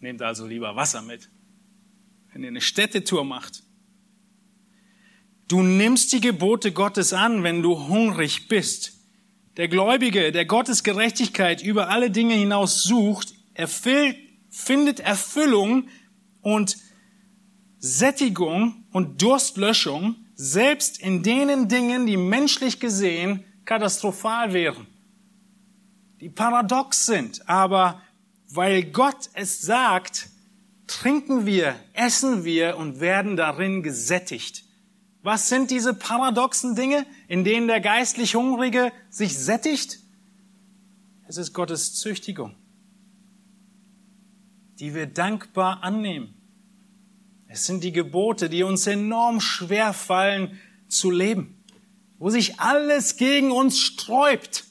Nehmt 0.00 0.20
also 0.20 0.46
lieber 0.46 0.74
Wasser 0.74 1.02
mit 1.02 1.30
wenn 2.32 2.42
ihr 2.42 2.48
eine 2.48 2.60
Städtetour 2.60 3.24
macht. 3.24 3.61
Du 5.52 5.62
nimmst 5.62 6.14
die 6.14 6.22
Gebote 6.22 6.72
Gottes 6.72 7.12
an, 7.12 7.42
wenn 7.42 7.60
du 7.60 7.86
hungrig 7.86 8.48
bist. 8.48 8.94
Der 9.58 9.68
Gläubige, 9.68 10.32
der 10.32 10.46
Gottes 10.46 10.82
Gerechtigkeit 10.82 11.62
über 11.62 11.90
alle 11.90 12.10
Dinge 12.10 12.32
hinaus 12.32 12.84
sucht, 12.84 13.34
erfüllt, 13.52 14.16
findet 14.48 15.00
Erfüllung 15.00 15.88
und 16.40 16.78
Sättigung 17.80 18.86
und 18.92 19.20
Durstlöschung 19.20 20.16
selbst 20.36 20.98
in 20.98 21.22
denen 21.22 21.68
Dingen, 21.68 22.06
die 22.06 22.16
menschlich 22.16 22.80
gesehen 22.80 23.44
katastrophal 23.66 24.54
wären, 24.54 24.86
die 26.22 26.30
paradox 26.30 27.04
sind, 27.04 27.46
aber 27.46 28.00
weil 28.48 28.84
Gott 28.84 29.28
es 29.34 29.60
sagt, 29.60 30.30
trinken 30.86 31.44
wir, 31.44 31.74
essen 31.92 32.46
wir 32.46 32.78
und 32.78 33.00
werden 33.00 33.36
darin 33.36 33.82
gesättigt. 33.82 34.64
Was 35.22 35.48
sind 35.48 35.70
diese 35.70 35.94
paradoxen 35.94 36.74
Dinge, 36.74 37.06
in 37.28 37.44
denen 37.44 37.68
der 37.68 37.80
geistlich 37.80 38.34
Hungrige 38.34 38.92
sich 39.08 39.38
sättigt? 39.38 40.00
Es 41.28 41.36
ist 41.36 41.52
Gottes 41.52 41.94
Züchtigung, 41.94 42.56
die 44.80 44.94
wir 44.94 45.06
dankbar 45.06 45.84
annehmen. 45.84 46.34
Es 47.46 47.66
sind 47.66 47.84
die 47.84 47.92
Gebote, 47.92 48.50
die 48.50 48.64
uns 48.64 48.86
enorm 48.86 49.40
schwer 49.40 49.92
fallen 49.92 50.58
zu 50.88 51.10
leben, 51.10 51.62
wo 52.18 52.28
sich 52.30 52.58
alles 52.58 53.16
gegen 53.16 53.52
uns 53.52 53.78
sträubt. 53.78 54.64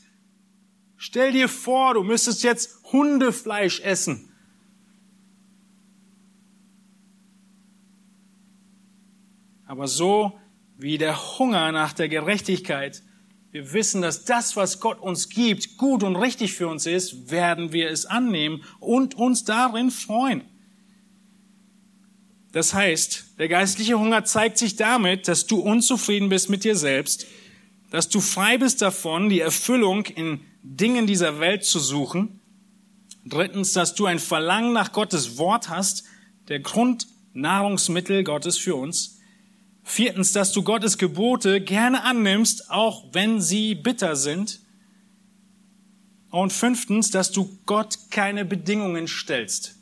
Stell 0.98 1.32
dir 1.32 1.48
vor, 1.48 1.94
du 1.94 2.04
müsstest 2.04 2.44
jetzt 2.44 2.84
Hundefleisch 2.92 3.80
essen 3.80 4.31
Aber 9.72 9.88
so 9.88 10.38
wie 10.78 10.98
der 10.98 11.40
Hunger 11.40 11.72
nach 11.72 11.94
der 11.94 12.10
Gerechtigkeit, 12.10 13.04
wir 13.52 13.72
wissen, 13.72 14.02
dass 14.02 14.26
das, 14.26 14.58
was 14.58 14.82
Gott 14.82 15.00
uns 15.00 15.30
gibt, 15.30 15.78
gut 15.78 16.04
und 16.04 16.18
richtig 16.18 16.52
für 16.52 16.68
uns 16.68 16.86
ist, 16.86 17.32
werden 17.32 17.72
wir 17.72 17.90
es 17.90 18.06
annehmen 18.06 18.66
und 18.82 19.16
uns 19.16 19.46
darin 19.46 19.90
freuen. 19.90 20.44
Das 22.52 22.74
heißt, 22.74 23.40
der 23.40 23.48
geistliche 23.48 23.98
Hunger 23.98 24.26
zeigt 24.26 24.58
sich 24.58 24.76
damit, 24.76 25.30
dass 25.30 25.48
du 25.48 25.62
unzufrieden 25.62 26.28
bist 26.28 26.50
mit 26.50 26.66
dir 26.66 26.76
selbst, 26.76 27.26
dass 27.92 28.10
du 28.10 28.20
frei 28.20 28.58
bist 28.58 28.82
davon, 28.82 29.30
die 29.30 29.40
Erfüllung 29.40 30.04
in 30.04 30.42
Dingen 30.64 31.08
dieser 31.08 31.40
Welt 31.40 31.64
zu 31.64 31.80
suchen. 31.80 32.42
Drittens, 33.26 33.72
dass 33.72 33.96
du 33.96 34.06
ein 34.06 34.20
Verlangen 34.20 34.74
nach 34.74 34.92
Gottes 34.92 35.38
Wort 35.38 35.70
hast, 35.70 36.04
der 36.50 36.60
Grundnahrungsmittel 36.60 38.26
Gottes 38.26 38.58
für 38.58 38.76
uns. 38.76 39.21
Viertens, 39.84 40.32
dass 40.32 40.52
du 40.52 40.64
Gottes 40.64 40.98
Gebote 40.98 41.62
gerne 41.62 42.04
annimmst, 42.04 42.70
auch 42.70 43.06
wenn 43.14 43.42
sie 43.42 43.76
bitter 43.76 44.16
sind. 44.16 44.60
Und 46.30 46.54
fünftens, 46.54 47.12
dass 47.12 47.32
du 47.32 47.60
Gott 47.66 47.98
keine 48.10 48.46
Bedingungen 48.46 49.08
stellst. 49.08 49.76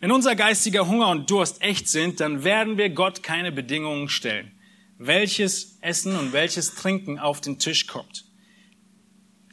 Wenn 0.00 0.12
unser 0.12 0.36
geistiger 0.36 0.86
Hunger 0.86 1.08
und 1.08 1.30
Durst 1.30 1.62
echt 1.62 1.88
sind, 1.88 2.20
dann 2.20 2.44
werden 2.44 2.76
wir 2.76 2.90
Gott 2.90 3.22
keine 3.22 3.50
Bedingungen 3.50 4.10
stellen, 4.10 4.52
welches 4.98 5.78
Essen 5.80 6.16
und 6.16 6.32
welches 6.34 6.74
Trinken 6.74 7.18
auf 7.18 7.40
den 7.40 7.58
Tisch 7.58 7.86
kommt. 7.86 8.26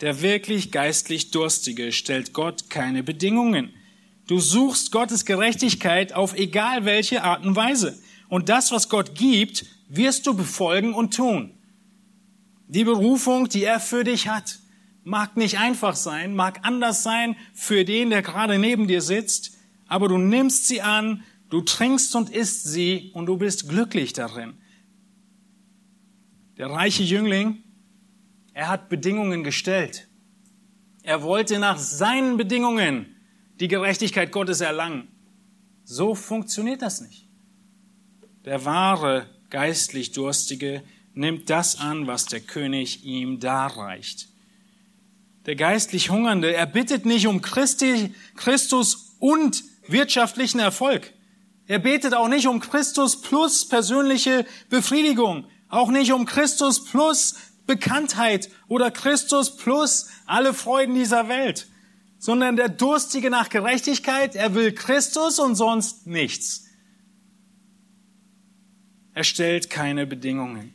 Der 0.01 0.22
wirklich 0.22 0.72
geistlich 0.72 1.32
Durstige 1.32 1.93
stellt 1.93 2.34
Gott 2.34 2.70
keine 2.70 3.03
Bedingungen. 3.03 3.74
Du 4.28 4.39
suchst 4.39 4.91
Gottes 4.91 5.24
Gerechtigkeit 5.24 6.14
auf 6.14 6.36
egal 6.36 6.84
welche 6.84 7.24
Art 7.24 7.45
und 7.45 7.55
Weise. 7.55 7.97
Und 8.34 8.49
das, 8.49 8.71
was 8.71 8.89
Gott 8.89 9.13
gibt, 9.13 9.63
wirst 9.89 10.25
du 10.25 10.34
befolgen 10.34 10.95
und 10.95 11.13
tun. 11.13 11.55
Die 12.67 12.84
Berufung, 12.84 13.47
die 13.47 13.63
er 13.63 13.79
für 13.79 14.03
dich 14.03 14.27
hat, 14.27 14.57
mag 15.03 15.38
nicht 15.38 15.59
einfach 15.59 15.95
sein, 15.95 16.34
mag 16.34 16.61
anders 16.63 17.03
sein 17.03 17.36
für 17.53 17.86
den, 17.86 18.09
der 18.09 18.23
gerade 18.23 18.57
neben 18.57 18.88
dir 18.88 19.03
sitzt, 19.03 19.51
aber 19.86 20.07
du 20.07 20.17
nimmst 20.17 20.67
sie 20.67 20.81
an, 20.81 21.23
du 21.51 21.61
trinkst 21.61 22.15
und 22.15 22.31
isst 22.31 22.63
sie 22.63 23.11
und 23.13 23.27
du 23.27 23.38
bist 23.38 23.69
glücklich 23.69 24.13
darin. 24.13 24.55
Der 26.57 26.71
reiche 26.71 27.03
Jüngling, 27.03 27.61
er 28.55 28.67
hat 28.67 28.89
Bedingungen 28.89 29.43
gestellt. 29.43 30.07
Er 31.03 31.21
wollte 31.21 31.59
nach 31.59 31.77
seinen 31.77 32.38
Bedingungen 32.38 33.15
die 33.59 33.67
Gerechtigkeit 33.67 34.31
Gottes 34.31 34.59
erlangen. 34.59 35.09
So 35.84 36.15
funktioniert 36.15 36.81
das 36.81 36.99
nicht. 36.99 37.22
Der 38.45 38.65
wahre 38.65 39.29
geistlich 39.49 40.11
Durstige 40.11 40.83
nimmt 41.13 41.49
das 41.49 41.79
an, 41.79 42.07
was 42.07 42.25
der 42.25 42.41
König 42.41 43.05
ihm 43.05 43.39
darreicht. 43.39 44.27
Der 45.45 45.55
geistlich 45.55 46.09
Hungernde, 46.09 46.53
er 46.53 46.65
bittet 46.65 47.05
nicht 47.05 47.27
um 47.27 47.41
Christi, 47.41 48.13
Christus 48.35 49.15
und 49.19 49.63
wirtschaftlichen 49.87 50.59
Erfolg. 50.59 51.13
Er 51.67 51.79
betet 51.79 52.13
auch 52.13 52.27
nicht 52.27 52.47
um 52.47 52.59
Christus 52.59 53.21
plus 53.21 53.67
persönliche 53.67 54.45
Befriedigung, 54.69 55.45
auch 55.69 55.89
nicht 55.89 56.11
um 56.11 56.25
Christus 56.25 56.83
plus 56.83 57.35
Bekanntheit 57.65 58.49
oder 58.67 58.91
Christus 58.91 59.55
plus 59.55 60.07
alle 60.25 60.53
Freuden 60.53 60.95
dieser 60.95 61.29
Welt, 61.29 61.67
sondern 62.19 62.57
der 62.57 62.67
Durstige 62.67 63.29
nach 63.29 63.47
Gerechtigkeit, 63.47 64.35
er 64.35 64.53
will 64.53 64.73
Christus 64.73 65.39
und 65.39 65.55
sonst 65.55 66.07
nichts. 66.07 66.65
Er 69.14 69.24
stellt 69.24 69.70
keine 69.70 70.07
Bedingungen. 70.07 70.74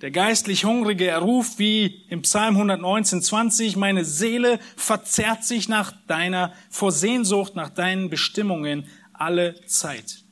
Der 0.00 0.10
geistlich 0.10 0.64
Hungrige, 0.64 1.06
er 1.06 1.20
ruft 1.20 1.60
wie 1.60 2.04
im 2.08 2.22
Psalm 2.22 2.56
119, 2.56 3.22
20, 3.22 3.76
meine 3.76 4.04
Seele 4.04 4.58
verzerrt 4.76 5.44
sich 5.44 5.68
nach 5.68 5.92
deiner, 6.08 6.52
vor 6.70 6.90
Sehnsucht 6.90 7.54
nach 7.54 7.68
deinen 7.68 8.10
Bestimmungen 8.10 8.88
alle 9.12 9.64
Zeit. 9.66 10.24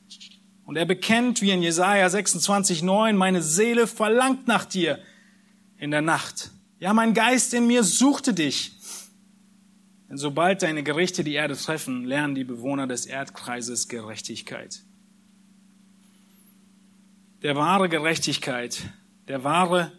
Und 0.65 0.75
er 0.75 0.85
bekennt 0.85 1.41
wie 1.41 1.51
in 1.51 1.63
Jesaja 1.63 2.09
26, 2.09 2.83
9, 2.83 3.15
meine 3.15 3.41
Seele 3.41 3.87
verlangt 3.87 4.45
nach 4.45 4.65
dir 4.65 4.99
in 5.77 5.91
der 5.91 6.01
Nacht. 6.01 6.51
Ja, 6.79 6.93
mein 6.93 7.13
Geist 7.13 7.53
in 7.53 7.65
mir 7.65 7.85
suchte 7.85 8.33
dich. 8.33 8.73
Denn 10.09 10.17
sobald 10.17 10.63
deine 10.63 10.83
Gerichte 10.83 11.23
die 11.23 11.35
Erde 11.35 11.55
treffen, 11.55 12.03
lernen 12.03 12.35
die 12.35 12.43
Bewohner 12.43 12.87
des 12.87 13.05
Erdkreises 13.05 13.87
Gerechtigkeit 13.87 14.81
der 17.41 17.55
wahre 17.55 17.89
Gerechtigkeit, 17.89 18.83
der 19.27 19.43
wahre 19.43 19.91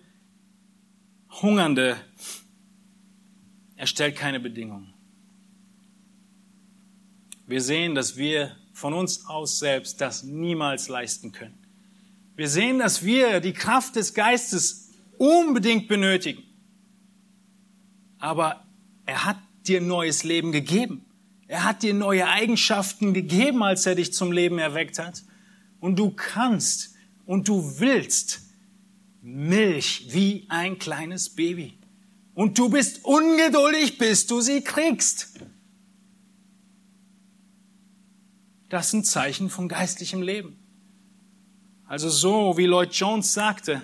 Hungernde, 1.40 1.96
er 3.76 3.86
stellt 3.86 4.16
keine 4.16 4.38
Bedingungen. 4.38 4.94
Wir 7.46 7.60
sehen, 7.60 7.94
dass 7.94 8.16
wir 8.16 8.56
von 8.72 8.94
uns 8.94 9.26
aus 9.26 9.58
selbst 9.58 10.00
das 10.00 10.22
niemals 10.22 10.88
leisten 10.88 11.32
können. 11.32 11.58
Wir 12.36 12.48
sehen, 12.48 12.78
dass 12.78 13.04
wir 13.04 13.40
die 13.40 13.52
Kraft 13.52 13.96
des 13.96 14.14
Geistes 14.14 14.90
unbedingt 15.18 15.88
benötigen. 15.88 16.44
Aber 18.18 18.64
er 19.04 19.24
hat 19.24 19.36
dir 19.66 19.80
neues 19.80 20.22
Leben 20.22 20.52
gegeben. 20.52 21.04
Er 21.48 21.64
hat 21.64 21.82
dir 21.82 21.92
neue 21.92 22.28
Eigenschaften 22.28 23.12
gegeben, 23.12 23.62
als 23.62 23.84
er 23.84 23.96
dich 23.96 24.12
zum 24.12 24.32
Leben 24.32 24.58
erweckt 24.58 24.98
hat. 24.98 25.22
Und 25.80 25.98
du 25.98 26.10
kannst 26.10 26.91
und 27.26 27.48
du 27.48 27.78
willst 27.80 28.40
Milch 29.20 30.06
wie 30.10 30.46
ein 30.48 30.78
kleines 30.78 31.30
Baby. 31.30 31.78
Und 32.34 32.58
du 32.58 32.68
bist 32.68 33.04
ungeduldig, 33.04 33.98
bis 33.98 34.26
du 34.26 34.40
sie 34.40 34.62
kriegst. 34.62 35.38
Das 38.68 38.90
sind 38.90 39.06
Zeichen 39.06 39.50
von 39.50 39.68
geistlichem 39.68 40.22
Leben. 40.22 40.58
Also 41.86 42.08
so, 42.08 42.56
wie 42.56 42.64
Lloyd 42.64 42.94
Jones 42.94 43.34
sagte, 43.34 43.82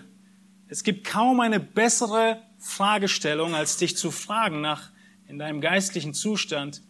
es 0.66 0.82
gibt 0.82 1.06
kaum 1.06 1.40
eine 1.40 1.60
bessere 1.60 2.42
Fragestellung, 2.58 3.54
als 3.54 3.76
dich 3.76 3.96
zu 3.96 4.10
fragen 4.10 4.60
nach 4.60 4.90
in 5.26 5.38
deinem 5.38 5.60
geistlichen 5.60 6.14
Zustand, 6.14 6.82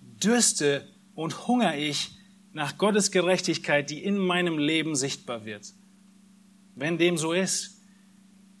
dürste 0.00 0.88
und 1.14 1.46
hungere 1.46 1.76
ich 1.76 2.16
nach 2.52 2.78
Gottes 2.78 3.10
Gerechtigkeit, 3.10 3.90
die 3.90 4.02
in 4.02 4.16
meinem 4.16 4.58
Leben 4.58 4.96
sichtbar 4.96 5.44
wird. 5.44 5.74
Wenn 6.74 6.98
dem 6.98 7.16
so 7.16 7.32
ist, 7.32 7.80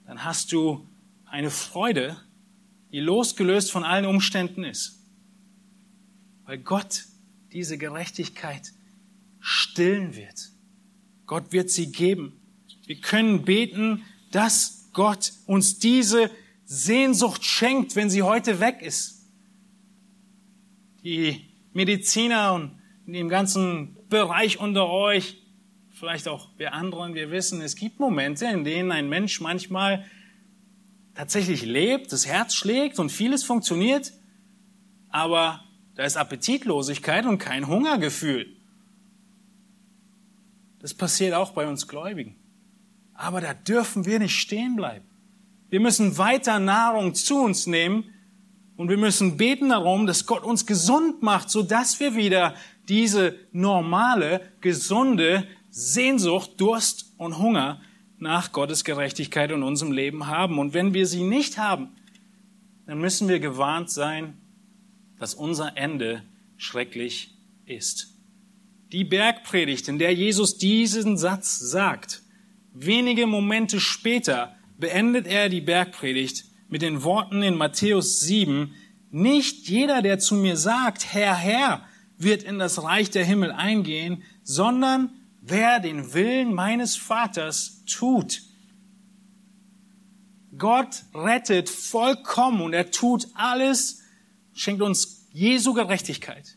dann 0.06 0.24
hast 0.24 0.52
du 0.52 0.86
eine 1.24 1.50
Freude, 1.50 2.16
die 2.92 3.00
losgelöst 3.00 3.72
von 3.72 3.84
allen 3.84 4.06
Umständen 4.06 4.64
ist. 4.64 5.00
Weil 6.44 6.58
Gott 6.58 7.04
diese 7.52 7.78
Gerechtigkeit 7.78 8.72
stillen 9.40 10.14
wird. 10.14 10.50
Gott 11.26 11.52
wird 11.52 11.70
sie 11.70 11.90
geben. 11.90 12.40
Wir 12.86 13.00
können 13.00 13.44
beten, 13.44 14.02
dass 14.30 14.90
Gott 14.92 15.32
uns 15.46 15.78
diese 15.78 16.30
Sehnsucht 16.64 17.44
schenkt, 17.44 17.96
wenn 17.96 18.10
sie 18.10 18.22
heute 18.22 18.60
weg 18.60 18.82
ist. 18.82 19.26
Die 21.02 21.40
Mediziner 21.72 22.54
und 22.54 22.78
in 23.06 23.12
dem 23.12 23.28
ganzen 23.28 23.96
Bereich 24.08 24.58
unter 24.58 24.88
euch, 24.88 25.43
vielleicht 25.94 26.28
auch 26.28 26.48
wir 26.58 26.74
anderen, 26.74 27.14
wir 27.14 27.30
wissen, 27.30 27.60
es 27.60 27.76
gibt 27.76 28.00
Momente, 28.00 28.46
in 28.46 28.64
denen 28.64 28.92
ein 28.92 29.08
Mensch 29.08 29.40
manchmal 29.40 30.04
tatsächlich 31.14 31.64
lebt, 31.64 32.12
das 32.12 32.26
Herz 32.26 32.54
schlägt 32.54 32.98
und 32.98 33.10
vieles 33.10 33.44
funktioniert, 33.44 34.12
aber 35.08 35.64
da 35.94 36.04
ist 36.04 36.16
Appetitlosigkeit 36.16 37.24
und 37.24 37.38
kein 37.38 37.68
Hungergefühl. 37.68 38.46
Das 40.80 40.92
passiert 40.92 41.34
auch 41.34 41.52
bei 41.52 41.68
uns 41.68 41.86
Gläubigen. 41.86 42.36
Aber 43.14 43.40
da 43.40 43.54
dürfen 43.54 44.04
wir 44.04 44.18
nicht 44.18 44.36
stehen 44.36 44.74
bleiben. 44.74 45.06
Wir 45.70 45.78
müssen 45.78 46.18
weiter 46.18 46.58
Nahrung 46.58 47.14
zu 47.14 47.36
uns 47.36 47.68
nehmen 47.68 48.12
und 48.76 48.88
wir 48.88 48.98
müssen 48.98 49.36
beten 49.36 49.68
darum, 49.68 50.06
dass 50.06 50.26
Gott 50.26 50.42
uns 50.42 50.66
gesund 50.66 51.22
macht, 51.22 51.48
so 51.48 51.62
dass 51.62 52.00
wir 52.00 52.16
wieder 52.16 52.54
diese 52.88 53.38
normale, 53.52 54.40
gesunde 54.60 55.46
Sehnsucht, 55.76 56.52
Durst 56.58 57.14
und 57.16 57.38
Hunger 57.38 57.80
nach 58.18 58.52
Gottes 58.52 58.84
Gerechtigkeit 58.84 59.50
in 59.50 59.64
unserem 59.64 59.90
Leben 59.90 60.28
haben. 60.28 60.60
Und 60.60 60.72
wenn 60.72 60.94
wir 60.94 61.04
sie 61.04 61.24
nicht 61.24 61.58
haben, 61.58 61.88
dann 62.86 63.00
müssen 63.00 63.26
wir 63.26 63.40
gewarnt 63.40 63.90
sein, 63.90 64.38
dass 65.18 65.34
unser 65.34 65.76
Ende 65.76 66.22
schrecklich 66.56 67.34
ist. 67.66 68.14
Die 68.92 69.02
Bergpredigt, 69.02 69.88
in 69.88 69.98
der 69.98 70.14
Jesus 70.14 70.58
diesen 70.58 71.18
Satz 71.18 71.58
sagt, 71.58 72.22
wenige 72.72 73.26
Momente 73.26 73.80
später 73.80 74.54
beendet 74.78 75.26
er 75.26 75.48
die 75.48 75.60
Bergpredigt 75.60 76.44
mit 76.68 76.82
den 76.82 77.02
Worten 77.02 77.42
in 77.42 77.56
Matthäus 77.56 78.20
7, 78.20 78.74
nicht 79.10 79.68
jeder, 79.68 80.02
der 80.02 80.20
zu 80.20 80.36
mir 80.36 80.56
sagt, 80.56 81.12
Herr, 81.12 81.34
Herr, 81.34 81.84
wird 82.16 82.44
in 82.44 82.60
das 82.60 82.80
Reich 82.84 83.10
der 83.10 83.24
Himmel 83.24 83.50
eingehen, 83.50 84.22
sondern 84.44 85.10
wer 85.46 85.78
den 85.78 86.14
Willen 86.14 86.54
meines 86.54 86.96
Vaters 86.96 87.84
tut. 87.86 88.42
Gott 90.56 91.02
rettet 91.14 91.68
vollkommen 91.68 92.62
und 92.62 92.72
er 92.72 92.90
tut 92.90 93.28
alles, 93.34 94.02
schenkt 94.52 94.82
uns 94.82 95.26
Jesu 95.32 95.74
Gerechtigkeit. 95.74 96.56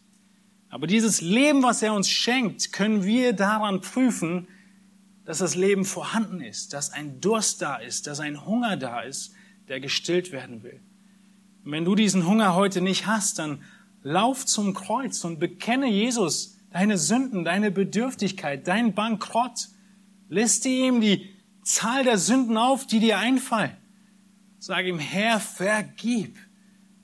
Aber 0.70 0.88
dieses 0.88 1.22
Leben, 1.22 1.64
was 1.64 1.82
er 1.82 1.94
uns 1.94 2.10
schenkt, 2.10 2.72
können 2.72 3.04
wir 3.04 3.34
daran 3.34 3.82
prüfen, 3.82 4.48
dass 5.26 5.40
das 5.40 5.56
Leben 5.56 5.84
vorhanden 5.84 6.40
ist, 6.40 6.74
dass 6.74 6.92
ein 6.92 7.20
Durst 7.20 7.62
da 7.62 7.78
ist, 7.78 8.08
dass 8.08 8.20
ein 8.20 8.46
Hunger 8.46 8.78
da 8.78 9.02
ist, 9.02 9.34
der 9.68 9.80
gestillt 9.80 10.32
werden 10.32 10.64
will. 10.64 10.80
Und 11.66 11.72
wenn 11.72 11.84
du 11.84 11.96
diesen 11.96 12.26
Hunger 12.26 12.56
heute 12.56 12.80
nicht 12.80 13.08
hast, 13.08 13.40
dann 13.40 13.64
lauf 14.04 14.46
zum 14.46 14.74
Kreuz 14.74 15.26
und 15.26 15.40
bekenne 15.40 15.88
Jesus 15.88 16.57
deine 16.72 16.98
Sünden, 16.98 17.44
deine 17.44 17.72
Bedürftigkeit, 17.72 18.68
dein 18.68 18.94
Bankrott. 18.94 19.70
Liste 20.30 20.70
ihm 20.70 21.02
die 21.02 21.30
Zahl 21.64 22.04
der 22.04 22.18
Sünden 22.18 22.58
auf, 22.58 22.88
die 22.88 23.00
dir 23.00 23.18
einfallen. 23.20 23.76
Sag 24.60 24.86
ihm, 24.86 25.00
Herr, 25.00 25.40
vergib. 25.40 26.38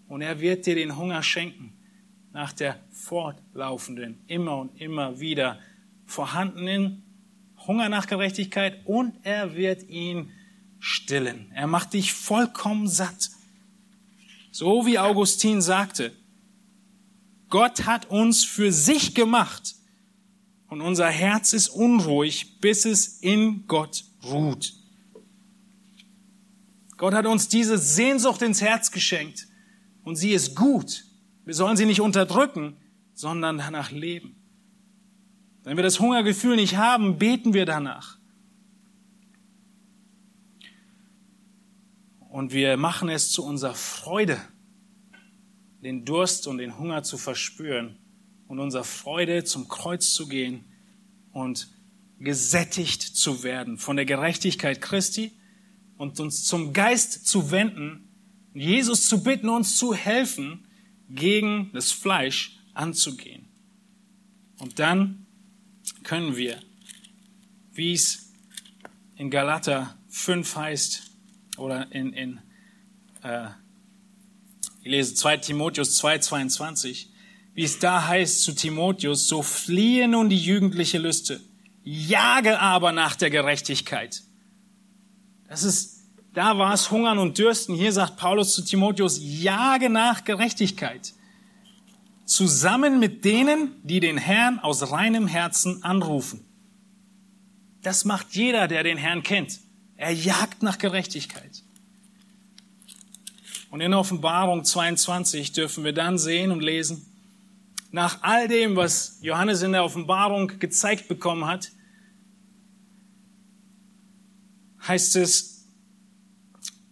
Und 0.07 0.21
er 0.21 0.39
wird 0.39 0.65
dir 0.65 0.75
den 0.75 0.97
Hunger 0.97 1.23
schenken 1.23 1.73
nach 2.31 2.51
der 2.51 2.79
fortlaufenden, 2.91 4.23
immer 4.27 4.57
und 4.57 4.79
immer 4.81 5.19
wieder 5.19 5.59
vorhandenen 6.05 7.03
Hunger 7.67 7.89
nach 7.89 8.07
Gerechtigkeit 8.07 8.85
und 8.85 9.15
er 9.23 9.55
wird 9.55 9.87
ihn 9.89 10.31
stillen. 10.79 11.51
Er 11.53 11.67
macht 11.67 11.93
dich 11.93 12.11
vollkommen 12.11 12.87
satt. 12.87 13.29
So 14.51 14.85
wie 14.85 14.99
Augustin 14.99 15.61
sagte, 15.61 16.11
Gott 17.53 17.85
hat 17.85 18.07
uns 18.09 18.43
für 18.43 18.71
sich 18.71 19.13
gemacht 19.13 19.75
und 20.69 20.81
unser 20.81 21.07
Herz 21.07 21.53
ist 21.53 21.67
unruhig, 21.67 22.59
bis 22.61 22.83
es 22.83 23.19
in 23.19 23.67
Gott 23.67 24.05
ruht. 24.23 24.73
Gott 26.97 27.13
hat 27.13 27.27
uns 27.27 27.49
diese 27.49 27.77
Sehnsucht 27.77 28.41
ins 28.41 28.59
Herz 28.59 28.89
geschenkt 28.89 29.47
und 30.03 30.15
sie 30.15 30.31
ist 30.31 30.55
gut. 30.55 31.05
Wir 31.45 31.53
sollen 31.53 31.77
sie 31.77 31.85
nicht 31.85 32.01
unterdrücken, 32.01 32.75
sondern 33.13 33.59
danach 33.59 33.91
leben. 33.91 34.35
Wenn 35.61 35.77
wir 35.77 35.83
das 35.83 35.99
Hungergefühl 35.99 36.55
nicht 36.55 36.77
haben, 36.77 37.19
beten 37.19 37.53
wir 37.53 37.67
danach. 37.67 38.17
Und 42.31 42.51
wir 42.51 42.77
machen 42.77 43.09
es 43.09 43.31
zu 43.31 43.45
unserer 43.45 43.75
Freude, 43.75 44.41
den 45.83 46.05
Durst 46.05 46.47
und 46.47 46.57
den 46.57 46.77
Hunger 46.77 47.03
zu 47.03 47.17
verspüren 47.17 47.97
und 48.47 48.59
unserer 48.59 48.83
Freude 48.83 49.43
zum 49.43 49.67
Kreuz 49.67 50.13
zu 50.13 50.27
gehen 50.27 50.65
und 51.31 51.69
gesättigt 52.19 53.01
zu 53.01 53.43
werden 53.43 53.77
von 53.77 53.95
der 53.95 54.05
Gerechtigkeit 54.05 54.81
Christi 54.81 55.31
und 55.97 56.19
uns 56.19 56.45
zum 56.45 56.73
Geist 56.73 57.27
zu 57.27 57.51
wenden, 57.51 58.09
Jesus 58.53 59.07
zu 59.07 59.23
bitten, 59.23 59.49
uns 59.49 59.77
zu 59.77 59.93
helfen, 59.93 60.67
gegen 61.09 61.71
das 61.73 61.91
Fleisch 61.91 62.57
anzugehen. 62.73 63.47
Und 64.59 64.79
dann 64.79 65.25
können 66.03 66.37
wir, 66.37 66.59
wie 67.73 67.93
es 67.93 68.31
in 69.15 69.29
Galater 69.29 69.97
5 70.09 70.55
heißt, 70.55 71.03
oder 71.57 71.91
in, 71.91 72.13
in 72.13 72.39
äh, 73.21 73.49
ich 74.83 74.91
lese 74.91 75.15
2 75.15 75.37
Timotheus 75.37 75.95
2, 75.97 76.19
22, 76.19 77.09
wie 77.53 77.63
es 77.63 77.79
da 77.79 78.07
heißt 78.07 78.41
zu 78.41 78.53
Timotheus, 78.53 79.27
so 79.27 79.41
fliehe 79.41 80.07
nun 80.07 80.29
die 80.29 80.37
jugendliche 80.37 80.97
Lüste, 80.97 81.39
jage 81.83 82.59
aber 82.59 82.91
nach 82.91 83.15
der 83.15 83.29
Gerechtigkeit. 83.29 84.23
Das 85.47 85.63
ist, 85.63 86.03
da 86.33 86.57
war 86.57 86.73
es 86.73 86.91
Hungern 86.91 87.19
und 87.19 87.37
Dürsten. 87.37 87.75
Hier 87.75 87.93
sagt 87.93 88.17
Paulus 88.17 88.55
zu 88.55 88.63
Timotheus, 88.63 89.19
jage 89.21 89.89
nach 89.89 90.23
Gerechtigkeit 90.23 91.13
zusammen 92.25 92.99
mit 92.99 93.25
denen, 93.25 93.75
die 93.83 93.99
den 93.99 94.17
Herrn 94.17 94.59
aus 94.59 94.91
reinem 94.91 95.27
Herzen 95.27 95.83
anrufen. 95.83 96.45
Das 97.81 98.05
macht 98.05 98.33
jeder, 98.33 98.67
der 98.67 98.83
den 98.83 98.97
Herrn 98.97 99.23
kennt. 99.23 99.59
Er 99.97 100.11
jagt 100.11 100.63
nach 100.63 100.77
Gerechtigkeit. 100.77 101.62
Und 103.73 103.81
in 103.81 103.95
Offenbarung 103.95 104.63
22 104.63 105.51
dürfen 105.51 105.83
wir 105.83 105.93
dann 105.93 106.19
sehen 106.19 106.51
und 106.51 106.61
lesen, 106.61 107.07
nach 107.89 108.21
all 108.21 108.47
dem, 108.47 108.75
was 108.75 109.17
Johannes 109.21 109.63
in 109.63 109.71
der 109.71 109.83
Offenbarung 109.83 110.59
gezeigt 110.59 111.07
bekommen 111.07 111.47
hat, 111.47 111.71
heißt 114.87 115.15
es 115.15 115.65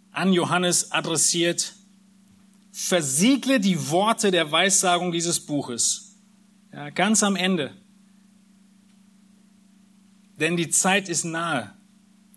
an 0.10 0.34
Johannes 0.34 0.92
adressiert, 0.92 1.76
versiegle 2.72 3.60
die 3.60 3.92
Worte 3.92 4.32
der 4.32 4.52
Weissagung 4.52 5.12
dieses 5.12 5.40
Buches. 5.40 6.16
Ja, 6.74 6.90
ganz 6.90 7.22
am 7.22 7.36
Ende. 7.36 7.78
Denn 10.40 10.58
die 10.58 10.72
Zeit 10.72 11.10
ist 11.10 11.26
nahe. 11.26 11.76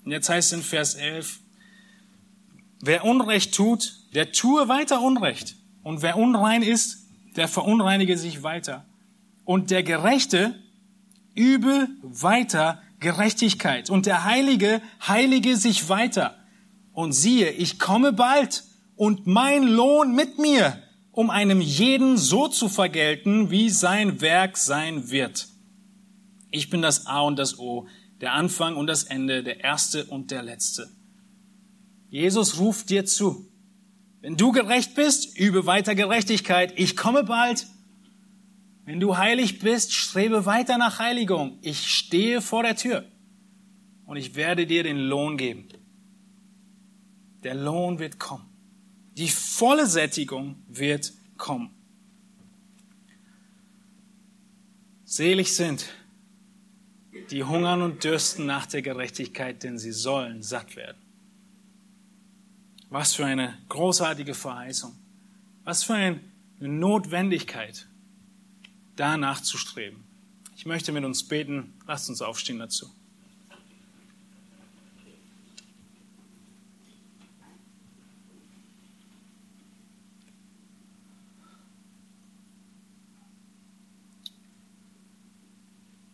Und 0.05 0.11
jetzt 0.11 0.29
heißt 0.29 0.53
es 0.53 0.59
in 0.59 0.63
Vers 0.63 0.97
11, 0.97 1.41
wer 2.83 3.07
Unrecht 3.07 3.55
tut, 3.55 4.04
der 4.15 4.33
tue 4.33 4.69
weiter 4.69 5.03
Unrecht. 5.03 5.57
Und 5.83 6.03
wer 6.03 6.17
unrein 6.17 6.63
ist, 6.63 7.09
der 7.37 7.49
verunreinige 7.49 8.17
sich 8.17 8.43
weiter. 8.43 8.87
Und 9.45 9.71
der 9.71 9.83
Gerechte 9.83 10.55
übe 11.35 11.89
weiter 12.03 12.81
Gerechtigkeit. 13.01 13.91
Und 13.91 14.07
der 14.07 14.25
Heilige 14.25 14.81
heilige 15.07 15.57
sich 15.57 15.89
weiter. 15.89 16.37
Und 16.93 17.13
siehe, 17.13 17.51
ich 17.51 17.79
komme 17.79 18.13
bald 18.13 18.65
und 18.97 19.27
mein 19.27 19.65
Lohn 19.65 20.15
mit 20.15 20.39
mir, 20.39 20.81
um 21.11 21.31
einem 21.31 21.61
jeden 21.61 22.17
so 22.17 22.49
zu 22.49 22.69
vergelten, 22.69 23.51
wie 23.51 23.69
sein 23.69 24.21
Werk 24.21 24.57
sein 24.57 25.11
wird. 25.11 25.49
Ich 26.51 26.71
bin 26.71 26.83
das 26.83 27.07
A 27.07 27.21
und 27.21 27.39
das 27.39 27.59
O, 27.59 27.89
der 28.21 28.33
Anfang 28.33 28.77
und 28.77 28.87
das 28.87 29.05
Ende, 29.05 29.43
der 29.43 29.63
Erste 29.63 30.05
und 30.05 30.31
der 30.31 30.43
Letzte. 30.43 30.89
Jesus 32.09 32.61
ruft 32.61 32.91
dir 32.91 33.05
zu. 33.05 33.51
Wenn 34.25 34.39
du 34.39 34.53
gerecht 34.53 34.95
bist, 34.95 35.39
übe 35.39 35.67
weiter 35.67 35.95
Gerechtigkeit. 35.95 36.73
Ich 36.79 36.97
komme 36.97 37.25
bald. 37.25 37.67
Wenn 38.87 38.99
du 38.99 39.19
heilig 39.19 39.59
bist, 39.59 39.93
strebe 39.93 40.47
weiter 40.47 40.79
nach 40.79 40.99
Heiligung. 40.99 41.59
Ich 41.61 41.89
stehe 41.89 42.41
vor 42.41 42.63
der 42.63 42.75
Tür 42.75 43.05
und 44.07 44.17
ich 44.17 44.35
werde 44.35 44.67
dir 44.67 44.83
den 44.83 44.97
Lohn 44.97 45.37
geben. 45.37 45.69
Der 47.43 47.55
Lohn 47.55 47.99
wird 47.99 48.19
kommen. 48.19 48.47
Die 49.13 49.29
volle 49.29 49.87
Sättigung 49.87 50.57
wird 50.69 51.13
kommen. 51.37 51.69
Selig 55.05 55.55
sind, 55.55 55.85
die 57.31 57.45
hungern 57.45 57.83
und 57.83 58.03
dürsten 58.05 58.47
nach 58.47 58.65
der 58.65 58.81
Gerechtigkeit, 58.81 59.63
denn 59.63 59.77
sie 59.77 59.93
sollen 59.93 60.43
satt 60.43 60.77
werden. 60.77 61.04
Was 62.95 63.17
für 63.17 63.27
eine 63.27 63.59
großartige 63.71 64.35
Verheißung. 64.35 64.95
Was 65.65 65.83
für 65.83 65.95
eine 65.95 66.21
Notwendigkeit, 66.61 67.89
danach 68.95 69.41
zu 69.41 69.59
streben. 69.59 70.05
Ich 70.55 70.65
möchte 70.65 70.93
mit 70.93 71.05
uns 71.05 71.27
beten. 71.27 71.75
Lasst 71.89 72.09
uns 72.09 72.23
aufstehen 72.23 72.61
dazu. 72.61 72.89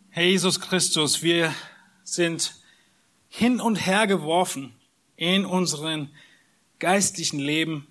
Herr 0.09 0.25
Jesus 0.25 0.59
Christus, 0.59 1.21
wir 1.21 1.53
sind 2.03 2.55
hin 3.29 3.61
und 3.61 3.75
her 3.75 4.07
geworfen 4.07 4.73
in 5.15 5.45
unseren 5.45 6.09
geistlichen 6.81 7.39
Leben. 7.39 7.87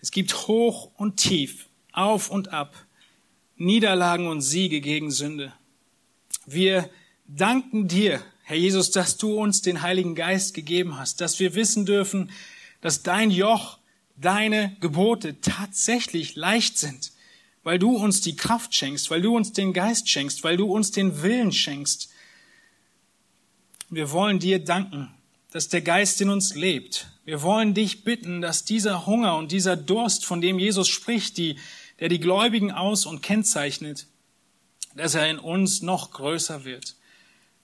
Es 0.00 0.12
gibt 0.12 0.46
hoch 0.46 0.92
und 0.96 1.16
tief, 1.16 1.68
auf 1.92 2.30
und 2.30 2.52
ab, 2.52 2.76
Niederlagen 3.56 4.28
und 4.28 4.40
Siege 4.42 4.80
gegen 4.80 5.10
Sünde. 5.10 5.52
Wir 6.46 6.88
danken 7.26 7.88
dir, 7.88 8.22
Herr 8.44 8.56
Jesus, 8.56 8.92
dass 8.92 9.16
du 9.16 9.34
uns 9.34 9.60
den 9.62 9.82
Heiligen 9.82 10.14
Geist 10.14 10.54
gegeben 10.54 10.96
hast, 10.96 11.20
dass 11.20 11.40
wir 11.40 11.56
wissen 11.56 11.84
dürfen, 11.84 12.30
dass 12.80 13.02
dein 13.02 13.32
Joch, 13.32 13.78
deine 14.16 14.76
Gebote 14.80 15.40
tatsächlich 15.40 16.36
leicht 16.36 16.78
sind 16.78 17.12
weil 17.62 17.78
du 17.78 17.96
uns 17.96 18.20
die 18.20 18.36
Kraft 18.36 18.74
schenkst, 18.74 19.10
weil 19.10 19.22
du 19.22 19.36
uns 19.36 19.52
den 19.52 19.72
Geist 19.72 20.08
schenkst, 20.08 20.42
weil 20.44 20.56
du 20.56 20.66
uns 20.66 20.90
den 20.90 21.22
Willen 21.22 21.52
schenkst. 21.52 22.10
Wir 23.88 24.10
wollen 24.10 24.38
dir 24.38 24.58
danken, 24.58 25.14
dass 25.52 25.68
der 25.68 25.82
Geist 25.82 26.20
in 26.20 26.30
uns 26.30 26.54
lebt. 26.54 27.08
Wir 27.24 27.42
wollen 27.42 27.74
dich 27.74 28.04
bitten, 28.04 28.40
dass 28.40 28.64
dieser 28.64 29.06
Hunger 29.06 29.36
und 29.36 29.52
dieser 29.52 29.76
Durst, 29.76 30.24
von 30.24 30.40
dem 30.40 30.58
Jesus 30.58 30.88
spricht, 30.88 31.36
die, 31.36 31.56
der 32.00 32.08
die 32.08 32.20
Gläubigen 32.20 32.72
aus 32.72 33.06
und 33.06 33.22
kennzeichnet, 33.22 34.06
dass 34.96 35.14
er 35.14 35.30
in 35.30 35.38
uns 35.38 35.82
noch 35.82 36.10
größer 36.10 36.64
wird. 36.64 36.96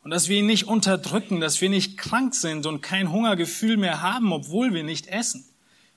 Und 0.04 0.10
dass 0.12 0.28
wir 0.28 0.38
ihn 0.38 0.46
nicht 0.46 0.68
unterdrücken, 0.68 1.40
dass 1.40 1.60
wir 1.60 1.68
nicht 1.68 1.98
krank 1.98 2.34
sind 2.34 2.66
und 2.66 2.82
kein 2.82 3.10
Hungergefühl 3.10 3.76
mehr 3.76 4.00
haben, 4.00 4.32
obwohl 4.32 4.72
wir 4.72 4.84
nicht 4.84 5.08
essen, 5.08 5.44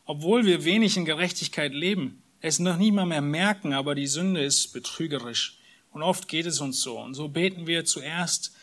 obwohl 0.05 0.45
wir 0.45 0.65
wenig 0.65 0.97
in 0.97 1.05
Gerechtigkeit 1.05 1.73
leben 1.73 2.21
es 2.41 2.59
noch 2.59 2.77
nie 2.77 2.91
mal 2.91 3.05
mehr 3.05 3.21
merken, 3.21 3.73
aber 3.73 3.95
die 3.95 4.07
Sünde 4.07 4.43
ist 4.43 4.73
betrügerisch. 4.73 5.59
Und 5.91 6.01
oft 6.01 6.27
geht 6.27 6.47
es 6.47 6.59
uns 6.59 6.81
so. 6.81 6.99
Und 6.99 7.13
so 7.13 7.27
beten 7.27 7.67
wir 7.67 7.85
zuerst, 7.85 8.53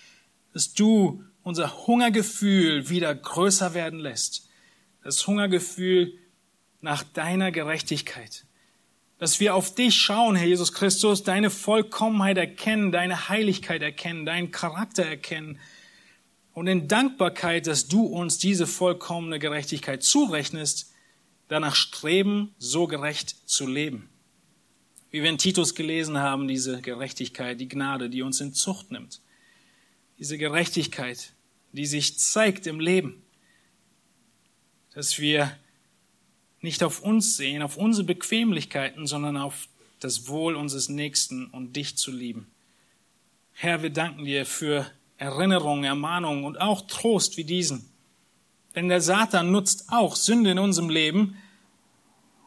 dass 0.53 0.73
du 0.73 1.23
unser 1.43 1.87
Hungergefühl 1.87 2.89
wieder 2.89 3.15
größer 3.15 3.75
werden 3.75 3.99
lässt. 3.99 4.49
Das 5.03 5.27
Hungergefühl 5.27 6.19
nach 6.81 7.03
deiner 7.03 7.51
Gerechtigkeit. 7.51 8.45
Dass 9.19 9.41
wir 9.41 9.55
auf 9.55 9.75
dich 9.75 9.97
schauen, 9.97 10.37
Herr 10.37 10.47
Jesus 10.47 10.73
Christus, 10.73 11.25
deine 11.25 11.51
Vollkommenheit 11.51 12.37
erkennen, 12.37 12.93
deine 12.93 13.29
Heiligkeit 13.29 13.83
erkennen, 13.83 14.27
deinen 14.27 14.51
Charakter 14.51 15.05
erkennen. 15.05 15.59
Und 16.53 16.67
in 16.67 16.87
Dankbarkeit, 16.89 17.67
dass 17.67 17.89
du 17.89 18.03
uns 18.03 18.39
diese 18.39 18.67
vollkommene 18.67 19.39
Gerechtigkeit 19.39 20.03
zurechnest, 20.03 20.93
danach 21.49 21.75
streben, 21.75 22.55
so 22.59 22.87
gerecht 22.87 23.49
zu 23.49 23.67
leben. 23.67 24.09
Wie 25.11 25.23
wir 25.23 25.31
in 25.31 25.39
Titus 25.39 25.75
gelesen 25.75 26.19
haben, 26.19 26.47
diese 26.47 26.81
Gerechtigkeit, 26.81 27.59
die 27.59 27.69
Gnade, 27.69 28.11
die 28.11 28.23
uns 28.23 28.41
in 28.41 28.53
Zucht 28.53 28.93
nimmt. 28.93 29.21
Diese 30.19 30.39
Gerechtigkeit, 30.39 31.33
die 31.73 31.87
sich 31.87 32.19
zeigt 32.19 32.67
im 32.67 32.81
Leben. 32.81 33.23
Dass 34.95 35.19
wir 35.19 35.57
nicht 36.61 36.83
auf 36.83 37.01
uns 37.01 37.37
sehen, 37.37 37.63
auf 37.63 37.77
unsere 37.77 38.05
Bequemlichkeiten, 38.05 39.07
sondern 39.07 39.37
auf 39.37 39.69
das 40.01 40.29
Wohl 40.29 40.57
unseres 40.57 40.89
Nächsten 40.89 41.47
und 41.47 41.77
dich 41.77 41.97
zu 41.97 42.11
lieben. 42.11 42.49
Herr, 43.53 43.83
wir 43.83 43.91
danken 43.91 44.25
dir 44.25 44.47
für 44.47 44.91
Erinnerungen, 45.17 45.85
Ermahnungen 45.85 46.45
und 46.45 46.61
auch 46.61 46.87
Trost 46.87 47.37
wie 47.37 47.45
diesen. 47.45 47.91
Denn 48.75 48.89
der 48.89 49.01
Satan 49.01 49.51
nutzt 49.51 49.87
auch 49.89 50.15
Sünde 50.15 50.53
in 50.53 50.59
unserem 50.59 50.91
Leben, 50.91 51.37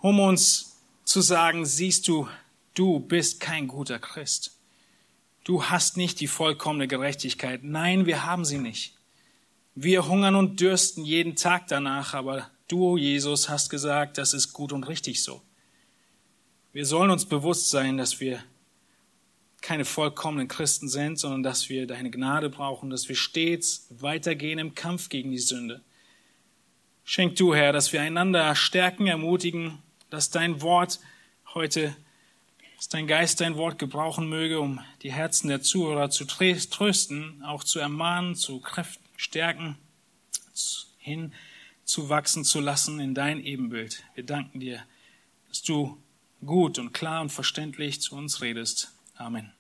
um 0.02 0.20
uns 0.20 0.78
zu 1.04 1.22
sagen, 1.22 1.66
siehst 1.66 2.08
du, 2.08 2.28
du 2.74 3.00
bist 3.00 3.40
kein 3.40 3.68
guter 3.68 4.00
Christ. 4.00 4.58
Du 5.44 5.66
hast 5.66 5.98
nicht 5.98 6.20
die 6.20 6.28
vollkommene 6.28 6.88
Gerechtigkeit. 6.88 7.64
Nein, 7.64 8.06
wir 8.06 8.26
haben 8.26 8.46
sie 8.46 8.60
nicht. 8.60 8.96
Wir 9.74 10.08
hungern 10.08 10.36
und 10.36 10.60
dürsten 10.60 11.04
jeden 11.04 11.36
Tag 11.36 11.68
danach, 11.68 12.14
aber 12.14 12.50
du, 12.68 12.98
Jesus, 12.98 13.50
hast 13.50 13.70
gesagt, 13.70 14.18
das 14.18 14.34
ist 14.34 14.54
gut 14.54 14.72
und 14.72 14.88
richtig 14.88 15.24
so. 15.24 15.42
Wir 16.74 16.86
sollen 16.86 17.10
uns 17.10 17.26
bewusst 17.26 17.70
sein, 17.70 17.98
dass 17.98 18.20
wir 18.20 18.44
keine 19.62 19.86
vollkommenen 19.86 20.48
Christen 20.48 20.90
sind, 20.90 21.20
sondern 21.20 21.44
dass 21.44 21.70
wir 21.70 21.86
deine 21.88 22.12
Gnade 22.12 22.50
brauchen, 22.50 22.90
dass 22.90 23.08
wir 23.10 23.16
stets 23.16 23.88
weitergehen 23.90 24.60
im 24.60 24.76
Kampf 24.76 25.10
gegen 25.10 25.32
die 25.32 25.40
Sünde. 25.40 25.82
Schenk 27.04 27.36
du, 27.36 27.54
Herr, 27.54 27.72
dass 27.72 27.94
wir 27.94 28.02
einander 28.02 28.56
stärken, 28.56 29.08
ermutigen, 29.08 29.80
dass 30.10 30.30
dein 30.30 30.62
Wort 30.62 31.00
heute, 31.54 31.96
dass 32.82 32.90
dein 32.90 33.06
Geist 33.06 33.42
dein 33.42 33.58
Wort 33.58 33.78
gebrauchen 33.78 34.28
möge, 34.28 34.60
um 34.60 34.80
die 35.04 35.12
Herzen 35.12 35.50
der 35.50 35.62
Zuhörer 35.62 36.10
zu 36.10 36.26
trösten, 36.26 37.44
auch 37.44 37.64
zu 37.64 37.78
ermahnen, 37.78 38.36
zu 38.36 38.60
Kräften, 38.60 39.06
stärken, 39.18 39.78
hin 40.98 41.32
zu 41.86 42.10
wachsen 42.10 42.44
zu 42.44 42.60
lassen 42.60 43.00
in 43.00 43.14
dein 43.14 43.40
Ebenbild. 43.40 44.04
Wir 44.16 44.26
danken 44.26 44.60
dir, 44.60 44.84
dass 45.48 45.62
du 45.62 45.96
gut 46.44 46.80
und 46.80 46.92
klar 46.92 47.22
und 47.22 47.32
verständlich 47.32 48.02
zu 48.02 48.16
uns 48.16 48.42
redest. 48.42 48.92
Amen. 49.14 49.54